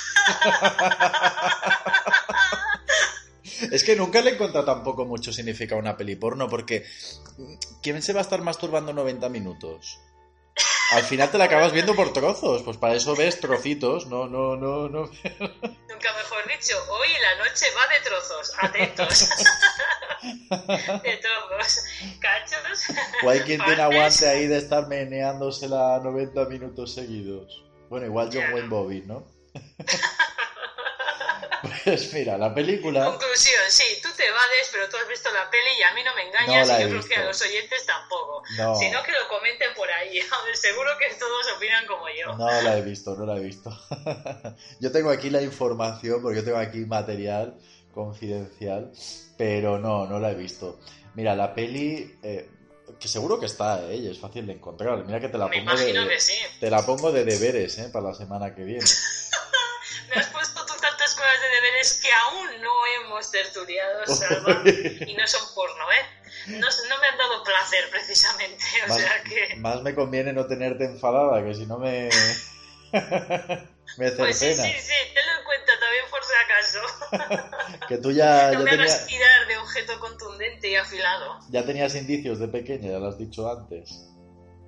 Es 3.73 3.85
que 3.85 3.97
nunca 3.97 4.21
le 4.21 4.31
he 4.31 4.35
encontrado 4.35 4.67
tampoco 4.67 5.05
mucho 5.05 5.33
significado 5.33 5.79
a 5.79 5.83
una 5.83 5.97
peli 5.97 6.17
porno, 6.17 6.49
porque 6.49 6.85
¿quién 7.83 8.03
se 8.03 8.13
va 8.13 8.21
a 8.21 8.23
estar 8.23 8.41
masturbando 8.43 8.93
90 8.93 9.29
minutos? 9.29 10.01
Al 10.93 11.05
final 11.05 11.31
te 11.31 11.39
la 11.39 11.45
acabas 11.45 11.73
viendo 11.73 11.95
por 11.95 12.13
trozos, 12.13 12.63
pues 12.63 12.77
para 12.77 12.95
eso 12.95 13.17
ves 13.17 13.41
trocitos, 13.41 14.07
no, 14.09 14.27
no, 14.27 14.57
no, 14.57 14.91
no. 14.91 15.01
Nunca 15.23 16.13
mejor 16.15 16.47
dicho, 16.49 16.77
hoy 16.91 17.09
la 17.23 17.45
noche 17.45 17.67
va 17.75 17.87
de 17.95 18.01
trozos, 18.05 18.53
atentos. 18.61 19.29
de 21.03 21.17
trozos. 21.17 21.85
Cachos. 22.21 22.97
O 23.25 23.31
hay 23.31 23.41
quien 23.41 23.65
tiene 23.65 23.81
aguante 23.81 24.29
ahí 24.29 24.47
de 24.47 24.59
estar 24.59 24.87
meneándosela 24.87 25.99
90 26.05 26.45
minutos 26.47 26.93
seguidos. 26.93 27.65
Bueno, 27.89 28.07
igual 28.07 28.29
John. 28.31 28.53
Wayne 28.53 28.69
Bobby, 28.69 29.03
¿no? 29.07 29.27
Pues 31.85 32.13
mira, 32.13 32.37
la 32.39 32.55
película... 32.55 33.07
Conclusión, 33.07 33.63
sí, 33.69 33.85
tú 34.03 34.09
te 34.17 34.31
vades, 34.31 34.69
pero 34.71 34.89
tú 34.89 34.97
has 34.97 35.09
visto 35.09 35.31
la 35.33 35.51
peli 35.51 35.71
y 35.79 35.83
a 35.83 35.95
mí 35.95 36.03
no 36.05 36.15
me 36.15 36.23
engañas 36.23 36.69
No 36.69 36.79
y 36.79 36.83
yo 36.83 36.89
creo 36.89 37.05
que 37.05 37.15
a 37.17 37.25
los 37.25 37.43
oyentes 37.43 37.87
tampoco. 37.87 38.43
No. 38.57 38.75
Si 38.77 38.91
no, 38.91 39.03
que 39.03 39.13
lo 39.13 39.29
comenten 39.29 39.73
por 39.75 39.91
ahí. 39.91 40.19
A 40.33 40.45
ver, 40.45 40.57
seguro 40.57 40.91
que 40.99 41.15
todos 41.15 41.47
opinan 41.57 41.87
como 41.87 42.07
yo. 42.09 42.35
No 42.37 42.63
la 42.63 42.79
he 42.79 42.83
visto, 42.83 43.15
no 43.17 43.27
la 43.27 43.37
he 43.37 43.41
visto. 43.41 43.71
Yo 44.81 44.93
tengo 44.93 45.11
aquí 45.11 45.31
la 45.31 45.43
información, 45.43 46.23
porque 46.23 46.39
yo 46.39 46.45
tengo 46.45 46.59
aquí 46.59 46.79
material 46.79 47.57
confidencial, 47.93 48.93
pero 49.37 49.79
no, 49.79 50.07
no 50.07 50.19
la 50.19 50.33
he 50.33 50.35
visto. 50.35 50.81
Mira, 51.15 51.35
la 51.37 51.55
peli, 51.55 52.19
eh, 52.23 52.49
que 52.99 53.09
seguro 53.09 53.39
que 53.39 53.47
está, 53.47 53.91
¿eh? 53.91 53.97
y 53.97 54.09
es 54.09 54.19
fácil 54.19 54.47
de 54.47 54.55
encontrar. 54.55 55.05
Mira 55.05 55.21
que 55.21 55.29
te 55.29 55.39
la 55.39 55.49
Me 55.49 55.63
pongo 55.63 55.77
de, 55.77 56.21
sí. 56.21 56.35
te 56.61 56.71
la 56.71 56.85
pongo 56.85 57.13
de 57.13 57.25
deberes, 57.25 57.79
¿eh? 57.79 57.91
Para 57.93 58.09
la 58.09 58.15
semana 58.15 58.55
que 58.55 58.65
viene. 58.65 58.85
Deberes 61.83 61.99
que 62.01 62.13
aún 62.13 62.61
no 62.61 62.71
hemos 63.01 63.31
tertuliado, 63.31 64.07
Salva. 64.15 64.63
y 65.07 65.15
no 65.15 65.27
son 65.27 65.53
porno, 65.55 65.85
¿eh? 65.93 66.07
No, 66.47 66.67
no 66.89 66.99
me 67.01 67.07
han 67.09 67.19
dado 67.19 67.43
placer, 67.43 67.89
precisamente. 67.91 68.65
O 68.85 68.89
Más, 68.89 68.99
sea 69.01 69.23
que. 69.23 69.55
más 69.57 69.83
me 69.83 69.95
conviene 69.95 70.33
no 70.33 70.47
tenerte 70.47 70.85
enfadada, 70.85 71.43
que 71.45 71.55
si 71.55 71.67
no 71.67 71.79
me... 71.79 72.09
me 73.97 74.13
Pues 74.13 74.39
sí, 74.39 74.55
sí, 74.55 74.73
sí, 74.81 74.95
tenlo 75.15 75.33
en 75.39 75.45
cuenta 75.45 75.73
también 75.81 76.05
por 76.11 76.23
si 76.25 76.33
acaso. 76.45 77.49
Que 77.89 77.99
tú 77.99 78.11
ya, 78.13 78.47
No 78.53 78.53
ya, 78.53 78.59
me 78.61 78.71
tenía- 78.71 78.85
hagas 78.87 79.07
tirar 79.07 79.47
de 79.47 79.57
objeto 79.59 79.99
contundente 79.99 80.69
y 80.69 80.77
afilado. 80.77 81.39
ya 81.51 81.65
tenías 81.65 81.95
indicios 81.95 82.39
de 82.39 82.49
pequeña, 82.49 82.91
ya 82.93 82.99
lo 82.99 83.09
has 83.09 83.19
dicho 83.19 83.51
antes. 83.51 83.91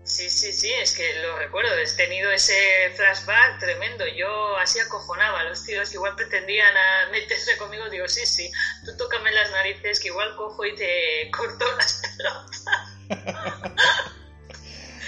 Sí, 0.06 0.28
sí, 0.28 0.52
sí, 0.52 0.70
es 0.82 0.92
que 0.92 1.14
lo 1.22 1.36
recuerdo, 1.38 1.70
he 1.78 1.96
tenido 1.96 2.30
ese 2.30 2.54
flashback 2.94 3.58
tremendo. 3.58 4.04
Yo 4.06 4.56
así 4.58 4.78
acojonaba, 4.78 5.44
los 5.44 5.64
tíos 5.64 5.92
igual 5.94 6.14
pretendían 6.14 6.76
a 6.76 7.10
meterse 7.10 7.56
conmigo, 7.56 7.88
digo, 7.90 8.06
sí, 8.06 8.26
sí, 8.26 8.50
tú 8.84 8.94
tócame 8.98 9.32
las 9.32 9.50
narices 9.50 9.98
que 10.00 10.08
igual 10.08 10.34
cojo 10.36 10.64
y 10.66 10.74
te 10.74 11.30
corto 11.36 11.64
las 11.78 12.02
pelotas. 12.02 12.64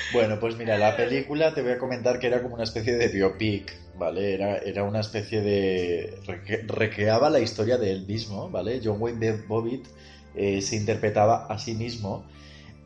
Bueno, 0.09 0.39
pues 0.39 0.57
mira, 0.57 0.79
la 0.79 0.95
película 0.97 1.53
te 1.53 1.63
voy 1.63 1.73
a 1.73 1.79
comentar 1.79 2.19
que 2.19 2.29
era 2.29 2.41
como 2.43 2.55
una 2.55 2.65
especie 2.65 2.95
de 2.97 3.09
biopic, 3.09 3.73
¿vale? 3.95 4.35
Era, 4.35 4.59
era 4.59 4.85
una 4.85 5.01
especie 5.01 5.41
de... 5.43 6.21
recre- 6.27 6.65
recreaba 6.69 7.29
la 7.31 7.41
historia 7.41 7.77
de 7.79 7.91
él 7.91 8.07
mismo, 8.07 8.49
¿vale? 8.51 8.81
John 8.83 8.97
Wayne 9.01 9.43
Bobbitt 9.47 9.89
eh, 10.35 10.63
se 10.63 10.77
interpretaba 10.77 11.47
a 11.49 11.59
sí 11.59 11.75
mismo 11.75 12.29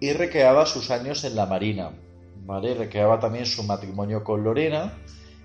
y 0.01 0.13
recreaba 0.13 0.65
sus 0.65 0.91
años 0.91 1.25
en 1.25 1.37
la 1.37 1.45
Marina, 1.45 1.91
¿vale? 2.47 2.75
Recreaba 2.75 3.21
también 3.21 3.45
su 3.45 3.63
matrimonio 3.63 4.25
con 4.25 4.43
Lorena 4.43 4.95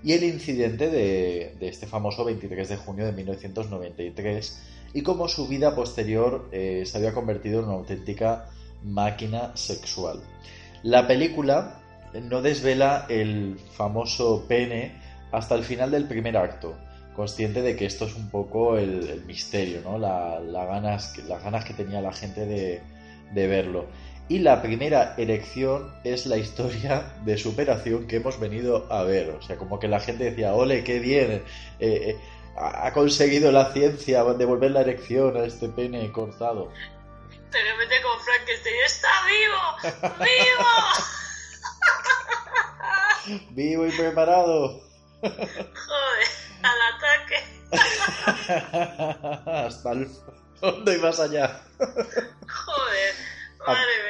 y 0.01 0.13
el 0.13 0.23
incidente 0.23 0.89
de, 0.89 1.57
este 1.59 1.85
famoso 1.87 2.23
23 2.23 2.69
de 2.69 2.77
junio 2.77 3.05
de 3.05 3.11
1993 3.11 4.63
y 4.93 5.01
cómo 5.01 5.27
su 5.27 5.47
vida 5.47 5.75
posterior 5.75 6.47
eh, 6.53 6.83
se 6.85 6.97
había 6.97 7.13
convertido 7.13 7.59
en 7.59 7.65
una 7.65 7.75
auténtica 7.75 8.49
máquina 8.83 9.51
sexual. 9.57 10.21
La 10.83 11.05
película 11.05 11.81
no 12.13 12.41
desvela 12.41 13.07
el 13.09 13.59
famoso 13.73 14.45
pene 14.47 14.93
hasta 15.33 15.55
el 15.55 15.63
final 15.63 15.91
del 15.91 16.07
primer 16.07 16.37
acto, 16.37 16.75
consciente 17.13 17.61
de 17.61 17.75
que 17.75 17.87
esto 17.87 18.05
es 18.05 18.15
un 18.15 18.29
poco 18.29 18.77
el, 18.77 19.25
misterio, 19.25 19.81
¿no? 19.81 19.97
Las 19.97 20.67
ganas 21.43 21.65
que 21.65 21.73
tenía 21.73 21.99
la 21.99 22.13
gente 22.13 22.45
de 22.45 23.47
verlo. 23.47 23.87
Y 24.27 24.39
la 24.39 24.61
primera 24.61 25.13
erección 25.17 25.93
es 26.03 26.25
la 26.25 26.37
historia 26.37 27.13
de 27.23 27.37
superación 27.37 28.07
que 28.07 28.15
hemos 28.17 28.39
venido 28.39 28.87
a 28.91 29.03
ver. 29.03 29.29
O 29.31 29.41
sea, 29.41 29.57
como 29.57 29.79
que 29.79 29.87
la 29.87 29.99
gente 29.99 30.23
decía, 30.23 30.53
ole, 30.53 30.83
qué 30.83 30.99
bien, 30.99 31.31
eh, 31.31 31.43
eh, 31.79 32.17
ha 32.57 32.91
conseguido 32.93 33.51
la 33.51 33.71
ciencia 33.73 34.23
devolver 34.23 34.71
la 34.71 34.81
erección 34.81 35.37
a 35.37 35.45
este 35.45 35.67
pene 35.69 36.11
cortado. 36.11 36.71
De 37.51 37.63
repente 37.63 38.01
con 38.01 38.19
Frankenstein, 38.19 38.75
¡está 38.85 39.09
vivo! 39.27 39.61
¡Vivo! 40.19 40.69
¡Vivo 43.51 43.87
y 43.87 43.91
preparado! 43.91 44.81
Joder, 45.21 46.27
al 46.63 46.81
ataque. 46.95 47.37
Hasta 49.67 49.91
el 49.91 50.09
fondo 50.59 50.93
y 50.93 50.97
más 50.97 51.19
allá. 51.19 51.61
Joder, 51.77 53.15
madre 53.65 54.03
mía. 54.03 54.04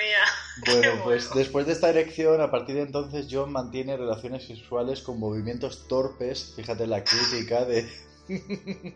Bueno, 0.65 1.03
pues 1.03 1.31
después 1.33 1.65
de 1.67 1.73
esta 1.73 1.89
erección, 1.89 2.41
a 2.41 2.49
partir 2.49 2.75
de 2.75 2.81
entonces 2.81 3.27
John 3.29 3.51
mantiene 3.51 3.97
relaciones 3.97 4.45
sexuales 4.47 5.01
con 5.01 5.19
movimientos 5.19 5.87
torpes. 5.87 6.53
Fíjate 6.55 6.87
la 6.87 7.03
crítica 7.03 7.65
de... 7.65 7.85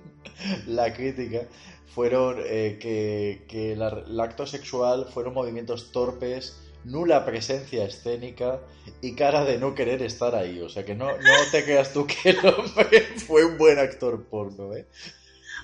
la 0.68 0.94
crítica 0.94 1.48
fueron 1.94 2.38
eh, 2.46 2.78
que, 2.82 3.46
que 3.48 3.76
la- 3.76 4.04
el 4.08 4.20
acto 4.20 4.46
sexual 4.48 5.08
fueron 5.14 5.34
movimientos 5.34 5.92
torpes, 5.92 6.58
nula 6.84 7.26
presencia 7.26 7.86
escénica 7.86 8.62
y 9.02 9.16
cara 9.16 9.44
de 9.44 9.58
no 9.58 9.76
querer 9.76 10.02
estar 10.02 10.36
ahí. 10.36 10.62
O 10.62 10.70
sea 10.70 10.86
que 10.86 10.96
no, 10.96 11.06
no 11.12 11.34
te 11.52 11.64
creas 11.64 11.94
tú 11.94 12.08
que 12.08 12.30
el 12.32 12.40
hombre 12.40 13.02
fue 13.28 13.46
un 13.46 13.58
buen 13.58 13.78
actor 13.80 14.24
porno, 14.28 14.74
¿eh? 14.76 14.88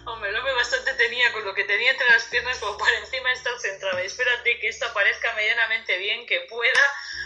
Hombre, 0.06 0.30
el 0.30 0.36
hombre 0.36 0.54
bastante 0.54 0.94
tenía 0.94 1.32
con 1.32 1.44
lo 1.44 1.54
que 1.54 1.64
tenía 1.64 1.92
entre 1.92 2.10
las 2.10 2.26
piernas 2.26 2.60
como 2.60 2.78
para 2.78 2.98
encima 3.00 3.32
estar 3.32 3.60
centrado. 3.60 4.02
Y 4.02 4.06
espérate 4.06 4.60
que 4.60 4.68
esto 4.68 4.86
aparezca 4.86 5.34
medianamente 5.34 5.98
bien, 5.98 6.26
que 6.28 6.42
pueda, 6.42 6.82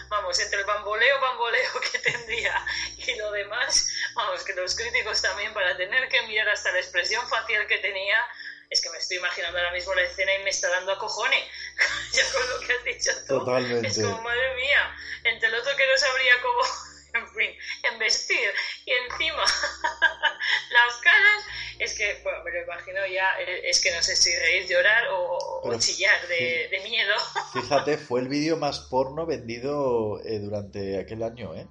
vamos, 0.07 0.39
entre 0.39 0.59
el 0.59 0.65
bamboleo, 0.65 1.19
bamboleo 1.19 1.81
que 1.91 1.99
tendría 1.99 2.65
y 2.97 3.15
lo 3.15 3.31
demás, 3.31 3.89
vamos, 4.13 4.43
que 4.43 4.53
los 4.53 4.75
críticos 4.75 5.21
también 5.21 5.53
para 5.53 5.75
tener 5.77 6.07
que 6.07 6.21
mirar 6.23 6.49
hasta 6.49 6.71
la 6.71 6.79
expresión 6.79 7.27
facial 7.27 7.67
que 7.67 7.77
tenía, 7.79 8.25
es 8.69 8.81
que 8.81 8.89
me 8.91 8.97
estoy 8.97 9.17
imaginando 9.17 9.57
ahora 9.57 9.71
mismo 9.71 9.93
la 9.95 10.03
escena 10.03 10.33
y 10.35 10.43
me 10.43 10.51
está 10.51 10.69
dando 10.69 10.91
a 10.91 10.99
cojones, 10.99 11.43
ya 12.13 12.31
con 12.31 12.49
lo 12.49 12.59
que 12.59 12.73
has 12.73 12.83
dicho 12.83 13.11
tú. 13.27 13.39
Totalmente. 13.39 13.87
Es 13.87 13.99
como, 13.99 14.21
madre 14.21 14.55
mía, 14.55 14.95
entre 15.23 15.49
el 15.49 15.55
otro 15.55 15.75
que 15.75 15.87
no 15.87 15.97
sabría 15.97 16.41
cómo, 16.41 16.61
en 17.13 17.27
fin, 17.29 17.51
en 17.91 17.99
vestir 17.99 18.49
y 18.85 18.91
encima 18.91 19.43
las 20.71 20.97
caras, 21.01 21.43
es 21.79 21.97
que, 21.97 22.19
bueno, 22.23 22.43
me 22.43 22.51
lo 22.51 22.63
imagino 22.63 23.05
ya, 23.07 23.39
eh, 23.39 23.69
es 23.69 23.81
que 23.81 23.91
no 23.91 24.01
sé 24.01 24.15
si 24.15 24.35
reír, 24.35 24.67
llorar 24.67 25.07
o, 25.11 25.77
chillar 25.79 26.27
de, 26.27 26.67
de 26.69 26.79
miedo. 26.83 27.13
Fíjate, 27.53 27.97
fue 27.97 28.21
el 28.21 28.27
vídeo 28.27 28.57
más 28.57 28.79
porno 28.79 29.25
vendido 29.25 30.19
eh, 30.23 30.39
durante 30.39 30.99
aquel 30.99 31.23
año, 31.23 31.55
¿eh? 31.55 31.67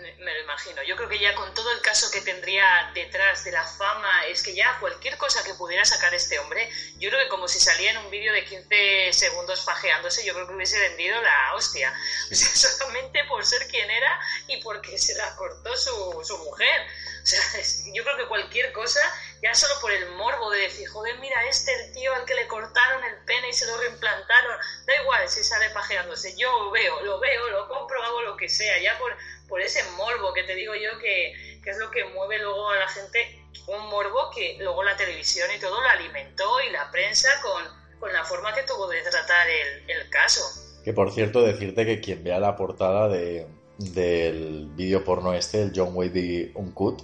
Me 0.00 0.32
lo 0.32 0.40
imagino. 0.40 0.80
Yo 0.84 0.94
creo 0.94 1.08
que 1.08 1.18
ya 1.18 1.34
con 1.34 1.52
todo 1.54 1.72
el 1.72 1.80
caso 1.80 2.08
que 2.12 2.20
tendría 2.20 2.88
detrás 2.94 3.42
de 3.42 3.50
la 3.50 3.64
fama, 3.66 4.26
es 4.26 4.42
que 4.44 4.54
ya 4.54 4.76
cualquier 4.78 5.16
cosa 5.16 5.42
que 5.42 5.54
pudiera 5.54 5.84
sacar 5.84 6.14
este 6.14 6.38
hombre, 6.38 6.68
yo 6.98 7.10
creo 7.10 7.22
que 7.22 7.28
como 7.28 7.48
si 7.48 7.58
salía 7.58 7.90
en 7.90 7.96
un 7.98 8.08
vídeo 8.08 8.32
de 8.32 8.44
15 8.44 9.12
segundos 9.12 9.64
fajeándose, 9.64 10.24
yo 10.24 10.34
creo 10.34 10.46
que 10.46 10.54
hubiese 10.54 10.78
vendido 10.78 11.20
la 11.20 11.52
hostia. 11.54 11.92
O 12.30 12.34
sea, 12.34 12.48
solamente 12.54 13.24
por 13.24 13.44
ser 13.44 13.66
quien 13.66 13.90
era 13.90 14.20
y 14.46 14.58
porque 14.58 14.98
se 14.98 15.14
la 15.14 15.34
cortó 15.34 15.76
su, 15.76 16.20
su 16.22 16.38
mujer. 16.38 16.82
O 17.22 17.26
sea, 17.26 17.40
es- 17.58 17.82
yo 17.92 18.04
creo 18.04 18.16
que 18.16 18.26
cualquier 18.26 18.70
cosa, 18.72 19.00
ya 19.42 19.52
solo 19.54 19.80
por 19.80 19.90
el 19.90 20.06
morbo 20.10 20.50
de 20.50 20.60
decir, 20.60 20.88
joder, 20.88 21.16
mira, 21.18 21.44
este 21.46 21.72
el 21.74 21.90
tío 21.92 22.14
al 22.14 22.24
que 22.24 22.34
le 22.34 22.46
cortaron 22.46 23.02
el 23.02 23.16
pene 23.24 23.48
y 23.48 23.52
se 23.52 23.66
lo 23.66 23.76
reimplantaron, 23.76 24.58
da 24.86 24.94
igual 25.02 25.28
si 25.28 25.42
sale 25.42 25.70
pajeándose, 25.70 26.34
yo 26.36 26.52
lo 26.52 26.70
veo, 26.70 27.00
lo 27.02 27.18
veo, 27.18 27.48
lo 27.50 27.66
compro, 27.68 28.02
hago 28.02 28.22
lo 28.22 28.36
que 28.36 28.48
sea, 28.48 28.78
ya 28.78 28.96
por, 28.98 29.16
por 29.48 29.60
ese 29.60 29.82
morbo 29.96 30.32
que 30.34 30.42
te 30.44 30.54
digo 30.54 30.74
yo 30.74 30.98
que, 30.98 31.32
que 31.62 31.70
es 31.70 31.78
lo 31.78 31.90
que 31.90 32.04
mueve 32.04 32.38
luego 32.38 32.70
a 32.70 32.76
la 32.76 32.88
gente, 32.88 33.18
un 33.66 33.88
morbo 33.88 34.30
que 34.34 34.56
luego 34.60 34.82
la 34.82 34.96
televisión 34.96 35.48
y 35.56 35.60
todo 35.60 35.80
lo 35.80 35.88
alimentó 35.88 36.60
y 36.68 36.72
la 36.72 36.90
prensa 36.90 37.28
con, 37.42 37.62
con 37.98 38.12
la 38.12 38.24
forma 38.24 38.54
que 38.54 38.62
tuvo 38.62 38.88
de 38.88 39.00
tratar 39.02 39.46
el, 39.48 39.90
el 39.90 40.10
caso. 40.10 40.42
Que 40.84 40.92
por 40.92 41.12
cierto, 41.12 41.42
decirte 41.42 41.84
que 41.84 42.00
quien 42.00 42.22
vea 42.24 42.38
la 42.38 42.56
portada 42.56 43.08
de, 43.08 43.46
del 43.78 44.68
vídeo 44.74 45.04
porno 45.04 45.32
este, 45.34 45.62
el 45.62 45.72
John 45.74 45.90
Wayne 45.94 46.52
Uncut, 46.54 47.02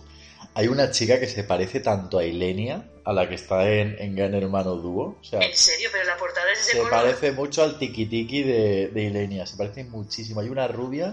hay 0.54 0.68
una 0.68 0.90
chica 0.90 1.18
que 1.18 1.26
se 1.26 1.42
parece 1.44 1.80
tanto 1.80 2.18
a 2.18 2.24
Ilenia, 2.24 2.88
a 3.04 3.12
la 3.12 3.28
que 3.28 3.34
está 3.34 3.68
en, 3.68 3.96
en 3.98 4.14
Gran 4.14 4.34
Hermano 4.34 4.76
Dúo. 4.76 5.18
O 5.20 5.24
sea, 5.24 5.40
En 5.40 5.54
serio, 5.56 5.88
pero 5.92 6.04
la 6.04 6.16
portada 6.16 6.50
es 6.52 6.58
se 6.60 6.76
color. 6.78 6.90
parece 6.90 7.32
mucho 7.32 7.62
al 7.64 7.78
tiki 7.78 8.06
tiki 8.06 8.42
de, 8.44 8.88
de 8.88 9.02
Ilenia, 9.02 9.46
se 9.46 9.56
parece 9.56 9.84
muchísimo. 9.84 10.40
Hay 10.40 10.48
una 10.48 10.68
rubia 10.68 11.12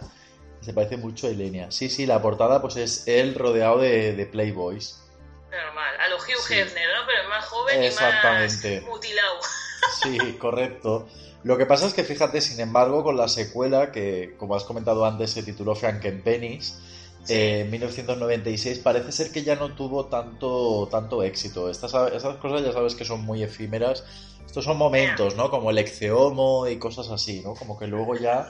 se 0.62 0.74
parece 0.74 0.98
mucho 0.98 1.28
a 1.28 1.32
Ilenia. 1.32 1.72
Sí, 1.72 1.90
sí, 1.90 2.06
la 2.06 2.22
portada 2.22 2.62
pues 2.62 2.76
es 2.78 3.08
él 3.08 3.36
rodeado 3.36 3.80
de, 3.80 4.14
de 4.14 4.26
Playboys. 4.26 5.02
Normal, 5.52 5.96
a 6.00 6.08
lo 6.10 6.16
Hugh 6.18 6.42
Sí. 6.48 6.54
Hefner, 6.54 6.88
¿no? 6.96 7.06
Pero 7.08 7.28
más 7.30 7.46
joven 7.46 7.84
y 7.84 7.86
Exactamente. 7.88 8.82
más 8.82 8.90
mutilado. 8.90 9.40
Sí, 10.04 10.18
correcto. 10.40 11.08
Lo 11.44 11.58
que 11.58 11.66
pasa 11.66 11.88
es 11.88 11.94
que 11.94 12.04
fíjate, 12.04 12.40
sin 12.40 12.60
embargo, 12.60 13.04
con 13.04 13.18
la 13.18 13.28
secuela, 13.28 13.92
que 13.92 14.36
como 14.38 14.56
has 14.56 14.64
comentado 14.64 15.04
antes, 15.06 15.32
se 15.32 15.42
tituló 15.44 15.76
Frankenpennies, 15.76 16.78
Sí. 17.24 17.34
eh, 17.34 17.60
en 17.62 17.72
1996, 17.72 18.80
parece 18.80 19.12
ser 19.12 19.32
que 19.32 19.44
ya 19.44 19.56
no 19.56 19.74
tuvo 19.76 20.06
tanto, 20.06 20.88
tanto 20.92 21.24
éxito. 21.24 21.70
Estas, 21.70 21.94
estas 22.14 22.38
cosas 22.38 22.64
ya 22.64 22.72
sabes 22.72 22.94
que 22.96 23.06
son 23.06 23.22
muy 23.22 23.42
efímeras. 23.44 24.04
Estos 24.46 24.66
son 24.66 24.78
momentos, 24.78 25.36
¿no? 25.36 25.50
Como 25.50 25.72
el 25.72 25.78
exceomo 25.80 26.68
y 26.68 26.78
cosas 26.78 27.10
así, 27.10 27.42
¿no? 27.42 27.54
Como 27.56 27.78
que 27.80 27.88
luego 27.88 28.16
ya 28.16 28.50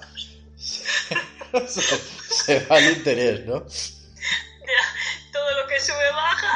se, 1.68 1.82
se 2.45 2.66
va 2.66 2.78
el 2.80 2.97
interés, 2.97 3.45
¿no? 3.45 3.66
Todo 5.32 5.62
lo 5.62 5.68
que 5.68 5.80
sube 5.80 6.12
baja 6.12 6.52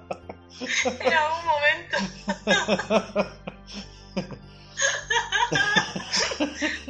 en 0.84 1.12
algún 1.12 1.46
momento. 1.46 1.98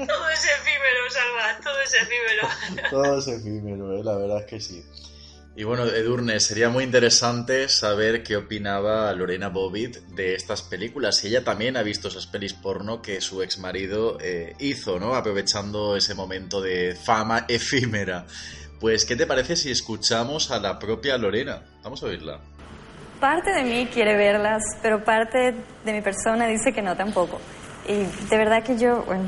todo 0.07 0.29
es 0.31 0.45
efímero, 0.45 1.11
Salva, 1.11 1.59
todo 1.63 1.81
es 1.81 1.95
efímero. 1.95 2.49
Todo 2.91 3.19
es 3.19 3.29
efímero, 3.29 3.97
¿eh? 3.97 4.05
la 4.05 4.17
verdad 4.17 4.41
es 4.41 4.47
que 4.47 4.61
sí. 4.61 4.85
Y 5.57 5.63
bueno, 5.63 5.85
Edurne, 5.85 6.41
sería 6.41 6.69
muy 6.69 6.83
interesante 6.83 7.69
saber 7.69 8.25
qué 8.25 8.37
opinaba 8.37 9.13
Lorena 9.13 9.51
Bobbitt 9.51 9.99
de 10.09 10.35
estas 10.35 10.63
películas. 10.63 11.23
Ella 11.23 11.45
también 11.45 11.77
ha 11.77 11.83
visto 11.83 12.09
esas 12.09 12.27
pelis 12.27 12.55
porno 12.55 13.01
que 13.01 13.21
su 13.21 13.41
ex 13.41 13.59
marido 13.59 14.19
hizo, 14.59 14.99
¿no? 14.99 15.15
Aprovechando 15.15 15.97
ese 15.97 16.17
momento 16.17 16.61
de 16.61 16.97
fama 16.97 17.45
efímera. 17.49 18.27
Pues, 18.81 19.05
¿qué 19.05 19.17
te 19.17 19.27
parece 19.27 19.57
si 19.57 19.71
escuchamos 19.71 20.51
a 20.51 20.59
la 20.59 20.79
propia 20.79 21.17
Lorena? 21.17 21.63
Vamos 21.83 22.03
a 22.03 22.07
oírla. 22.07 22.41
Parte 23.21 23.51
de 23.53 23.63
mí 23.63 23.87
quiere 23.87 24.17
verlas, 24.17 24.63
pero 24.83 25.03
parte 25.03 25.55
de 25.85 25.93
mi 25.93 26.03
persona 26.03 26.47
dice 26.47 26.73
que 26.73 26.83
no 26.83 26.97
tampoco. 26.97 27.41
Y 27.89 28.05
de 28.29 28.37
verdad 28.37 28.63
que 28.63 28.77
yo, 28.77 29.03
bueno, 29.05 29.25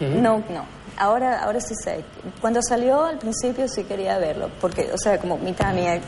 no, 0.00 0.44
no. 0.50 0.73
Ahora, 0.96 1.42
ahora 1.42 1.60
sí 1.60 1.74
sé. 1.82 2.04
Cuando 2.40 2.60
salió 2.62 3.04
al 3.04 3.18
principio 3.18 3.66
sí 3.68 3.84
quería 3.84 4.18
verlo, 4.18 4.50
porque, 4.60 4.90
o 4.92 4.98
sea, 4.98 5.18
como 5.18 5.38
mitad 5.38 5.74
mía, 5.74 6.00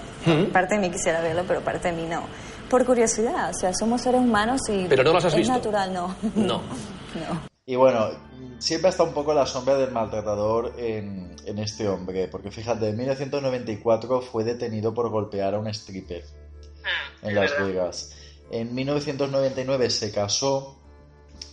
parte 0.52 0.76
de 0.76 0.80
mí 0.80 0.90
quisiera 0.90 1.20
verlo, 1.20 1.44
pero 1.46 1.60
parte 1.60 1.90
de 1.90 1.96
mí 2.00 2.08
no. 2.08 2.22
Por 2.70 2.84
curiosidad, 2.84 3.50
o 3.50 3.54
sea, 3.54 3.72
somos 3.74 4.02
seres 4.02 4.20
humanos 4.20 4.60
y 4.68 4.86
Pero 4.88 5.04
no 5.04 5.12
las 5.12 5.24
has 5.24 5.32
es 5.32 5.38
visto. 5.38 5.52
natural, 5.52 5.92
no. 5.92 6.14
No. 6.34 6.62
no. 7.14 7.56
Y 7.64 7.74
bueno, 7.74 8.10
siempre 8.58 8.90
está 8.90 9.02
un 9.02 9.12
poco 9.12 9.34
la 9.34 9.44
sombra 9.44 9.76
del 9.76 9.90
maltratador 9.90 10.74
en, 10.78 11.34
en 11.44 11.58
este 11.58 11.88
hombre, 11.88 12.28
porque 12.28 12.50
fíjate, 12.50 12.88
en 12.88 12.96
1994 12.96 14.20
fue 14.20 14.44
detenido 14.44 14.94
por 14.94 15.10
golpear 15.10 15.54
a 15.54 15.58
un 15.58 15.66
stripper. 15.68 16.22
Mm, 17.22 17.26
en 17.26 17.34
Las. 17.34 17.58
Vegas. 17.58 18.16
En 18.50 18.74
1999 18.74 19.90
se 19.90 20.12
casó, 20.12 20.76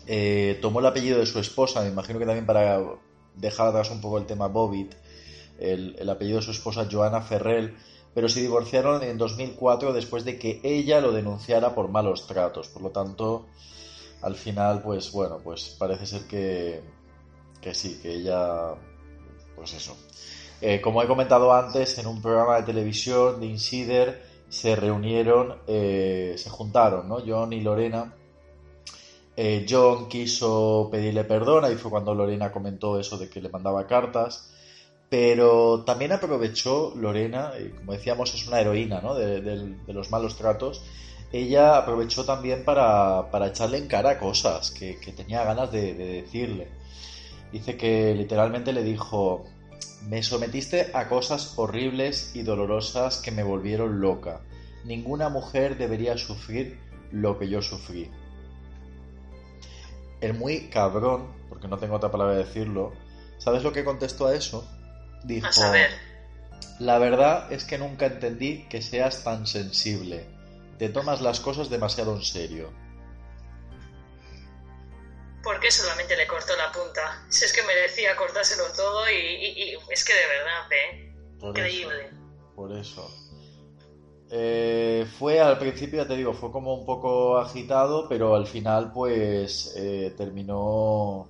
eh, 0.06 0.60
tomó 0.62 0.80
el 0.80 0.86
apellido 0.86 1.20
de 1.20 1.26
su 1.26 1.40
esposa, 1.40 1.82
me 1.82 1.90
imagino 1.90 2.20
que 2.20 2.26
también 2.26 2.46
para 2.46 2.80
dejar 3.36 3.68
atrás 3.68 3.92
un 3.92 4.02
poco 4.02 4.18
el 4.18 4.26
tema 4.26 4.48
Bobbitt, 4.48 4.94
el, 5.60 5.96
el 6.00 6.10
apellido 6.10 6.38
de 6.38 6.44
su 6.44 6.52
esposa 6.52 6.88
Joanna 6.92 7.22
Ferrell, 7.22 7.76
pero 8.14 8.30
se 8.30 8.42
divorciaron 8.42 9.04
en 9.04 9.18
2004 9.18 9.94
después 9.94 10.24
de 10.24 10.38
que 10.38 10.62
ella 10.64 11.02
lo 11.02 11.12
denunciara 11.12 11.74
por 11.74 11.90
malos 11.90 12.28
tratos. 12.28 12.68
Por 12.68 12.84
lo 12.84 12.92
tanto, 12.92 13.48
al 14.22 14.36
final, 14.36 14.82
pues 14.82 15.12
bueno, 15.12 15.40
pues 15.44 15.76
parece 15.78 16.06
ser 16.06 16.28
que, 16.28 16.82
que 17.60 17.74
sí, 17.74 18.00
que 18.02 18.14
ella, 18.16 18.76
pues 19.56 19.74
eso. 19.74 19.98
Eh, 20.62 20.80
como 20.80 21.02
he 21.02 21.08
comentado 21.08 21.54
antes, 21.54 21.98
en 21.98 22.08
un 22.08 22.22
programa 22.22 22.56
de 22.58 22.64
televisión 22.64 23.40
de 23.40 23.48
Insider 23.48 24.24
se 24.48 24.76
reunieron, 24.76 25.58
eh, 25.68 26.36
se 26.38 26.50
juntaron, 26.50 27.10
¿no? 27.10 27.18
John 27.26 27.52
y 27.52 27.62
Lorena. 27.62 28.14
Eh, 29.36 29.66
John 29.68 30.08
quiso 30.10 30.90
pedirle 30.92 31.24
perdón, 31.24 31.66
ahí 31.66 31.76
fue 31.76 31.90
cuando 31.90 32.14
Lorena 32.14 32.52
comentó 32.52 33.00
eso 33.00 33.18
de 33.18 33.30
que 33.30 33.42
le 33.42 33.50
mandaba 33.50 33.88
cartas, 33.88 34.50
pero 35.10 35.84
también 35.84 36.12
aprovechó 36.12 36.94
Lorena, 36.96 37.52
y 37.60 37.70
como 37.70 37.94
decíamos, 37.94 38.34
es 38.34 38.48
una 38.48 38.60
heroína, 38.62 39.02
¿no? 39.02 39.16
De, 39.16 39.76
los 39.88 40.12
malos 40.12 40.36
tratos. 40.38 40.84
Ella 41.32 41.78
aprovechó 41.78 42.26
también 42.26 42.64
para, 42.64 43.32
para 43.32 43.48
echarle 43.48 43.80
en 43.80 43.88
cara 43.88 44.20
cosas 44.20 44.72
que, 44.72 44.96
tenía 45.16 45.44
ganas 45.44 45.72
de 45.72 45.94
decirle. 45.94 46.68
Dice 47.52 47.78
que 47.78 48.14
literalmente 48.16 48.74
le 48.74 48.84
dijo, 48.84 49.46
me 50.08 50.24
sometiste 50.24 50.92
a 50.94 51.08
cosas 51.08 51.54
horribles 51.58 52.36
y 52.36 52.44
dolorosas 52.44 53.18
que 53.18 53.32
me 53.32 53.44
volvieron 53.44 54.02
loca. 54.02 54.42
Ninguna 54.86 55.30
mujer 55.30 55.78
debería 55.78 56.18
sufrir 56.18 56.80
lo 57.12 57.38
que 57.38 57.48
yo 57.48 57.62
sufrí. 57.62 58.10
El 60.24 60.34
muy 60.34 60.61
cabrón, 60.69 61.34
porque 61.49 61.67
no 61.67 61.78
tengo 61.78 61.95
otra 61.95 62.09
palabra 62.09 62.34
de 62.34 62.39
decirlo, 62.45 62.91
¿sabes 63.38 63.61
lo 63.63 63.71
que 63.74 63.84
contestó 63.84 64.28
a 64.28 64.36
eso? 64.36 64.65
Dijo, 65.24 65.47
A 65.47 65.51
saber, 65.51 65.91
la 66.80 66.97
verdad 66.97 67.51
es 67.51 67.65
que 67.65 67.78
nunca 67.78 68.05
entendí 68.05 68.65
que 68.69 68.82
seas 68.82 69.24
tan 69.24 69.45
sensible. 69.45 70.26
Te 70.80 70.89
tomas 70.89 71.21
las 71.21 71.39
cosas 71.39 71.69
demasiado 71.69 72.15
en 72.15 72.24
serio. 72.24 72.71
¿por 75.43 75.59
qué 75.59 75.69
solamente 75.71 76.15
le 76.15 76.26
cortó 76.26 76.55
la 76.55 76.71
punta? 76.71 77.21
Si 77.28 77.43
es 77.43 77.51
que 77.51 77.61
merecía 77.63 78.15
cortárselo 78.15 78.71
todo 78.71 79.09
y, 79.09 79.13
y- 79.13 79.74
y 79.74 79.78
es 79.89 80.05
que 80.05 80.13
de 80.13 80.26
verdad, 80.26 80.71
¿eh? 80.71 81.11
Por 81.38 81.49
Increíble. 81.49 82.05
eso, 82.05 82.15
por 82.55 82.71
eso. 82.71 83.22
Eh, 84.30 85.05
fue 85.19 85.39
al 85.39 85.57
principio, 85.59 86.01
ya 86.01 86.07
te 86.07 86.15
digo, 86.15 86.34
fue 86.34 86.51
como 86.51 86.74
un 86.74 86.86
poco 86.86 87.38
agitado, 87.38 88.07
pero 88.09 88.36
al 88.36 88.47
final, 88.47 88.91
pues 88.91 89.74
eh, 89.78 90.13
terminó, 90.17 91.28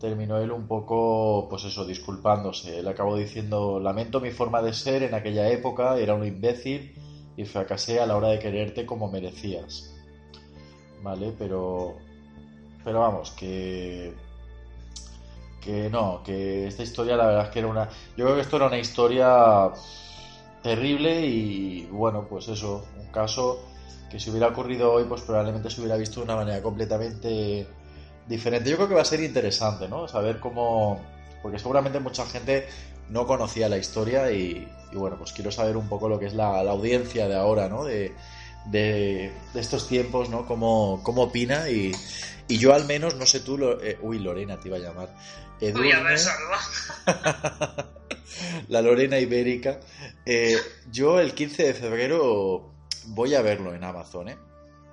terminó 0.00 0.38
él 0.38 0.52
un 0.52 0.66
poco, 0.68 1.48
pues 1.50 1.64
eso, 1.64 1.84
disculpándose. 1.84 2.78
Él 2.78 2.88
acabó 2.88 3.16
diciendo: 3.16 3.80
Lamento 3.80 4.20
mi 4.20 4.30
forma 4.30 4.62
de 4.62 4.72
ser 4.72 5.02
en 5.02 5.14
aquella 5.14 5.48
época, 5.48 5.98
era 5.98 6.14
un 6.14 6.26
imbécil 6.26 6.94
y 7.36 7.44
fracasé 7.44 8.00
a 8.00 8.06
la 8.06 8.16
hora 8.16 8.28
de 8.28 8.38
quererte 8.38 8.86
como 8.86 9.10
merecías. 9.10 9.94
Vale, 11.02 11.32
pero, 11.38 11.96
pero 12.84 13.00
vamos, 13.00 13.30
que 13.32 14.14
que 15.60 15.90
no, 15.90 16.22
que 16.24 16.66
esta 16.66 16.82
historia 16.82 17.16
la 17.16 17.26
verdad 17.26 17.44
es 17.44 17.50
que 17.50 17.58
era 17.58 17.68
una... 17.68 17.88
Yo 18.16 18.24
creo 18.24 18.34
que 18.36 18.40
esto 18.40 18.56
era 18.56 18.66
una 18.66 18.78
historia 18.78 19.70
terrible 20.62 21.26
y 21.26 21.86
bueno, 21.90 22.26
pues 22.28 22.48
eso, 22.48 22.86
un 22.98 23.06
caso 23.06 23.64
que 24.10 24.18
si 24.18 24.30
hubiera 24.30 24.48
ocurrido 24.48 24.92
hoy 24.92 25.04
pues 25.04 25.22
probablemente 25.22 25.70
se 25.70 25.80
hubiera 25.80 25.96
visto 25.96 26.20
de 26.20 26.24
una 26.24 26.36
manera 26.36 26.62
completamente 26.62 27.66
diferente. 28.26 28.70
Yo 28.70 28.76
creo 28.76 28.88
que 28.88 28.94
va 28.94 29.02
a 29.02 29.06
ser 29.06 29.20
interesante, 29.20 29.88
¿no? 29.88 30.08
Saber 30.08 30.40
cómo... 30.40 31.00
Porque 31.42 31.58
seguramente 31.58 32.00
mucha 32.00 32.26
gente 32.26 32.66
no 33.10 33.26
conocía 33.26 33.68
la 33.68 33.78
historia 33.78 34.30
y, 34.32 34.68
y 34.92 34.96
bueno, 34.96 35.16
pues 35.16 35.32
quiero 35.32 35.50
saber 35.50 35.76
un 35.76 35.88
poco 35.88 36.08
lo 36.08 36.18
que 36.18 36.26
es 36.26 36.34
la, 36.34 36.62
la 36.62 36.72
audiencia 36.72 37.28
de 37.28 37.36
ahora, 37.36 37.68
¿no? 37.68 37.84
De, 37.84 38.14
de, 38.70 39.32
de 39.54 39.60
estos 39.60 39.88
tiempos, 39.88 40.28
¿no? 40.30 40.46
Cómo, 40.46 41.00
cómo 41.02 41.22
opina 41.24 41.68
y, 41.70 41.92
y 42.48 42.58
yo 42.58 42.74
al 42.74 42.84
menos, 42.86 43.14
no 43.16 43.26
sé 43.26 43.40
tú, 43.40 43.56
lo- 43.58 43.82
eh, 43.82 43.98
uy, 44.02 44.18
Lorena 44.18 44.58
te 44.60 44.68
iba 44.68 44.76
a 44.76 44.80
llamar. 44.80 45.08
Uy, 45.60 45.66
a 45.66 45.70
Edurne, 45.70 46.02
ver, 46.04 46.20
la 48.68 48.82
Lorena 48.82 49.18
Ibérica. 49.18 49.80
Eh, 50.24 50.56
yo 50.90 51.20
el 51.20 51.34
15 51.34 51.64
de 51.64 51.74
febrero 51.74 52.72
voy 53.06 53.34
a 53.34 53.42
verlo 53.42 53.74
en 53.74 53.82
Amazon, 53.84 54.28
¿eh? 54.28 54.36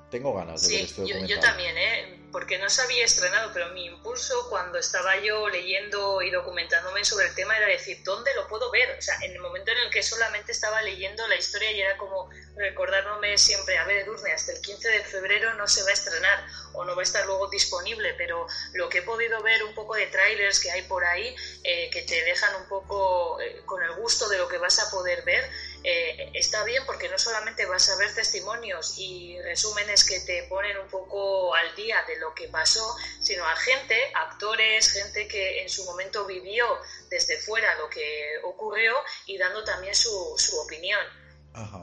Tengo 0.09 0.33
ganas 0.33 0.61
de 0.61 0.69
ver 0.75 0.85
este 0.85 1.01
yo, 1.01 1.07
yo 1.07 1.13
documental. 1.13 1.41
también, 1.41 1.77
¿eh? 1.77 1.94
Porque 2.35 2.57
no 2.57 2.69
se 2.69 2.81
había 2.81 3.05
estrenado, 3.05 3.49
pero 3.53 3.69
mi 3.69 3.85
impulso 3.85 4.49
cuando 4.49 4.77
estaba 4.77 5.15
yo 5.21 5.47
leyendo 5.47 6.21
y 6.21 6.29
documentándome 6.31 7.05
sobre 7.05 7.27
el 7.27 7.33
tema 7.33 7.55
era 7.55 7.67
decir, 7.67 8.03
¿dónde 8.03 8.35
lo 8.35 8.45
puedo 8.49 8.69
ver? 8.71 8.93
O 8.99 9.01
sea, 9.01 9.15
en 9.21 9.31
el 9.31 9.39
momento 9.39 9.71
en 9.71 9.77
el 9.77 9.89
que 9.89 10.03
solamente 10.03 10.51
estaba 10.51 10.81
leyendo 10.81 11.25
la 11.29 11.37
historia 11.37 11.71
y 11.71 11.79
era 11.79 11.95
como 11.95 12.29
recordándome 12.57 13.37
siempre, 13.37 13.77
a 13.77 13.85
ver, 13.85 13.99
Edurne, 13.99 14.33
hasta 14.33 14.51
el 14.51 14.59
15 14.59 14.89
de 14.89 15.03
febrero 15.05 15.53
no 15.53 15.65
se 15.65 15.81
va 15.83 15.91
a 15.91 15.93
estrenar 15.93 16.45
o 16.73 16.83
no 16.83 16.93
va 16.93 17.03
a 17.03 17.03
estar 17.03 17.25
luego 17.25 17.47
disponible, 17.47 18.13
pero 18.15 18.45
lo 18.73 18.89
que 18.89 18.97
he 18.97 19.03
podido 19.03 19.41
ver 19.41 19.63
un 19.63 19.73
poco 19.73 19.95
de 19.95 20.07
trailers 20.07 20.59
que 20.59 20.71
hay 20.71 20.81
por 20.81 21.05
ahí, 21.05 21.33
eh, 21.63 21.89
que 21.89 22.01
te 22.01 22.21
dejan 22.21 22.53
un 22.61 22.67
poco 22.67 23.39
eh, 23.39 23.61
con 23.65 23.81
el 23.81 23.93
gusto 23.93 24.27
de 24.27 24.39
lo 24.39 24.49
que 24.49 24.57
vas 24.57 24.77
a 24.79 24.91
poder 24.91 25.23
ver, 25.23 25.49
eh, 25.85 26.31
está 26.33 26.63
bien 26.63 26.83
porque 26.85 27.09
no 27.09 27.19
solamente 27.19 27.65
vas 27.65 27.89
a 27.89 27.95
ver 27.97 28.13
testimonios 28.13 28.95
y 28.97 29.39
resúmenes 29.41 30.03
que 30.03 30.19
te 30.21 30.43
ponen 30.43 30.77
un 30.77 30.89
poco 30.89 31.53
al 31.53 31.75
día 31.75 32.03
de 32.07 32.17
lo 32.17 32.33
que 32.33 32.47
pasó, 32.47 32.95
sino 33.21 33.45
a 33.45 33.55
gente, 33.55 33.95
actores, 34.13 34.91
gente 34.91 35.27
que 35.27 35.61
en 35.61 35.69
su 35.69 35.85
momento 35.85 36.25
vivió 36.25 36.65
desde 37.09 37.37
fuera 37.37 37.75
lo 37.75 37.89
que 37.89 38.39
ocurrió 38.43 38.95
y 39.27 39.37
dando 39.37 39.63
también 39.63 39.93
su, 39.93 40.33
su 40.37 40.59
opinión. 40.59 41.24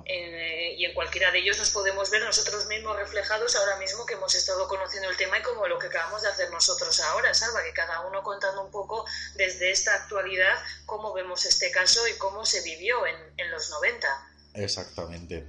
Eh, 0.05 0.75
y 0.77 0.85
en 0.85 0.95
cualquiera 0.95 1.31
de 1.31 1.39
ellos 1.39 1.59
nos 1.59 1.71
podemos 1.71 2.11
ver 2.11 2.23
nosotros 2.23 2.67
mismos 2.67 2.97
reflejados 2.97 3.57
ahora 3.57 3.77
mismo 3.79 4.05
que 4.05 4.15
hemos 4.15 4.35
estado 4.35 4.67
conociendo 4.69 5.09
el 5.09 5.17
tema 5.17 5.39
y 5.39 5.43
como 5.43 5.67
lo 5.67 5.79
que 5.79 5.87
acabamos 5.87 6.23
de 6.23 6.29
hacer 6.29 6.51
nosotros 6.51 7.01
ahora, 7.01 7.33
Salva, 7.33 7.63
que 7.63 7.73
cada 7.73 8.01
uno 8.07 8.23
contando 8.23 8.63
un 8.63 8.71
poco 8.71 9.05
desde 9.37 9.71
esta 9.71 9.95
actualidad 9.95 10.55
cómo 10.87 11.13
vemos 11.13 11.45
este 11.47 11.71
caso 11.71 12.07
y 12.09 12.19
cómo 12.19 12.45
se 12.45 12.63
vivió 12.63 13.07
en, 13.07 13.17
en 13.37 13.51
los 13.51 13.71
90. 13.71 14.09
Exactamente. 14.55 15.47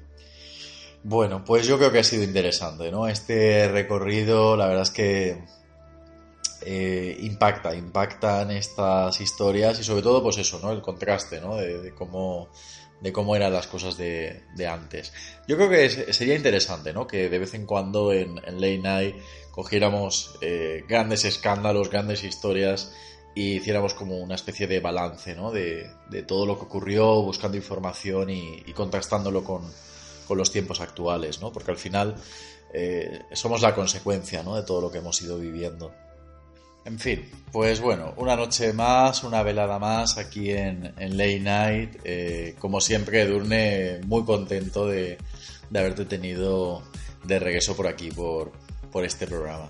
Bueno, 1.03 1.43
pues 1.43 1.67
yo 1.67 1.77
creo 1.77 1.91
que 1.91 1.99
ha 1.99 2.03
sido 2.03 2.23
interesante, 2.23 2.89
¿no? 2.89 3.07
Este 3.09 3.67
recorrido, 3.67 4.55
la 4.55 4.67
verdad 4.67 4.83
es 4.83 4.91
que 4.91 5.43
eh, 6.65 7.17
impacta, 7.19 7.75
impactan 7.75 8.51
estas 8.51 9.19
historias 9.19 9.77
y 9.79 9.83
sobre 9.83 10.01
todo, 10.01 10.23
pues 10.23 10.37
eso, 10.37 10.59
¿no? 10.59 10.71
El 10.71 10.81
contraste, 10.81 11.41
¿no? 11.41 11.57
De, 11.57 11.81
de 11.81 11.93
cómo 11.93 12.49
de 13.03 13.11
cómo 13.11 13.35
eran 13.35 13.51
las 13.51 13.67
cosas 13.67 13.97
de, 13.97 14.43
de 14.55 14.65
antes. 14.65 15.11
Yo 15.45 15.57
creo 15.57 15.69
que 15.69 16.13
sería 16.13 16.35
interesante, 16.35 16.93
¿no? 16.93 17.05
Que 17.05 17.29
de 17.29 17.37
vez 17.37 17.53
en 17.53 17.65
cuando 17.65 18.13
en, 18.13 18.39
en 18.45 18.55
Late 18.55 18.77
Night 18.77 19.15
cogiéramos 19.51 20.37
eh, 20.39 20.85
grandes 20.87 21.25
escándalos, 21.25 21.89
grandes 21.89 22.23
historias 22.23 22.93
y 23.35 23.55
hiciéramos 23.57 23.93
como 23.93 24.17
una 24.19 24.35
especie 24.35 24.67
de 24.67 24.79
balance, 24.79 25.35
¿no? 25.35 25.51
De, 25.51 25.91
de 26.09 26.23
todo 26.23 26.45
lo 26.45 26.57
que 26.57 26.63
ocurrió, 26.63 27.21
buscando 27.21 27.57
información 27.57 28.29
y, 28.29 28.63
y 28.65 28.71
contrastándolo 28.71 29.43
con, 29.43 29.69
con 30.25 30.37
los 30.37 30.49
tiempos 30.49 30.79
actuales, 30.79 31.41
¿no? 31.41 31.51
Porque 31.51 31.71
al 31.71 31.77
final 31.77 32.15
eh, 32.73 33.23
somos 33.33 33.61
la 33.61 33.75
consecuencia, 33.75 34.43
¿no? 34.43 34.55
De 34.55 34.63
todo 34.63 34.79
lo 34.79 34.89
que 34.89 34.99
hemos 34.99 35.21
ido 35.21 35.37
viviendo. 35.37 35.93
En 36.85 36.99
fin, 36.99 37.29
pues 37.51 37.79
bueno, 37.79 38.13
una 38.17 38.35
noche 38.35 38.73
más, 38.73 39.23
una 39.23 39.41
velada 39.41 39.79
más 39.79 40.17
aquí 40.17 40.51
en, 40.51 40.93
en 40.97 41.17
Late 41.17 41.39
Night. 41.39 42.01
Eh, 42.03 42.55
como 42.59 42.81
siempre, 42.81 43.25
Durne, 43.25 44.01
muy 44.05 44.25
contento 44.25 44.87
de, 44.87 45.17
de 45.69 45.79
haberte 45.79 46.05
tenido 46.05 46.83
de 47.23 47.39
regreso 47.39 47.75
por 47.75 47.87
aquí, 47.87 48.11
por, 48.11 48.51
por 48.91 49.05
este 49.05 49.27
programa. 49.27 49.69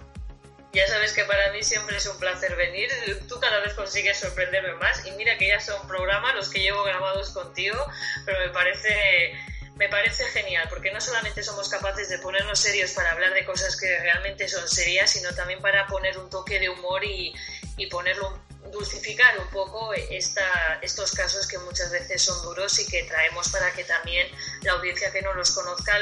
Ya 0.74 0.88
sabes 0.88 1.14
que 1.14 1.24
para 1.26 1.52
mí 1.54 1.62
siempre 1.62 1.98
es 1.98 2.08
un 2.08 2.18
placer 2.18 2.56
venir, 2.56 2.90
tú 3.30 3.40
cada 3.40 3.60
vez 3.60 3.76
consigues 3.76 4.18
sorprenderme 4.18 4.74
más 4.76 5.06
y 5.06 5.12
mira 5.12 5.38
que 5.38 5.50
ya 5.50 5.60
son 5.60 5.88
programas 5.88 6.34
los 6.34 6.50
que 6.50 6.62
llevo 6.62 6.84
grabados 6.84 7.30
contigo, 7.30 7.78
pero 8.26 8.40
me 8.40 8.50
parece 8.50 9.34
me 9.76 9.90
parece 9.90 10.24
genial 10.26 10.68
porque 10.70 10.92
no 10.92 11.02
solamente 11.02 11.44
somos 11.44 11.68
capaces 11.70 12.10
de 12.10 12.20
ponernos 12.20 12.60
serios 12.60 12.92
para 12.92 13.12
hablar 13.12 13.34
de 13.34 13.44
cosas 13.46 13.76
que 13.76 14.00
realmente 14.00 14.48
son 14.48 14.68
serias, 14.68 15.10
sino 15.10 15.34
también 15.34 15.62
para 15.62 15.88
poner 15.88 16.18
un 16.18 16.30
toque 16.30 16.60
de 16.60 16.70
humor 16.70 17.04
y, 17.04 17.34
y 17.78 17.88
ponerlo 17.88 18.40
dulcificar 18.72 19.38
un 19.40 19.48
poco 19.50 19.94
esta, 19.94 20.80
estos 20.82 21.12
casos 21.12 21.48
que 21.48 21.58
muchas 21.60 21.92
veces 21.92 22.22
son 22.22 22.42
duros 22.44 22.80
y 22.80 22.88
que 22.88 23.04
traemos 23.04 23.50
para 23.50 23.72
que 23.74 23.84
también 23.84 24.28
la 24.62 24.74
audiencia 24.74 25.12
que 25.12 25.22
no 25.22 25.34
los 25.34 25.52
conozca 25.52 25.98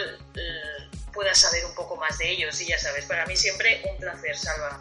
pueda 1.13 1.33
saber 1.35 1.65
un 1.65 1.75
poco 1.75 1.95
más 1.97 2.17
de 2.17 2.29
ellos. 2.29 2.59
Y 2.61 2.67
ya 2.67 2.77
sabes, 2.77 3.05
para 3.05 3.25
mí 3.25 3.35
siempre 3.35 3.81
un 3.89 3.97
placer, 3.97 4.37
Salva. 4.37 4.79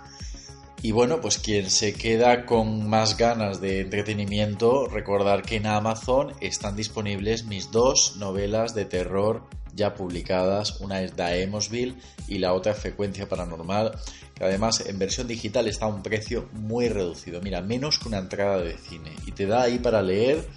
Y 0.82 0.92
bueno, 0.92 1.20
pues 1.20 1.38
quien 1.38 1.70
se 1.70 1.92
queda 1.92 2.46
con 2.46 2.88
más 2.88 3.18
ganas 3.18 3.60
de 3.60 3.80
entretenimiento, 3.80 4.86
recordar 4.86 5.42
que 5.42 5.56
en 5.56 5.66
Amazon 5.66 6.32
están 6.40 6.74
disponibles 6.74 7.44
mis 7.44 7.70
dos 7.70 8.16
novelas 8.16 8.74
de 8.74 8.86
terror 8.86 9.42
ya 9.74 9.94
publicadas. 9.94 10.80
Una 10.80 11.02
es 11.02 11.16
Daemosville 11.16 11.96
y 12.28 12.38
la 12.38 12.54
otra 12.54 12.72
Frecuencia 12.72 13.28
Paranormal, 13.28 13.98
que 14.34 14.44
además 14.44 14.80
en 14.86 14.98
versión 14.98 15.28
digital 15.28 15.68
está 15.68 15.84
a 15.84 15.88
un 15.88 16.02
precio 16.02 16.48
muy 16.52 16.88
reducido. 16.88 17.42
Mira, 17.42 17.60
menos 17.60 17.98
que 17.98 18.08
una 18.08 18.18
entrada 18.18 18.58
de 18.58 18.78
cine. 18.78 19.14
Y 19.26 19.32
te 19.32 19.44
da 19.46 19.62
ahí 19.62 19.78
para 19.78 20.00
leer, 20.00 20.48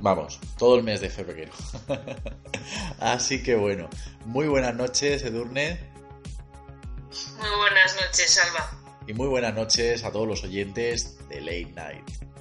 vamos, 0.00 0.38
todo 0.58 0.76
el 0.76 0.82
mes 0.82 1.00
de 1.00 1.08
febrero. 1.08 1.52
Así 3.00 3.42
que 3.42 3.54
bueno, 3.54 3.88
muy 4.26 4.48
buenas 4.48 4.74
noches, 4.74 5.22
Edurne. 5.22 5.80
Muy 7.38 7.56
buenas 7.56 7.96
noches, 7.96 8.30
Salva. 8.34 8.81
Y 9.06 9.14
muy 9.14 9.26
buenas 9.26 9.54
noches 9.54 10.04
a 10.04 10.12
todos 10.12 10.28
los 10.28 10.44
oyentes 10.44 11.18
de 11.28 11.40
Late 11.40 11.72
Night. 11.74 12.31